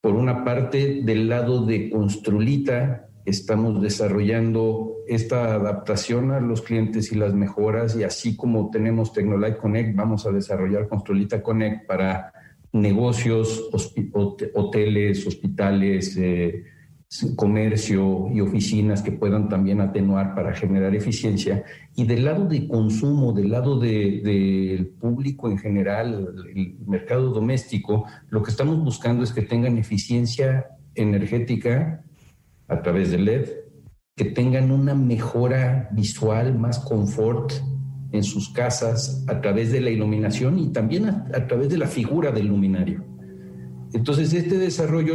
Por 0.00 0.14
una 0.14 0.44
parte, 0.44 1.02
del 1.04 1.28
lado 1.28 1.66
de 1.66 1.90
Construlita, 1.90 3.10
estamos 3.26 3.82
desarrollando 3.82 4.96
esta 5.06 5.54
adaptación 5.54 6.30
a 6.30 6.40
los 6.40 6.62
clientes 6.62 7.12
y 7.12 7.16
las 7.16 7.34
mejoras, 7.34 7.94
y 7.96 8.04
así 8.04 8.34
como 8.34 8.70
tenemos 8.70 9.12
Tecnolite 9.12 9.58
Connect, 9.58 9.94
vamos 9.94 10.24
a 10.24 10.32
desarrollar 10.32 10.88
Construlita 10.88 11.42
Connect 11.42 11.86
para 11.86 12.32
negocios, 12.72 13.70
hoteles, 14.54 15.26
hospitales, 15.26 16.16
eh, 16.16 16.64
comercio 17.36 18.28
y 18.30 18.40
oficinas 18.42 19.00
que 19.00 19.12
puedan 19.12 19.48
también 19.48 19.80
atenuar 19.80 20.34
para 20.34 20.54
generar 20.54 20.94
eficiencia. 20.94 21.64
Y 21.96 22.04
del 22.04 22.26
lado 22.26 22.46
de 22.46 22.68
consumo, 22.68 23.32
del 23.32 23.50
lado 23.50 23.78
del 23.78 24.88
público 25.00 25.50
en 25.50 25.58
general, 25.58 26.34
el 26.54 26.76
mercado 26.86 27.30
doméstico, 27.30 28.04
lo 28.28 28.42
que 28.42 28.50
estamos 28.50 28.82
buscando 28.84 29.24
es 29.24 29.32
que 29.32 29.42
tengan 29.42 29.78
eficiencia 29.78 30.66
energética 30.94 32.04
a 32.68 32.82
través 32.82 33.10
de 33.10 33.18
LED, 33.18 33.48
que 34.14 34.26
tengan 34.26 34.70
una 34.70 34.94
mejora 34.94 35.88
visual, 35.92 36.58
más 36.58 36.78
confort, 36.80 37.52
en 38.12 38.24
sus 38.24 38.48
casas 38.50 39.24
a 39.28 39.40
través 39.40 39.70
de 39.70 39.80
la 39.80 39.90
iluminación 39.90 40.58
y 40.58 40.68
también 40.68 41.08
a, 41.08 41.46
través 41.46 41.68
de 41.68 41.78
la 41.78 41.86
figura 41.86 42.30
del 42.30 42.46
luminario. 42.46 43.04
Entonces, 43.92 44.32
este 44.34 44.58
desarrollo, 44.58 45.14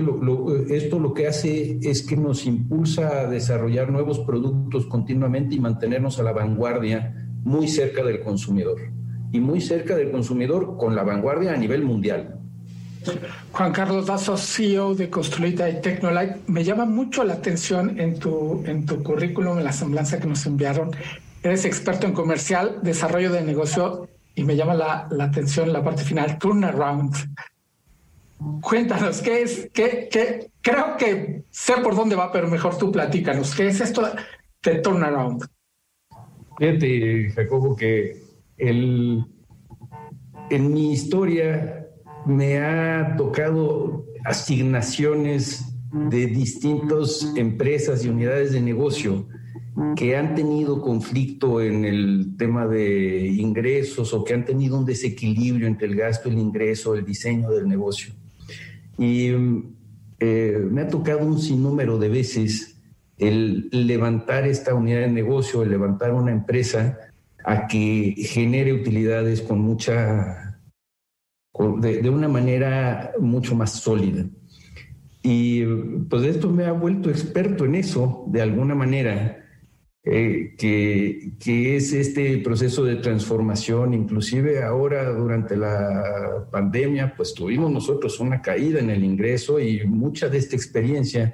esto 0.70 1.00
lo 1.00 1.14
que 1.14 1.28
hace 1.28 1.80
es 1.84 2.02
que 2.04 2.18
nos 2.18 2.46
impulsa 2.46 3.22
a 3.22 3.28
desarrollar 3.28 3.91
nuevos 3.91 4.20
productos 4.20 4.88
continuamente 4.88 5.56
y 5.56 5.60
mantenernos 5.60 6.20
a 6.20 6.24
la 6.24 6.32
vanguardia 6.32 7.28
muy 7.44 7.68
cerca 7.68 8.04
del 8.04 8.22
consumidor. 8.22 8.80
Y 9.32 9.39
muy 9.39 9.62
cerca 9.62 9.96
del 9.96 10.12
consumidor 10.12 10.78
con 10.78 10.96
la 10.96 11.04
vanguardia 11.04 11.54
a 11.54 11.58
nivel 11.58 11.84
mundial. 11.84 12.39
Juan 13.52 13.72
Carlos 13.72 14.06
Dazo, 14.06 14.38
CEO 14.38 14.96
de 14.96 15.10
Construita 15.10 15.70
y 15.70 15.82
Tecnolite. 15.82 16.38
Me 16.48 16.64
llama 16.64 16.86
mucho 16.86 17.24
la 17.24 17.34
atención 17.34 18.00
en 18.00 18.18
tu, 18.18 18.64
en 18.66 18.86
tu 18.86 19.04
currículum, 19.04 19.58
en 19.58 19.66
la 19.66 19.74
semblanza 19.74 20.20
que 20.20 20.28
nos 20.28 20.46
enviaron. 20.46 20.91
Eres 21.44 21.66
experto 21.66 22.08
en 22.08 22.14
comercial, 22.14 22.80
desarrollo 22.82 23.30
de 23.32 23.41
negocio 23.41 24.08
y 24.34 24.46
me 24.46 24.56
llama 24.56 24.74
la, 24.74 25.08
la 25.12 25.26
atención 25.26 25.74
la 25.74 25.84
parte 25.84 26.04
final, 26.04 26.39
turnaround. 26.39 27.14
Cuéntanos, 28.62 29.22
¿qué 29.22 29.41
es? 29.41 29.70
Qué, 29.74 30.08
qué, 30.10 30.50
creo 30.62 30.96
que 30.98 31.44
sé 31.52 31.74
por 31.84 31.96
dónde 31.96 32.16
va, 32.16 32.32
pero 32.32 32.48
mejor 32.48 32.78
tú 32.78 32.91
platícanos. 32.91 33.54
¿Qué 33.54 33.68
es 33.68 33.82
esto 33.82 34.04
de 34.64 34.76
turnaround? 34.76 35.46
Fíjate, 36.58 37.32
Jacobo, 37.32 37.76
que 37.76 38.22
el, 38.58 39.26
en 40.50 40.74
mi 40.74 40.94
historia 40.94 41.88
me 42.26 42.58
ha 42.60 43.16
tocado 43.18 44.06
asignaciones 44.24 45.66
de 45.91 46.28
distintas 46.28 47.34
empresas 47.36 48.06
y 48.06 48.10
unidades 48.10 48.54
de 48.54 48.62
negocio 48.62 49.28
que 49.95 50.15
han 50.15 50.36
tenido 50.36 50.82
conflicto 50.82 51.61
en 51.61 51.86
el 51.86 52.36
tema 52.38 52.67
de 52.67 53.28
ingresos 53.28 54.13
o 54.13 54.24
que 54.24 54.34
han 54.34 54.45
tenido 54.45 54.78
un 54.78 54.86
desequilibrio 54.86 55.67
entre 55.67 55.88
el 55.88 55.95
gasto, 55.95 56.30
el 56.30 56.38
ingreso, 56.38 56.95
el 56.95 57.05
diseño 57.05 57.49
del 57.49 57.67
negocio. 57.67 58.13
Y 58.97 59.30
eh, 60.19 60.67
me 60.69 60.82
ha 60.82 60.88
tocado 60.88 61.26
un 61.26 61.39
sinnúmero 61.39 61.97
de 61.97 62.09
veces 62.09 62.82
el 63.17 63.69
levantar 63.71 64.47
esta 64.47 64.74
unidad 64.76 65.01
de 65.01 65.11
negocio, 65.11 65.63
el 65.63 65.69
levantar 65.69 66.13
una 66.13 66.32
empresa 66.32 66.97
a 67.43 67.67
que 67.67 68.15
genere 68.17 68.74
utilidades 68.74 69.41
con 69.41 69.59
mucha, 69.59 70.59
de, 71.80 72.09
una 72.09 72.28
manera 72.28 73.11
mucho 73.19 73.55
más 73.55 73.71
sólida. 73.71 74.26
Y 75.21 75.63
pues 76.09 76.24
esto 76.24 76.49
me 76.49 76.65
ha 76.65 76.74
vuelto 76.74 77.09
experto 77.09 77.65
en 77.65 77.76
eso, 77.76 78.26
de 78.28 78.41
alguna 78.41 78.76
manera, 78.76 79.43
eh, 80.06 80.56
que, 80.58 81.76
es 81.76 81.93
este 81.93 82.38
proceso 82.39 82.84
de 82.84 82.97
transformación, 82.97 83.93
inclusive 83.93 84.62
ahora 84.62 85.10
durante 85.12 85.56
la 85.56 86.45
pandemia, 86.51 87.16
pues 87.16 87.34
tuvimos 87.34 87.72
nosotros 87.72 88.20
una 88.20 88.41
caída 88.41 88.80
en 88.80 88.89
el 88.89 89.04
ingreso 89.04 89.60
y 89.62 89.86
mucha 89.86 90.28
de 90.28 90.39
esta 90.39 90.58
experiencia 90.58 91.34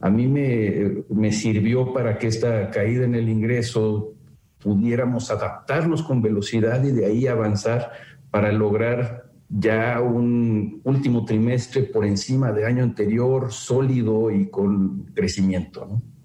a 0.00 0.08
mí 0.08 0.26
me, 0.28 1.04
me 1.10 1.30
sirvió 1.32 1.92
para 1.92 2.18
que 2.18 2.28
esta 2.28 2.70
caída 2.70 3.04
en 3.04 3.14
el 3.14 3.28
ingreso 3.28 4.14
pudiéramos 4.58 5.30
adaptarnos 5.30 6.02
con 6.02 6.22
velocidad 6.22 6.82
y 6.84 6.92
de 6.92 7.06
ahí 7.06 7.26
avanzar 7.26 7.92
para 8.30 8.50
lograr 8.50 9.30
ya 9.48 10.00
un 10.00 10.80
último 10.84 11.24
trimestre 11.24 11.82
por 11.82 12.04
encima 12.04 12.50
de 12.52 12.66
año 12.66 12.82
anterior, 12.82 13.52
sólido 13.52 14.30
y 14.30 14.48
con 14.48 15.04
crecimiento. 15.14 15.86
¿no? 15.86 16.15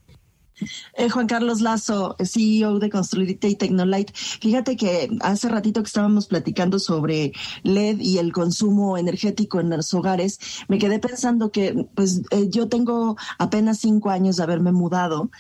Eh, 0.95 1.09
Juan 1.09 1.28
Carlos 1.28 1.62
Lazo, 1.62 2.16
CEO 2.20 2.80
de 2.80 2.89
Construirte 2.89 3.47
y 3.49 3.55
Tecnolite. 3.55 4.14
Fíjate 4.14 4.76
que 4.76 5.09
hace 5.22 5.49
ratito 5.49 5.82
que 5.82 5.88
estábamos 5.88 6.28
platicando 6.28 6.80
sobre 6.80 7.34
LED 7.64 7.99
y 7.99 8.18
el 8.18 8.32
consumo 8.34 8.97
energético 8.97 9.59
en 9.59 9.70
los 9.70 9.93
hogares, 9.93 10.39
me 10.68 10.78
quedé 10.78 10.99
pensando 10.99 11.51
que 11.51 11.88
pues 11.95 12.22
eh, 12.32 12.47
yo 12.49 12.68
tengo 12.68 13.18
apenas 13.38 13.80
cinco 13.80 14.09
años 14.09 14.38
de 14.38 14.43
haberme 14.43 14.72
mudado 14.72 15.32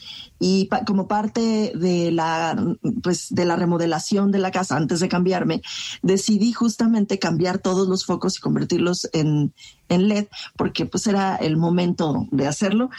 y 0.43 0.67
como 0.87 1.07
parte 1.07 1.71
de 1.75 2.11
la 2.11 2.75
pues 3.03 3.27
de 3.29 3.45
la 3.45 3.55
remodelación 3.55 4.31
de 4.31 4.39
la 4.39 4.49
casa 4.49 4.75
antes 4.75 4.99
de 4.99 5.07
cambiarme 5.07 5.61
decidí 6.01 6.51
justamente 6.51 7.19
cambiar 7.19 7.59
todos 7.59 7.87
los 7.87 8.05
focos 8.05 8.37
y 8.37 8.41
convertirlos 8.41 9.07
en, 9.13 9.53
en 9.87 10.07
LED 10.09 10.25
porque 10.57 10.87
pues 10.87 11.05
era 11.05 11.35
el 11.35 11.57
momento 11.57 12.27
de 12.31 12.47
hacerlo 12.47 12.89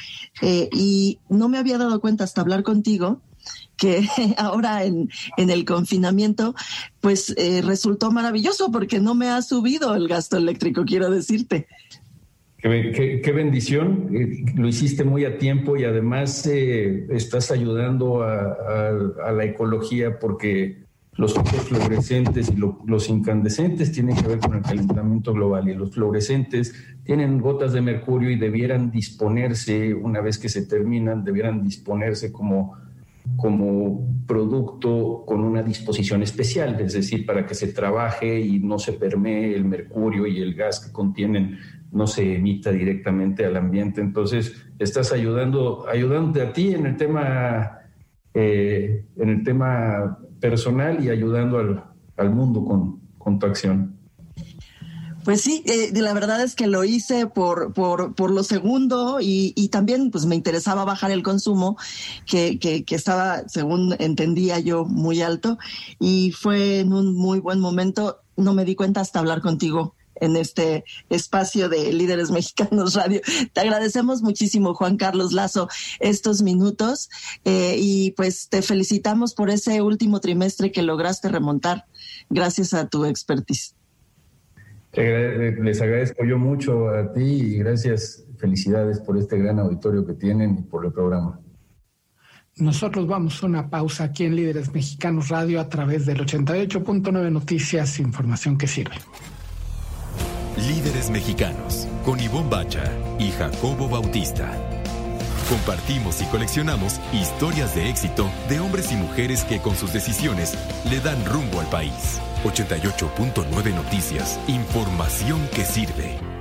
eh, 0.41 0.71
y 0.73 1.19
no 1.29 1.49
me 1.49 1.59
había 1.59 1.79
dado 1.79 2.01
cuenta 2.01 2.23
hasta 2.23 2.41
hablar 2.41 2.63
contigo 2.63 3.21
que 3.77 4.07
ahora 4.39 4.85
en, 4.85 5.11
en, 5.37 5.51
el 5.51 5.65
confinamiento, 5.65 6.55
pues 7.01 7.35
eh, 7.37 7.61
resultó 7.65 8.13
maravilloso 8.13 8.71
porque 8.71 9.01
no 9.01 9.17
me 9.17 9.29
ha 9.29 9.43
subido 9.43 9.97
el 9.97 10.07
gasto 10.07 10.37
eléctrico, 10.37 10.85
quiero 10.85 11.11
decirte. 11.11 11.67
Qué, 12.63 13.33
bendición, 13.35 14.09
eh, 14.15 14.45
lo 14.55 14.69
hiciste 14.69 15.03
muy 15.03 15.25
a 15.25 15.37
tiempo 15.37 15.77
y 15.77 15.83
además 15.83 16.47
eh, 16.47 17.09
estás 17.11 17.51
ayudando 17.51 18.23
a, 18.23 19.33
la 19.33 19.45
ecología 19.45 20.21
porque 20.21 20.85
los 21.17 21.35
focos 21.35 21.69
fluorescentes 21.69 22.53
y 22.53 22.57
los 22.57 23.09
incandescentes 23.09 23.91
tienen 23.91 24.15
que 24.15 24.29
ver 24.29 24.39
con 24.39 24.55
el 24.55 24.63
calentamiento 24.63 25.33
global 25.33 25.69
y 25.69 25.75
los 25.75 25.93
fluorescentes 25.93 26.73
tienen 27.03 27.41
gotas 27.41 27.73
de 27.73 27.81
mercurio 27.81 28.31
y 28.31 28.37
debieran 28.37 28.93
disponerse, 28.93 29.93
una 29.93 30.21
vez 30.21 30.39
que 30.39 30.49
se 30.49 30.65
terminan, 30.65 31.25
debieran 31.25 31.65
disponerse 31.65 32.31
como, 32.31 32.77
como 33.35 34.09
producto 34.25 35.25
con 35.27 35.41
una 35.41 35.65
disposición 35.65 36.23
especial, 36.23 36.79
es 36.81 36.93
decir, 36.93 37.27
para 37.27 37.45
que 37.45 37.57
se 37.57 37.73
trabaje 37.73 38.41
y 38.41 38.61
no 38.61 38.79
se 38.79 38.93
permee 38.93 39.53
el 39.53 39.65
mercurio 39.65 40.29
y 40.29 40.41
el 40.41 40.55
gas 40.55 40.79
que 40.79 40.93
contienen 40.93 41.59
no 41.93 42.07
se 42.07 42.37
emita 42.37 42.73
directamente 42.73 43.45
al 43.45 43.57
ambiente. 43.57 44.01
Entonces, 44.01 44.55
estás 44.79 45.13
ayudando, 45.13 45.87
ayudándote 45.89 46.43
a 46.43 46.53
ti 46.53 46.75
en 46.75 46.87
el 46.87 46.97
tema, 46.97 47.79
eh, 48.35 49.05
en 49.17 49.29
el 49.29 49.45
tema 49.45 50.19
personal 50.41 51.05
y 51.05 51.11
ayudando 51.11 51.59
al, 51.59 51.85
al 52.17 52.31
mundo 52.31 52.65
con, 52.65 53.01
con, 53.19 53.39
tu 53.39 53.47
acción. 53.47 53.97
Pues 55.25 55.43
sí, 55.43 55.63
eh, 55.67 55.93
la 55.95 56.15
verdad 56.15 56.43
es 56.43 56.57
que 56.57 56.67
lo 56.67 56.83
hice 56.83 57.27
por, 57.27 57.73
por, 57.75 58.15
por 58.15 58.31
lo 58.33 58.43
segundo 58.43 59.21
y, 59.21 59.53
y, 59.55 59.69
también 59.69 60.11
pues 60.11 60.27
me 60.27 60.35
interesaba 60.35 60.85
bajar 60.85 61.13
el 61.13 61.23
consumo 61.23 61.77
que, 62.27 62.59
que, 62.59 62.85
que, 62.85 62.95
estaba, 62.97 63.47
según 63.47 63.95
entendía 64.01 64.59
yo, 64.59 64.85
muy 64.85 65.23
alto 65.23 65.59
y 66.01 66.33
fue 66.33 66.81
en 66.81 66.93
un 66.93 67.15
muy 67.15 67.39
buen 67.39 67.61
momento. 67.61 68.19
No 68.37 68.55
me 68.55 68.65
di 68.65 68.75
cuenta 68.75 69.01
hasta 69.01 69.21
hablar 69.21 69.43
contigo 69.43 69.95
en 70.23 70.37
este 70.37 70.85
espacio 71.11 71.69
de 71.69 71.93
Líderes 71.93 72.31
Mexicanos 72.31 72.95
Radio. 72.95 73.21
Te 73.53 73.61
agradecemos 73.61 74.23
muchísimo, 74.23 74.75
Juan 74.75 74.97
Carlos 74.97 75.33
Lazo, 75.33 75.69
estos 76.01 76.43
minutos 76.43 77.11
eh, 77.45 77.75
y 77.79 78.13
pues 78.13 78.49
te 78.49 78.63
felicitamos 78.63 79.35
por 79.35 79.51
ese 79.51 79.83
último 79.83 80.21
trimestre 80.21 80.71
que 80.71 80.83
lograste 80.83 81.29
remontar 81.29 81.87
gracias 82.31 82.73
a 82.73 82.89
tu 82.89 83.05
expertise. 83.05 83.75
Les 84.95 85.81
agradezco 85.81 86.25
yo 86.25 86.39
mucho 86.39 86.89
a 86.91 87.13
ti 87.13 87.23
y 87.23 87.59
gracias, 87.59 88.25
felicidades 88.39 89.01
por 89.01 89.19
este 89.19 89.39
gran 89.39 89.59
auditorio 89.59 90.07
que 90.07 90.13
tienen 90.13 90.59
y 90.59 90.63
por 90.63 90.87
el 90.87 90.93
programa. 90.93 91.41
Nosotros 92.57 93.07
vamos 93.09 93.43
a 93.43 93.47
una 93.47 93.71
pausa 93.71 94.05
aquí 94.05 94.25
en 94.25 94.37
Líderes 94.37 94.73
Mexicanos 94.73 95.31
Radio 95.31 95.61
a 95.61 95.69
través 95.69 96.05
del 96.05 96.19
88.9 96.19 97.33
Noticias, 97.33 97.99
información 97.99 98.59
que 98.59 98.67
sirve. 98.67 98.97
Líderes 100.57 101.09
Mexicanos, 101.11 101.87
con 102.05 102.21
Ivonne 102.21 102.51
Bacha 102.51 102.85
y 103.19 103.31
Jacobo 103.31 103.89
Bautista. 103.89 104.51
Compartimos 105.49 106.21
y 106.21 106.27
coleccionamos 106.27 107.01
historias 107.13 107.75
de 107.75 107.89
éxito 107.89 108.31
de 108.49 108.61
hombres 108.61 108.93
y 108.93 108.97
mujeres 108.97 109.45
que 109.45 109.61
con 109.61 109.77
sus 109.77 109.93
decisiones 109.93 110.55
le 110.89 111.01
dan 111.01 111.25
rumbo 111.25 111.61
al 111.61 111.67
país. 111.67 112.21
88.9 112.45 113.75
Noticias, 113.75 114.39
información 114.47 115.49
que 115.55 115.65
sirve. 115.65 116.32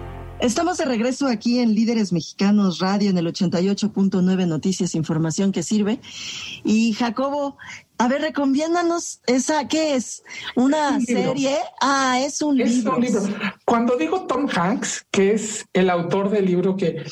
Estamos 0.41 0.79
de 0.79 0.85
regreso 0.85 1.27
aquí 1.27 1.59
en 1.59 1.75
Líderes 1.75 2.11
Mexicanos 2.11 2.79
Radio 2.79 3.11
en 3.11 3.17
el 3.19 3.27
88.9 3.27 4.47
Noticias, 4.47 4.95
información 4.95 5.51
que 5.51 5.61
sirve. 5.61 5.99
Y 6.63 6.93
Jacobo, 6.93 7.57
a 7.99 8.07
ver, 8.07 8.21
recomiéndanos 8.21 9.21
esa, 9.27 9.67
¿qué 9.67 9.95
es? 9.95 10.23
¿Una 10.55 10.99
serie? 10.99 11.57
Ah, 11.79 12.19
es 12.25 12.41
un 12.41 12.59
es 12.59 12.77
libro. 12.77 12.95
Un 12.95 13.01
libro. 13.01 13.21
Cuando 13.65 13.95
digo 13.97 14.25
Tom 14.25 14.47
Hanks, 14.51 15.05
que 15.11 15.33
es 15.33 15.67
el 15.73 15.91
autor 15.91 16.31
del 16.31 16.47
libro 16.47 16.75
que 16.75 17.05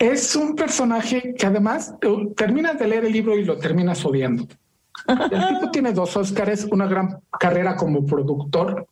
es 0.00 0.34
un 0.34 0.56
personaje 0.56 1.32
que 1.38 1.46
además 1.46 1.94
terminas 2.36 2.76
de 2.76 2.88
leer 2.88 3.04
el 3.04 3.12
libro 3.12 3.38
y 3.38 3.44
lo 3.44 3.56
terminas 3.56 4.04
odiando. 4.04 4.48
El 5.06 5.48
tipo 5.54 5.70
tiene 5.70 5.92
dos 5.92 6.16
Oscars, 6.16 6.64
una 6.64 6.88
gran 6.88 7.20
carrera 7.38 7.76
como 7.76 8.04
productor. 8.04 8.88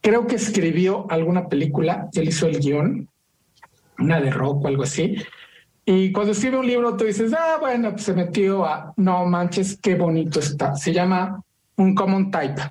Creo 0.00 0.28
que 0.28 0.36
escribió 0.36 1.10
alguna 1.10 1.48
película, 1.48 2.08
él 2.12 2.28
hizo 2.28 2.46
el 2.46 2.60
guion, 2.60 3.08
una 3.98 4.20
de 4.20 4.30
rock 4.30 4.64
o 4.64 4.68
algo 4.68 4.82
así. 4.82 5.16
Y 5.84 6.10
cuando 6.12 6.32
escribe 6.32 6.58
un 6.58 6.66
libro, 6.66 6.96
tú 6.96 7.04
dices, 7.04 7.32
ah, 7.32 7.58
bueno, 7.60 7.92
pues 7.92 8.04
se 8.04 8.14
metió 8.14 8.64
a, 8.64 8.92
no 8.96 9.24
manches, 9.26 9.78
qué 9.80 9.94
bonito 9.94 10.40
está. 10.40 10.74
Se 10.74 10.92
llama 10.92 11.40
Un 11.76 11.94
Common 11.94 12.30
Type. 12.30 12.62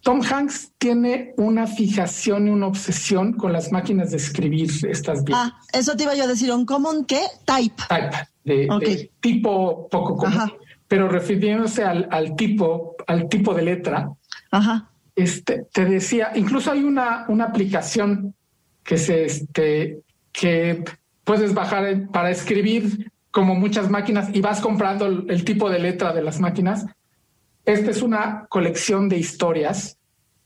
Tom 0.00 0.20
Hanks 0.20 0.72
tiene 0.78 1.32
una 1.36 1.66
fijación 1.66 2.48
y 2.48 2.50
una 2.50 2.66
obsesión 2.66 3.34
con 3.34 3.52
las 3.52 3.70
máquinas 3.70 4.10
de 4.10 4.16
escribir 4.16 4.70
estas 4.88 5.24
vidas. 5.24 5.52
Ah, 5.52 5.60
eso 5.72 5.94
te 5.94 6.04
iba 6.04 6.14
yo 6.14 6.24
a 6.24 6.26
decir, 6.26 6.50
un 6.50 6.66
common 6.66 7.04
qué? 7.04 7.20
Type. 7.44 7.82
Type, 7.88 8.16
de, 8.44 9.10
tipo 9.20 9.88
poco 9.88 10.16
común. 10.16 10.52
Pero 10.88 11.08
refiriéndose 11.08 11.84
al, 11.84 12.08
al, 12.10 12.34
tipo, 12.34 12.96
al 13.06 13.28
tipo 13.28 13.54
de 13.54 13.62
letra, 13.62 14.10
Ajá. 14.50 14.90
Este, 15.14 15.66
te 15.72 15.84
decía, 15.84 16.32
incluso 16.34 16.70
hay 16.70 16.84
una, 16.84 17.26
una 17.28 17.44
aplicación 17.44 18.34
que 18.82 18.96
se 18.96 19.24
este 19.24 20.00
que 20.32 20.84
puedes 21.24 21.54
bajar 21.54 22.08
para 22.10 22.30
escribir 22.30 23.10
como 23.30 23.54
muchas 23.54 23.90
máquinas 23.90 24.28
y 24.32 24.40
vas 24.40 24.60
comprando 24.60 25.06
el, 25.06 25.44
tipo 25.44 25.70
de 25.70 25.78
letra 25.78 26.12
de 26.12 26.22
las 26.22 26.38
máquinas. 26.38 26.86
Esta 27.64 27.90
es 27.90 28.02
una 28.02 28.46
colección 28.48 29.08
de 29.08 29.18
historias 29.18 29.98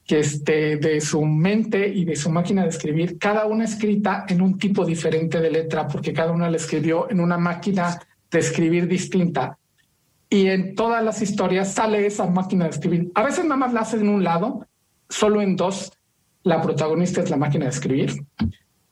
que 0.06 0.20
este, 0.20 0.76
de 0.76 1.00
su 1.00 1.22
mente 1.24 1.88
y 1.88 2.04
de 2.04 2.14
su 2.14 2.30
máquina 2.30 2.62
de 2.62 2.68
escribir, 2.68 3.18
cada 3.18 3.46
una 3.46 3.64
escrita 3.64 4.24
en 4.28 4.40
un 4.40 4.56
tipo 4.56 4.84
diferente 4.84 5.40
de 5.40 5.50
letra, 5.50 5.88
porque 5.88 6.12
cada 6.12 6.30
una 6.30 6.48
la 6.48 6.58
escribió 6.58 7.10
en 7.10 7.18
una 7.18 7.38
máquina 7.38 7.98
de 8.30 8.38
escribir 8.38 8.86
distinta. 8.86 9.58
Y 10.30 10.46
en 10.46 10.76
todas 10.76 11.02
las 11.02 11.20
historias 11.22 11.72
sale 11.72 12.06
esa 12.06 12.26
máquina 12.26 12.66
de 12.66 12.70
escribir. 12.70 13.10
A 13.16 13.24
veces 13.24 13.44
nada 13.44 13.56
más 13.56 13.72
la 13.72 13.80
hacen 13.80 14.00
en 14.02 14.10
un 14.10 14.22
lado, 14.22 14.64
solo 15.08 15.42
en 15.42 15.56
dos. 15.56 15.92
La 16.44 16.62
protagonista 16.62 17.20
es 17.22 17.30
la 17.30 17.36
máquina 17.36 17.64
de 17.64 17.72
escribir, 17.72 18.12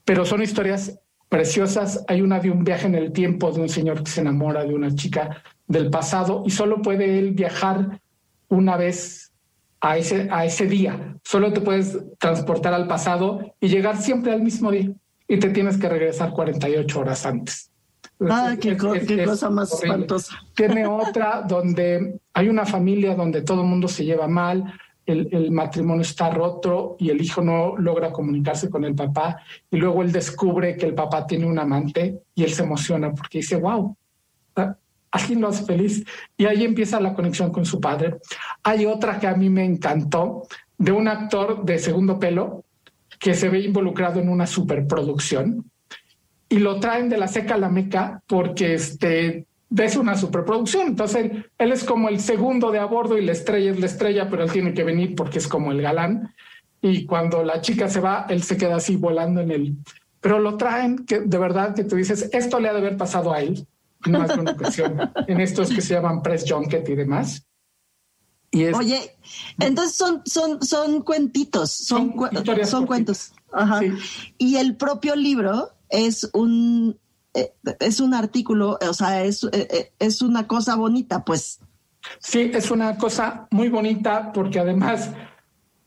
pero 0.04 0.24
son 0.24 0.42
historias 0.42 0.98
preciosas. 1.28 2.04
Hay 2.08 2.20
una 2.20 2.40
de 2.40 2.50
un 2.50 2.64
viaje 2.64 2.86
en 2.86 2.94
el 2.94 3.12
tiempo 3.12 3.50
de 3.50 3.60
un 3.60 3.68
señor 3.68 4.02
que 4.02 4.10
se 4.10 4.20
enamora 4.20 4.64
de 4.64 4.74
una 4.74 4.94
chica 4.94 5.42
del 5.66 5.90
pasado 5.90 6.42
y 6.46 6.50
solo 6.50 6.82
puede 6.82 7.18
él 7.18 7.32
viajar 7.32 8.00
una 8.48 8.76
vez 8.76 9.32
a 9.80 9.96
ese, 9.96 10.28
a 10.30 10.44
ese 10.44 10.66
día. 10.66 11.16
Solo 11.24 11.52
te 11.52 11.60
puedes 11.60 11.98
transportar 12.18 12.74
al 12.74 12.86
pasado 12.86 13.54
y 13.60 13.68
llegar 13.68 13.96
siempre 13.96 14.32
al 14.32 14.42
mismo 14.42 14.70
día 14.70 14.90
y 15.28 15.38
te 15.38 15.50
tienes 15.50 15.76
que 15.78 15.88
regresar 15.88 16.32
48 16.32 17.00
horas 17.00 17.26
antes. 17.26 17.70
Ah, 18.20 18.56
qué, 18.60 18.76
cosa 18.76 19.50
más 19.50 19.72
espantosa. 19.72 20.36
Tiene 20.54 20.86
otra 20.86 21.44
donde 21.46 22.20
hay 22.32 22.48
una 22.48 22.64
familia 22.64 23.14
donde 23.14 23.42
todo 23.42 23.62
el 23.62 23.68
mundo 23.68 23.88
se 23.88 24.04
lleva 24.04 24.28
mal, 24.28 24.72
el, 25.06 25.50
matrimonio 25.50 26.02
está 26.02 26.30
roto 26.30 26.96
y 26.98 27.10
el 27.10 27.20
hijo 27.20 27.42
no 27.42 27.76
logra 27.76 28.12
comunicarse 28.12 28.70
con 28.70 28.84
el 28.84 28.94
papá 28.94 29.38
y 29.70 29.76
luego 29.76 30.02
él 30.02 30.12
descubre 30.12 30.76
que 30.76 30.86
el 30.86 30.94
papá 30.94 31.26
tiene 31.26 31.46
un 31.46 31.58
amante 31.58 32.22
y 32.34 32.44
él 32.44 32.52
se 32.52 32.62
emociona 32.62 33.12
porque 33.12 33.38
dice, 33.38 33.56
wow, 33.56 33.96
ah, 34.56 34.76
alguien 35.10 35.40
lo 35.40 35.48
hace 35.48 35.64
feliz. 35.64 36.04
Y 36.36 36.46
ahí 36.46 36.64
empieza 36.64 37.00
la 37.00 37.14
conexión 37.14 37.50
con 37.50 37.64
su 37.64 37.80
padre. 37.80 38.16
Hay 38.62 38.86
otra 38.86 39.18
que 39.18 39.26
a 39.26 39.34
mí 39.34 39.50
me 39.50 39.64
encantó 39.64 40.46
de 40.78 40.92
un 40.92 41.08
actor 41.08 41.64
de 41.64 41.78
segundo 41.78 42.18
pelo 42.18 42.64
que 43.18 43.34
se 43.34 43.48
ve 43.48 43.60
involucrado 43.60 44.20
en 44.20 44.28
una 44.28 44.46
superproducción 44.46 45.70
y 46.48 46.58
lo 46.58 46.80
traen 46.80 47.08
de 47.08 47.16
la 47.16 47.28
seca 47.28 47.54
a 47.54 47.58
la 47.58 47.68
meca 47.68 48.22
porque 48.26 48.74
este 48.74 49.46
es 49.76 49.96
una 49.96 50.16
superproducción. 50.16 50.88
Entonces, 50.88 51.30
él, 51.58 51.72
es 51.72 51.84
como 51.84 52.08
el 52.08 52.20
segundo 52.20 52.70
de 52.70 52.78
a 52.78 52.84
bordo 52.84 53.18
y 53.18 53.24
la 53.24 53.32
estrella 53.32 53.72
es 53.72 53.80
la 53.80 53.86
estrella, 53.86 54.28
pero 54.30 54.44
él 54.44 54.52
tiene 54.52 54.74
que 54.74 54.84
venir 54.84 55.14
porque 55.14 55.38
es 55.38 55.48
como 55.48 55.72
el 55.72 55.82
galán. 55.82 56.34
Y 56.80 57.06
cuando 57.06 57.42
la 57.42 57.60
chica 57.60 57.88
se 57.88 58.00
va, 58.00 58.26
él 58.28 58.42
se 58.42 58.56
queda 58.56 58.76
así 58.76 58.96
volando 58.96 59.40
en 59.40 59.50
el... 59.50 59.76
Pero 60.20 60.38
lo 60.38 60.56
traen 60.56 61.04
que 61.04 61.20
de 61.20 61.38
verdad 61.38 61.74
que 61.74 61.84
tú 61.84 61.96
dices, 61.96 62.30
esto 62.32 62.60
le 62.60 62.68
ha 62.68 62.72
de 62.72 62.78
haber 62.78 62.96
pasado 62.96 63.32
a 63.32 63.40
él 63.40 63.66
en 64.06 64.12
más 64.12 64.28
de 64.28 64.40
una 64.40 64.52
ocasión, 64.52 65.10
en 65.26 65.40
estos 65.40 65.70
que 65.70 65.80
se 65.80 65.94
llaman 65.94 66.22
press 66.22 66.44
junket 66.48 66.88
y 66.88 66.94
demás. 66.94 67.46
Y 68.50 68.66
Oye, 68.66 69.16
entonces 69.58 69.96
son, 69.96 70.22
son, 70.24 70.62
son 70.62 71.02
cuentitos, 71.02 71.72
son, 71.72 72.14
son, 72.64 72.86
cuentos. 72.86 73.32
Ajá. 73.52 73.80
Y 74.38 74.56
el 74.56 74.76
propio 74.76 75.16
libro 75.16 75.70
es 75.88 76.30
un 76.32 76.96
es 77.80 78.00
un 78.00 78.14
artículo, 78.14 78.78
o 78.80 78.94
sea, 78.94 79.24
es, 79.24 79.44
eh, 79.44 79.68
eh, 79.70 79.92
es 79.98 80.22
una 80.22 80.46
cosa 80.46 80.76
bonita, 80.76 81.24
pues. 81.24 81.60
Sí, 82.18 82.50
es 82.54 82.70
una 82.70 82.96
cosa 82.96 83.48
muy 83.50 83.68
bonita 83.68 84.32
porque 84.32 84.60
además 84.60 85.10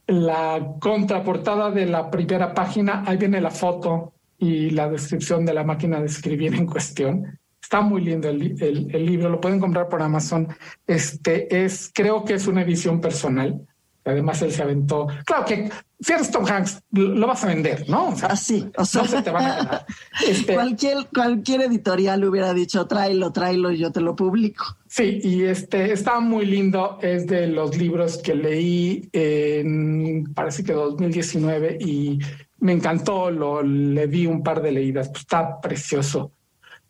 la 0.07 0.75
contraportada 0.79 1.71
de 1.71 1.85
la 1.85 2.09
primera 2.09 2.53
página, 2.53 3.03
ahí 3.05 3.17
viene 3.17 3.41
la 3.41 3.51
foto 3.51 4.13
y 4.37 4.71
la 4.71 4.89
descripción 4.89 5.45
de 5.45 5.53
la 5.53 5.63
máquina 5.63 5.99
de 5.99 6.07
escribir 6.07 6.53
en 6.55 6.65
cuestión. 6.65 7.39
Está 7.61 7.81
muy 7.81 8.01
lindo 8.01 8.29
el, 8.29 8.55
el, 8.61 9.05
libro, 9.05 9.29
lo 9.29 9.41
pueden 9.41 9.59
comprar 9.59 9.89
por 9.89 10.01
Amazon. 10.01 10.47
Este 10.85 11.65
es, 11.65 11.91
creo 11.93 12.23
que 12.23 12.35
es 12.35 12.47
una 12.47 12.61
edición 12.61 13.01
personal. 13.01 13.67
Además, 14.07 14.41
él 14.41 14.51
se 14.51 14.63
aventó. 14.63 15.07
Claro 15.25 15.45
que 15.45 15.69
si 15.99 16.13
eres 16.13 16.29
Tom 16.29 16.45
Hanks, 16.45 16.83
lo 16.91 17.25
vas 17.25 17.43
a 17.43 17.47
vender, 17.47 17.89
¿no? 17.89 18.13
Así, 18.23 18.69
o 18.77 18.85
sea, 18.85 19.01
no 19.01 19.07
se 19.07 19.21
te 19.21 19.31
van 19.31 19.45
a 19.45 19.85
este, 20.27 20.53
cualquier, 20.53 21.07
cualquier 21.13 21.61
editorial 21.61 22.23
hubiera 22.23 22.53
dicho, 22.53 22.85
tráelo, 22.85 23.31
tráelo 23.31 23.71
y 23.71 23.79
yo 23.79 23.91
te 23.91 24.01
lo 24.01 24.15
publico. 24.15 24.65
Sí, 24.87 25.19
y 25.23 25.43
este 25.43 25.91
está 25.91 26.19
muy 26.19 26.45
lindo. 26.45 26.99
Es 27.01 27.25
de 27.25 27.47
los 27.47 27.75
libros 27.77 28.19
que 28.19 28.35
leí 28.35 29.09
en, 29.11 30.31
parece 30.33 30.63
que 30.63 30.73
2019 30.73 31.77
y 31.81 32.19
me 32.59 32.73
encantó. 32.73 33.31
Lo 33.31 33.63
le 33.63 34.07
di 34.07 34.27
un 34.27 34.43
par 34.43 34.61
de 34.61 34.71
leídas. 34.71 35.09
Pues, 35.09 35.21
está 35.21 35.59
precioso. 35.59 36.31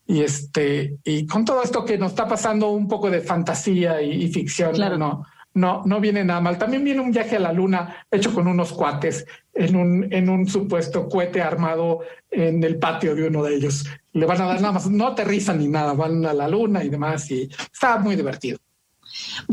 Y 0.05 0.21
este, 0.21 0.97
y 1.03 1.25
con 1.25 1.43
todo 1.43 1.61
esto 1.61 1.83
que 1.83 1.97
nos 1.97 2.11
está 2.11 2.27
pasando 2.27 2.69
un 2.69 2.87
poco 2.87 3.09
de 3.09 3.19
fantasía 3.19 4.01
y, 4.01 4.31
ficción, 4.31 4.73
claro. 4.73 4.97
¿no? 4.97 5.25
No, 5.57 5.81
no 5.85 5.99
viene 5.99 6.23
nada 6.23 6.39
mal. 6.39 6.57
También 6.57 6.83
viene 6.83 7.01
un 7.01 7.11
viaje 7.11 7.35
a 7.35 7.39
la 7.39 7.51
luna 7.51 8.05
hecho 8.11 8.33
con 8.33 8.47
unos 8.47 8.71
cuates 8.71 9.25
en 9.53 9.75
un, 9.75 10.13
en 10.13 10.29
un 10.29 10.47
supuesto 10.47 11.09
cohete 11.09 11.41
armado 11.41 12.01
en 12.29 12.63
el 12.63 12.77
patio 12.77 13.15
de 13.15 13.27
uno 13.27 13.43
de 13.43 13.55
ellos. 13.55 13.85
Le 14.13 14.25
van 14.25 14.41
a 14.41 14.45
dar 14.45 14.61
nada 14.61 14.73
más, 14.73 14.89
no 14.89 15.07
aterrizan 15.07 15.57
ni 15.59 15.67
nada, 15.67 15.93
van 15.93 16.25
a 16.25 16.33
la 16.33 16.47
luna 16.47 16.83
y 16.83 16.89
demás 16.89 17.29
y 17.31 17.49
está 17.73 17.97
muy 17.97 18.15
divertido. 18.15 18.59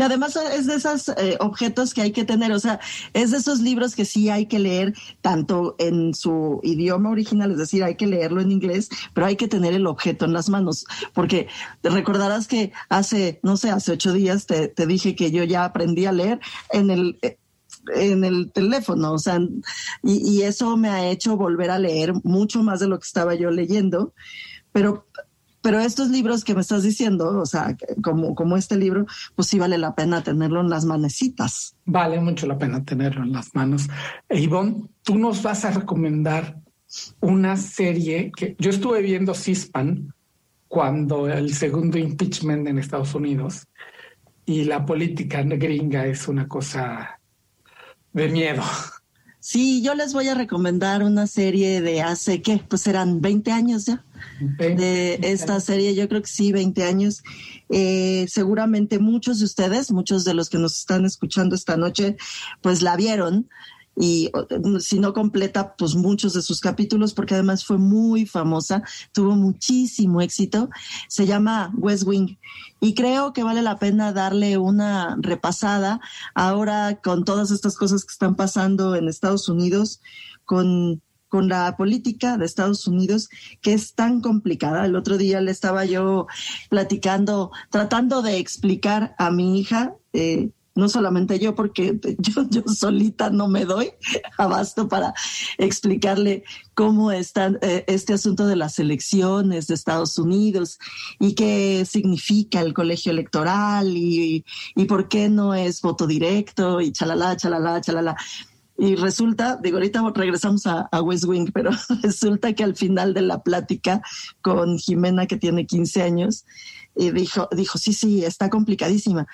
Además 0.00 0.36
es 0.36 0.66
de 0.66 0.74
esos 0.74 1.08
eh, 1.08 1.36
objetos 1.40 1.94
que 1.94 2.02
hay 2.02 2.12
que 2.12 2.24
tener, 2.24 2.52
o 2.52 2.58
sea, 2.58 2.80
es 3.12 3.30
de 3.30 3.38
esos 3.38 3.60
libros 3.60 3.94
que 3.94 4.04
sí 4.04 4.28
hay 4.28 4.46
que 4.46 4.58
leer 4.58 4.94
tanto 5.20 5.76
en 5.78 6.14
su 6.14 6.60
idioma 6.62 7.10
original, 7.10 7.52
es 7.52 7.58
decir, 7.58 7.84
hay 7.84 7.96
que 7.96 8.06
leerlo 8.06 8.40
en 8.40 8.52
inglés, 8.52 8.88
pero 9.12 9.26
hay 9.26 9.36
que 9.36 9.48
tener 9.48 9.74
el 9.74 9.86
objeto 9.86 10.24
en 10.24 10.32
las 10.32 10.48
manos, 10.48 10.86
porque 11.12 11.48
recordarás 11.82 12.46
que 12.46 12.72
hace, 12.88 13.40
no 13.42 13.56
sé, 13.56 13.70
hace 13.70 13.92
ocho 13.92 14.12
días 14.12 14.46
te, 14.46 14.68
te 14.68 14.86
dije 14.86 15.14
que 15.14 15.30
yo 15.30 15.44
ya 15.44 15.64
aprendí 15.64 16.06
a 16.06 16.12
leer 16.12 16.40
en 16.70 16.90
el 16.90 17.18
en 17.94 18.24
el 18.24 18.50
teléfono, 18.50 19.12
o 19.12 19.18
sea, 19.18 19.38
y, 20.02 20.38
y, 20.38 20.42
eso 20.42 20.74
me 20.78 20.88
ha 20.88 21.10
hecho 21.10 21.36
volver 21.36 21.70
a 21.70 21.78
leer 21.78 22.14
mucho 22.22 22.62
más 22.62 22.80
de 22.80 22.88
lo 22.88 22.98
que 22.98 23.04
estaba 23.04 23.34
yo 23.34 23.50
leyendo, 23.50 24.14
pero 24.72 25.06
pero 25.64 25.80
estos 25.80 26.10
libros 26.10 26.44
que 26.44 26.54
me 26.54 26.60
estás 26.60 26.82
diciendo, 26.82 27.40
o 27.40 27.46
sea, 27.46 27.74
como, 28.02 28.34
como 28.34 28.58
este 28.58 28.76
libro, 28.76 29.06
pues 29.34 29.48
sí 29.48 29.58
vale 29.58 29.78
la 29.78 29.94
pena 29.94 30.22
tenerlo 30.22 30.60
en 30.60 30.68
las 30.68 30.84
manecitas. 30.84 31.74
Vale 31.86 32.20
mucho 32.20 32.46
la 32.46 32.58
pena 32.58 32.84
tenerlo 32.84 33.22
en 33.22 33.32
las 33.32 33.54
manos. 33.54 33.88
E 34.28 34.42
Ivonne, 34.42 34.84
tú 35.02 35.16
nos 35.16 35.42
vas 35.42 35.64
a 35.64 35.70
recomendar 35.70 36.60
una 37.20 37.56
serie 37.56 38.30
que 38.36 38.56
yo 38.58 38.68
estuve 38.68 39.00
viendo 39.00 39.32
Cispan 39.32 40.12
cuando 40.68 41.28
el 41.28 41.54
segundo 41.54 41.96
impeachment 41.96 42.68
en 42.68 42.78
Estados 42.78 43.14
Unidos 43.14 43.66
y 44.44 44.64
la 44.64 44.84
política 44.84 45.42
gringa 45.44 46.04
es 46.04 46.28
una 46.28 46.46
cosa 46.46 47.20
de 48.12 48.28
miedo. 48.28 48.62
Sí, 49.40 49.82
yo 49.82 49.94
les 49.94 50.12
voy 50.12 50.28
a 50.28 50.34
recomendar 50.34 51.02
una 51.02 51.26
serie 51.26 51.80
de 51.80 52.02
hace, 52.02 52.42
¿qué? 52.42 52.60
Pues 52.68 52.86
eran 52.86 53.22
20 53.22 53.50
años 53.50 53.86
ya 53.86 54.04
de 54.40 55.18
esta 55.22 55.60
serie, 55.60 55.94
yo 55.94 56.08
creo 56.08 56.22
que 56.22 56.28
sí, 56.28 56.52
20 56.52 56.84
años. 56.84 57.22
Eh, 57.70 58.26
seguramente 58.28 58.98
muchos 58.98 59.38
de 59.38 59.46
ustedes, 59.46 59.90
muchos 59.90 60.24
de 60.24 60.34
los 60.34 60.48
que 60.50 60.58
nos 60.58 60.78
están 60.78 61.04
escuchando 61.04 61.54
esta 61.54 61.76
noche, 61.76 62.16
pues 62.60 62.82
la 62.82 62.96
vieron 62.96 63.48
y 63.96 64.30
si 64.80 64.98
no 64.98 65.12
completa, 65.12 65.76
pues 65.76 65.94
muchos 65.94 66.34
de 66.34 66.42
sus 66.42 66.60
capítulos, 66.60 67.14
porque 67.14 67.34
además 67.34 67.64
fue 67.64 67.78
muy 67.78 68.26
famosa, 68.26 68.82
tuvo 69.12 69.36
muchísimo 69.36 70.20
éxito. 70.20 70.68
Se 71.08 71.26
llama 71.26 71.72
West 71.76 72.04
Wing 72.04 72.36
y 72.80 72.94
creo 72.94 73.32
que 73.32 73.44
vale 73.44 73.62
la 73.62 73.78
pena 73.78 74.12
darle 74.12 74.58
una 74.58 75.16
repasada 75.20 76.00
ahora 76.34 77.00
con 77.02 77.24
todas 77.24 77.50
estas 77.50 77.76
cosas 77.76 78.04
que 78.04 78.12
están 78.12 78.34
pasando 78.34 78.96
en 78.96 79.08
Estados 79.08 79.48
Unidos, 79.48 80.00
con 80.44 81.00
con 81.34 81.48
la 81.48 81.76
política 81.76 82.38
de 82.38 82.46
Estados 82.46 82.86
Unidos, 82.86 83.28
que 83.60 83.72
es 83.72 83.94
tan 83.94 84.20
complicada. 84.20 84.86
El 84.86 84.94
otro 84.94 85.18
día 85.18 85.40
le 85.40 85.50
estaba 85.50 85.84
yo 85.84 86.28
platicando, 86.70 87.50
tratando 87.70 88.22
de 88.22 88.38
explicar 88.38 89.16
a 89.18 89.32
mi 89.32 89.58
hija, 89.58 89.96
eh, 90.12 90.50
no 90.76 90.88
solamente 90.88 91.40
yo, 91.40 91.56
porque 91.56 91.98
yo, 92.20 92.62
solita 92.72 93.30
no 93.30 93.48
me 93.48 93.64
doy 93.64 93.90
abasto 94.38 94.86
para 94.88 95.12
explicarle 95.58 96.44
cómo 96.74 97.10
está 97.10 97.52
eh, 97.62 97.82
este 97.88 98.12
asunto 98.12 98.46
de 98.46 98.54
las 98.54 98.78
elecciones 98.78 99.66
de 99.66 99.74
Estados 99.74 100.16
Unidos 100.20 100.78
y 101.18 101.34
qué 101.34 101.84
significa 101.84 102.60
el 102.60 102.74
colegio 102.74 103.10
electoral 103.10 103.88
y 103.96 104.44
por 104.88 105.08
qué 105.08 105.28
no 105.28 105.52
es 105.52 105.82
voto 105.82 106.06
directo 106.06 106.80
y 106.80 106.92
chalala, 106.92 107.36
chalala, 107.36 107.80
chalala. 107.80 108.16
Y 108.76 108.96
resulta, 108.96 109.56
digo, 109.62 109.76
ahorita 109.76 110.02
regresamos 110.14 110.66
a, 110.66 110.88
West 111.00 111.24
Wing, 111.24 111.50
pero 111.52 111.70
resulta 112.02 112.52
que 112.54 112.64
al 112.64 112.74
final 112.74 113.14
de 113.14 113.22
la 113.22 113.42
plática 113.42 114.02
con 114.42 114.78
Jimena, 114.78 115.26
que 115.26 115.36
tiene 115.36 115.66
15 115.66 116.02
años, 116.02 116.44
y 116.96 117.10
dijo, 117.10 117.48
dijo, 117.52 117.78
sí, 117.78 117.92
sí, 117.92 118.24
está 118.24 118.50
complicadísima, 118.50 119.26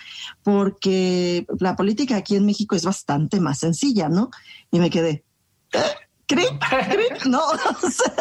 porque 0.43 1.47
la 1.59 1.77
política 1.77 2.17
aquí 2.17 2.37
en 2.37 2.47
México 2.47 2.77
es 2.77 2.85
bastante 2.85 3.41
más 3.41 3.59
sencilla, 3.59 4.09
¿no? 4.09 4.31
Y 4.71 4.79
me 4.79 4.91
quedé, 4.91 5.25
no, 7.27 7.41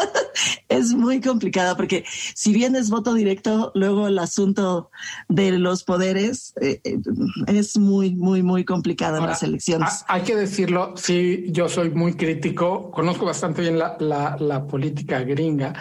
es 0.68 0.92
muy 0.94 1.20
complicada 1.20 1.76
porque 1.76 2.04
si 2.34 2.52
bien 2.52 2.76
es 2.76 2.90
voto 2.90 3.14
directo, 3.14 3.72
luego 3.74 4.08
el 4.08 4.18
asunto 4.18 4.90
de 5.28 5.52
los 5.52 5.84
poderes 5.84 6.54
eh, 6.60 6.80
eh, 6.84 6.98
es 7.46 7.76
muy, 7.76 8.14
muy, 8.14 8.42
muy 8.42 8.64
complicado 8.64 9.18
en 9.18 9.26
las 9.26 9.42
elecciones. 9.42 10.04
Hay 10.08 10.22
que 10.22 10.36
decirlo, 10.36 10.94
sí, 10.96 11.46
yo 11.48 11.68
soy 11.68 11.90
muy 11.90 12.14
crítico, 12.14 12.90
conozco 12.90 13.26
bastante 13.26 13.62
bien 13.62 13.78
la, 13.78 13.96
la 13.98 14.66
política 14.66 15.20
gringa. 15.20 15.74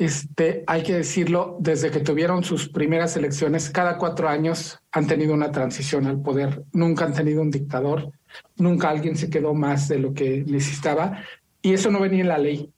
Este, 0.00 0.64
hay 0.66 0.82
que 0.82 0.94
decirlo, 0.94 1.58
desde 1.60 1.90
que 1.90 2.00
tuvieron 2.00 2.42
sus 2.42 2.70
primeras 2.70 3.18
elecciones, 3.18 3.68
cada 3.68 3.98
cuatro 3.98 4.30
años 4.30 4.78
han 4.92 5.06
tenido 5.06 5.34
una 5.34 5.52
transición 5.52 6.06
al 6.06 6.22
poder, 6.22 6.64
nunca 6.72 7.04
han 7.04 7.12
tenido 7.12 7.42
un 7.42 7.50
dictador, 7.50 8.10
nunca 8.56 8.88
alguien 8.88 9.14
se 9.14 9.28
quedó 9.28 9.52
más 9.52 9.88
de 9.88 9.98
lo 9.98 10.14
que 10.14 10.42
necesitaba 10.46 11.22
y 11.62 11.72
eso 11.74 11.90
no 11.90 12.00
venía 12.00 12.22
en 12.22 12.28
la 12.28 12.38
ley. 12.38 12.72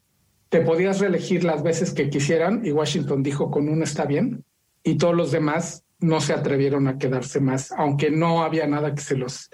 Te 0.48 0.60
podías 0.60 1.00
reelegir 1.00 1.44
las 1.44 1.62
veces 1.62 1.92
que 1.92 2.10
quisieran 2.10 2.64
y 2.64 2.72
Washington 2.72 3.22
dijo 3.22 3.50
con 3.50 3.68
uno 3.68 3.84
está 3.84 4.04
bien 4.04 4.44
y 4.82 4.96
todos 4.96 5.14
los 5.14 5.32
demás 5.32 5.84
no 6.00 6.20
se 6.20 6.32
atrevieron 6.32 6.88
a 6.88 6.98
quedarse 6.98 7.40
más, 7.40 7.72
aunque 7.72 8.10
no 8.10 8.42
había 8.42 8.66
nada 8.66 8.94
que 8.94 9.00
se 9.00 9.16
los 9.16 9.50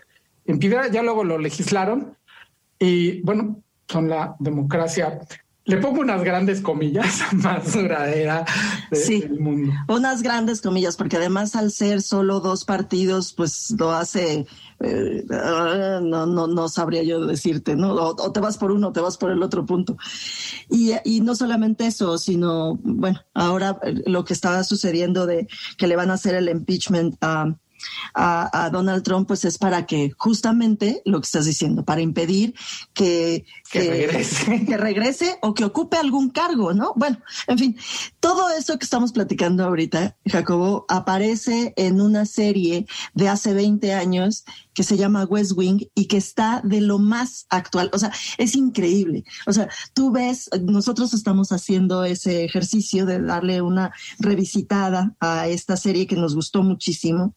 impidiera. 0.46 0.88
Ya 0.88 1.02
luego 1.02 1.24
lo 1.24 1.38
legislaron 1.38 2.16
y 2.78 3.20
bueno, 3.22 3.62
son 3.86 4.08
la 4.08 4.34
democracia 4.38 5.20
le 5.68 5.76
pongo 5.76 6.00
unas 6.00 6.24
grandes 6.24 6.62
comillas 6.62 7.20
más 7.32 7.74
duradera 7.74 8.44
sí, 8.90 9.20
del 9.20 9.38
mundo. 9.38 9.72
Unas 9.86 10.22
grandes 10.22 10.62
comillas, 10.62 10.96
porque 10.96 11.18
además 11.18 11.54
al 11.54 11.70
ser 11.70 12.00
solo 12.00 12.40
dos 12.40 12.64
partidos, 12.64 13.34
pues 13.34 13.74
lo 13.78 13.92
hace, 13.92 14.46
eh, 14.80 15.24
no, 15.28 16.24
no, 16.24 16.46
no 16.46 16.68
sabría 16.70 17.02
yo 17.02 17.26
decirte, 17.26 17.76
¿no? 17.76 17.92
O, 17.92 18.32
te 18.32 18.40
vas 18.40 18.56
por 18.56 18.72
uno, 18.72 18.92
te 18.92 19.00
vas 19.00 19.18
por 19.18 19.30
el 19.30 19.42
otro 19.42 19.66
punto. 19.66 19.98
Y, 20.70 20.92
y 21.04 21.20
no 21.20 21.34
solamente 21.34 21.86
eso, 21.86 22.16
sino, 22.16 22.76
bueno, 22.82 23.20
ahora 23.34 23.78
lo 24.06 24.24
que 24.24 24.32
estaba 24.32 24.64
sucediendo 24.64 25.26
de 25.26 25.48
que 25.76 25.86
le 25.86 25.96
van 25.96 26.10
a 26.10 26.14
hacer 26.14 26.34
el 26.34 26.48
impeachment 26.48 27.16
a 27.20 27.54
a, 28.14 28.70
Donald 28.70 29.02
Trump, 29.02 29.26
pues 29.26 29.44
es 29.44 29.58
para 29.58 29.86
que 29.86 30.12
justamente 30.16 31.02
lo 31.04 31.20
que 31.20 31.24
estás 31.24 31.44
diciendo, 31.44 31.84
para 31.84 32.00
impedir 32.00 32.54
que, 32.92 33.44
que, 33.70 34.06
regrese. 34.78 35.38
o 35.42 35.54
que 35.54 35.64
ocupe 35.64 35.96
algún 35.96 36.30
cargo, 36.30 36.74
¿no? 36.74 36.92
Bueno, 36.96 37.18
en 37.46 37.58
fin, 37.58 37.76
todo 38.20 38.50
eso 38.50 38.78
que 38.78 38.84
estamos 38.84 39.12
platicando 39.12 39.64
ahorita, 39.64 40.16
Jacobo, 40.26 40.84
aparece 40.88 41.72
en 41.76 42.00
una 42.00 42.26
serie 42.26 42.86
de 43.14 43.28
hace 43.28 43.54
20 43.54 43.92
años 43.94 44.44
que 44.78 44.84
se 44.84 44.96
llama 44.96 45.24
West 45.24 45.52
Wing 45.56 45.88
y 45.94 46.06
que 46.06 46.16
está 46.18 46.60
de 46.62 46.80
lo 46.80 47.00
más 47.00 47.46
actual. 47.50 47.90
O 47.92 47.98
sea, 47.98 48.12
es 48.36 48.54
increíble. 48.54 49.24
O 49.46 49.52
sea, 49.52 49.68
tú 49.92 50.12
ves, 50.12 50.48
nosotros 50.62 51.14
estamos 51.14 51.50
haciendo 51.50 52.04
ese 52.04 52.44
ejercicio 52.44 53.04
de 53.04 53.20
darle 53.20 53.60
una 53.60 53.92
revisitada 54.20 55.16
a 55.18 55.48
esta 55.48 55.76
serie 55.76 56.06
que 56.06 56.14
nos 56.14 56.36
gustó 56.36 56.62
muchísimo 56.62 57.34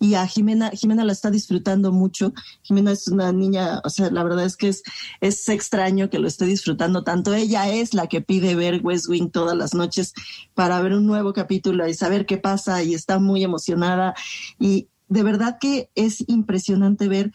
y 0.00 0.14
a 0.14 0.26
Jimena, 0.26 0.70
Jimena 0.70 1.04
la 1.04 1.12
está 1.12 1.30
disfrutando 1.30 1.92
mucho. 1.92 2.32
Jimena 2.62 2.90
es 2.90 3.06
una 3.06 3.30
niña, 3.32 3.82
o 3.84 3.90
sea, 3.90 4.10
la 4.10 4.24
verdad 4.24 4.46
es 4.46 4.56
que 4.56 4.68
es, 4.68 4.82
es 5.20 5.46
extraño 5.50 6.08
que 6.08 6.18
lo 6.18 6.26
esté 6.26 6.46
disfrutando 6.46 7.04
tanto. 7.04 7.34
Ella 7.34 7.68
es 7.68 7.92
la 7.92 8.06
que 8.06 8.22
pide 8.22 8.54
ver 8.54 8.80
West 8.82 9.08
Wing 9.08 9.30
todas 9.30 9.56
las 9.56 9.74
noches 9.74 10.14
para 10.54 10.80
ver 10.80 10.94
un 10.94 11.06
nuevo 11.06 11.34
capítulo 11.34 11.86
y 11.86 11.92
saber 11.92 12.24
qué 12.24 12.38
pasa 12.38 12.82
y 12.82 12.94
está 12.94 13.18
muy 13.18 13.44
emocionada 13.44 14.14
y 14.58 14.88
de 15.08 15.22
verdad 15.22 15.58
que 15.60 15.90
es 15.94 16.24
impresionante 16.28 17.06
ver 17.06 17.30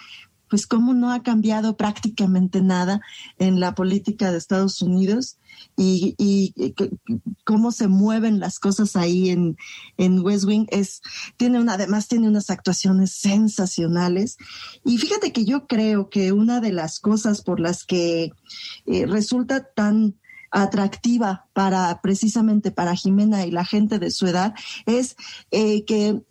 pues 0.49 0.65
cómo 0.65 0.93
no 0.93 1.11
ha 1.11 1.21
cambiado 1.21 1.75
prácticamente 1.77 2.61
nada 2.61 3.01
en 3.37 3.59
la 3.59 3.75
política 3.75 4.31
de 4.31 4.37
Estados 4.37 4.81
Unidos 4.81 5.37
y, 5.77 6.15
cómo 7.43 7.71
se 7.71 7.87
mueven 7.87 8.39
las 8.39 8.59
cosas 8.59 8.95
ahí 8.95 9.29
en, 9.29 9.57
en 9.97 10.19
West 10.19 10.45
Wing 10.45 10.65
es 10.69 11.01
tiene 11.37 11.59
una 11.59 11.73
además 11.73 12.07
tiene 12.07 12.27
unas 12.27 12.49
actuaciones 12.49 13.11
sensacionales. 13.11 14.37
Y 14.83 14.97
fíjate 14.97 15.31
que 15.31 15.45
yo 15.45 15.67
creo 15.67 16.09
que 16.09 16.31
una 16.31 16.59
de 16.59 16.71
las 16.71 16.99
cosas 16.99 17.41
por 17.41 17.59
las 17.59 17.83
que 17.83 18.31
eh, 18.85 19.05
resulta 19.05 19.63
tan 19.63 20.15
atractiva 20.51 21.47
para 21.53 21.99
precisamente 22.01 22.71
para 22.71 22.95
Jimena 22.95 23.45
y 23.45 23.51
la 23.51 23.65
gente 23.65 23.99
de 23.99 24.09
su 24.09 24.25
edad 24.25 24.53
es 24.85 25.17
eh, 25.51 25.83
que 25.83 26.21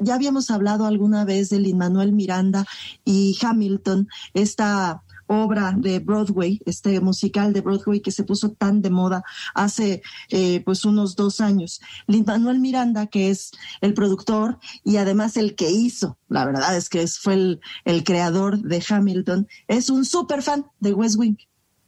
ya 0.00 0.14
habíamos 0.16 0.50
hablado 0.50 0.84
alguna 0.86 1.24
vez 1.24 1.48
de 1.50 1.60
Lin 1.60 1.78
Manuel 1.78 2.12
Miranda 2.12 2.66
y 3.04 3.38
Hamilton, 3.40 4.08
esta 4.34 5.02
obra 5.28 5.72
de 5.76 6.00
Broadway, 6.00 6.60
este 6.66 7.00
musical 7.00 7.52
de 7.52 7.60
Broadway 7.60 8.00
que 8.00 8.10
se 8.10 8.24
puso 8.24 8.50
tan 8.50 8.82
de 8.82 8.90
moda 8.90 9.22
hace 9.54 10.02
eh, 10.30 10.62
pues 10.64 10.84
unos 10.84 11.14
dos 11.14 11.40
años. 11.40 11.80
Lin 12.06 12.24
Manuel 12.26 12.58
Miranda, 12.58 13.06
que 13.06 13.30
es 13.30 13.52
el 13.80 13.94
productor 13.94 14.58
y 14.84 14.96
además 14.96 15.36
el 15.36 15.54
que 15.54 15.70
hizo, 15.70 16.18
la 16.28 16.44
verdad 16.44 16.76
es 16.76 16.88
que 16.88 17.06
fue 17.06 17.34
el, 17.34 17.60
el 17.84 18.04
creador 18.04 18.58
de 18.60 18.84
Hamilton, 18.86 19.46
es 19.68 19.90
un 19.90 20.04
súper 20.04 20.42
fan 20.42 20.66
de 20.80 20.92
West 20.92 21.16
Wing, 21.16 21.36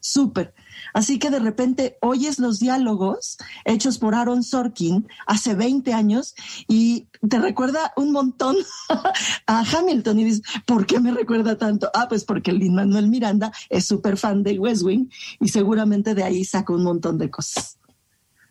súper. 0.01 0.55
Así 0.95 1.19
que 1.19 1.31
de 1.31 1.39
repente 1.39 1.97
oyes 2.01 2.39
los 2.39 2.59
diálogos 2.59 3.39
hechos 3.65 3.99
por 3.99 4.15
Aaron 4.15 4.43
Sorkin 4.43 5.07
hace 5.27 5.55
20 5.55 5.93
años 5.93 6.35
y 6.69 7.09
te 7.29 7.39
recuerda 7.39 7.93
un 7.97 8.13
montón 8.13 8.57
a 9.47 9.65
Hamilton 9.65 10.19
y 10.21 10.25
dices, 10.25 10.43
¿por 10.67 10.87
qué 10.87 11.01
me 11.01 11.13
recuerda 11.13 11.57
tanto? 11.59 11.91
Ah, 11.95 12.07
pues 12.09 12.25
porque 12.25 12.53
Lin 12.53 12.75
Manuel 12.75 13.09
Miranda 13.09 13.53
es 13.69 13.87
súper 13.87 14.17
fan 14.17 14.43
de 14.43 14.59
West 14.59 14.83
Wing 14.83 15.09
y 15.41 15.49
seguramente 15.49 16.15
de 16.15 16.23
ahí 16.23 16.45
saca 16.45 16.73
un 16.73 16.85
montón 16.85 17.19
de 17.19 17.31
cosas. 17.31 17.80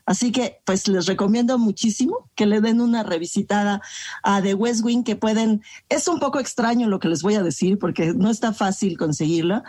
Así 0.10 0.32
que 0.32 0.60
pues 0.66 0.88
les 0.88 1.06
recomiendo 1.06 1.60
muchísimo 1.60 2.32
que 2.34 2.48
le 2.48 2.62
den 2.62 2.82
una 2.82 3.04
revisitada 3.04 3.80
a 4.24 4.42
The 4.42 4.56
West 4.56 4.84
Wing 4.84 5.04
que 5.04 5.16
pueden, 5.16 5.62
es 5.88 6.08
un 6.08 6.20
poco 6.20 6.40
extraño 6.40 6.88
lo 6.88 7.00
que 7.00 7.10
les 7.10 7.22
voy 7.22 7.36
a 7.36 7.44
decir 7.44 7.78
porque 7.78 8.16
no 8.16 8.32
está 8.32 8.52
fácil 8.52 8.98
conseguirla. 8.98 9.64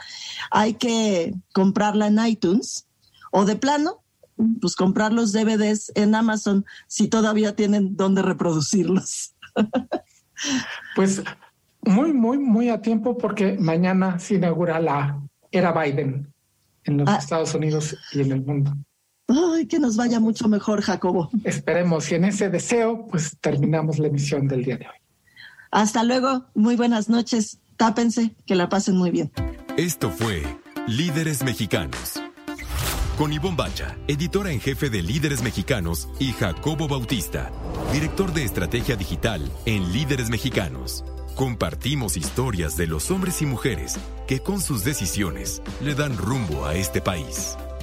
Hay 0.50 0.74
que 0.74 1.34
comprarla 1.52 2.06
en 2.06 2.26
iTunes 2.26 2.86
o 3.32 3.44
de 3.44 3.56
plano, 3.56 4.02
pues 4.62 4.76
comprar 4.76 5.12
los 5.12 5.34
DVDs 5.34 5.92
en 5.94 6.14
Amazon 6.14 6.64
si 6.86 7.08
todavía 7.08 7.54
tienen 7.54 7.96
dónde 7.96 8.22
reproducirlos. 8.22 9.34
Pues 10.96 11.22
muy, 11.82 12.14
muy, 12.14 12.38
muy 12.38 12.70
a 12.70 12.80
tiempo 12.80 13.18
porque 13.18 13.58
mañana 13.58 14.18
se 14.18 14.36
inaugura 14.36 14.80
la 14.80 15.20
era 15.52 15.70
Biden 15.70 16.32
en 16.84 16.96
los 16.96 17.06
ah. 17.06 17.16
Estados 17.16 17.54
Unidos 17.54 17.94
y 18.14 18.22
en 18.22 18.32
el 18.32 18.42
mundo. 18.42 18.72
Ay, 19.30 19.66
que 19.66 19.78
nos 19.78 19.96
vaya 19.96 20.18
mucho 20.18 20.48
mejor, 20.48 20.82
Jacobo. 20.82 21.30
Esperemos 21.44 22.10
y 22.10 22.16
en 22.16 22.24
ese 22.24 22.50
deseo, 22.50 23.06
pues 23.08 23.36
terminamos 23.40 23.98
la 23.98 24.08
emisión 24.08 24.48
del 24.48 24.64
día 24.64 24.76
de 24.76 24.86
hoy. 24.86 24.94
Hasta 25.70 26.02
luego, 26.02 26.46
muy 26.54 26.74
buenas 26.74 27.08
noches. 27.08 27.58
Tápense, 27.76 28.34
que 28.44 28.56
la 28.56 28.68
pasen 28.68 28.96
muy 28.96 29.10
bien. 29.10 29.30
Esto 29.76 30.10
fue 30.10 30.42
Líderes 30.88 31.44
Mexicanos. 31.44 32.20
Con 33.16 33.32
Ivonne 33.32 33.56
Bacha, 33.56 33.96
editora 34.08 34.50
en 34.50 34.60
jefe 34.60 34.90
de 34.90 35.02
Líderes 35.02 35.42
Mexicanos, 35.42 36.08
y 36.18 36.32
Jacobo 36.32 36.88
Bautista, 36.88 37.52
director 37.92 38.32
de 38.32 38.44
estrategia 38.44 38.96
digital 38.96 39.50
en 39.64 39.92
Líderes 39.92 40.28
Mexicanos. 40.28 41.04
Compartimos 41.36 42.16
historias 42.16 42.76
de 42.76 42.86
los 42.86 43.10
hombres 43.10 43.40
y 43.42 43.46
mujeres 43.46 43.96
que 44.26 44.40
con 44.40 44.60
sus 44.60 44.84
decisiones 44.84 45.62
le 45.82 45.94
dan 45.94 46.16
rumbo 46.16 46.66
a 46.66 46.74
este 46.74 47.00
país. 47.00 47.56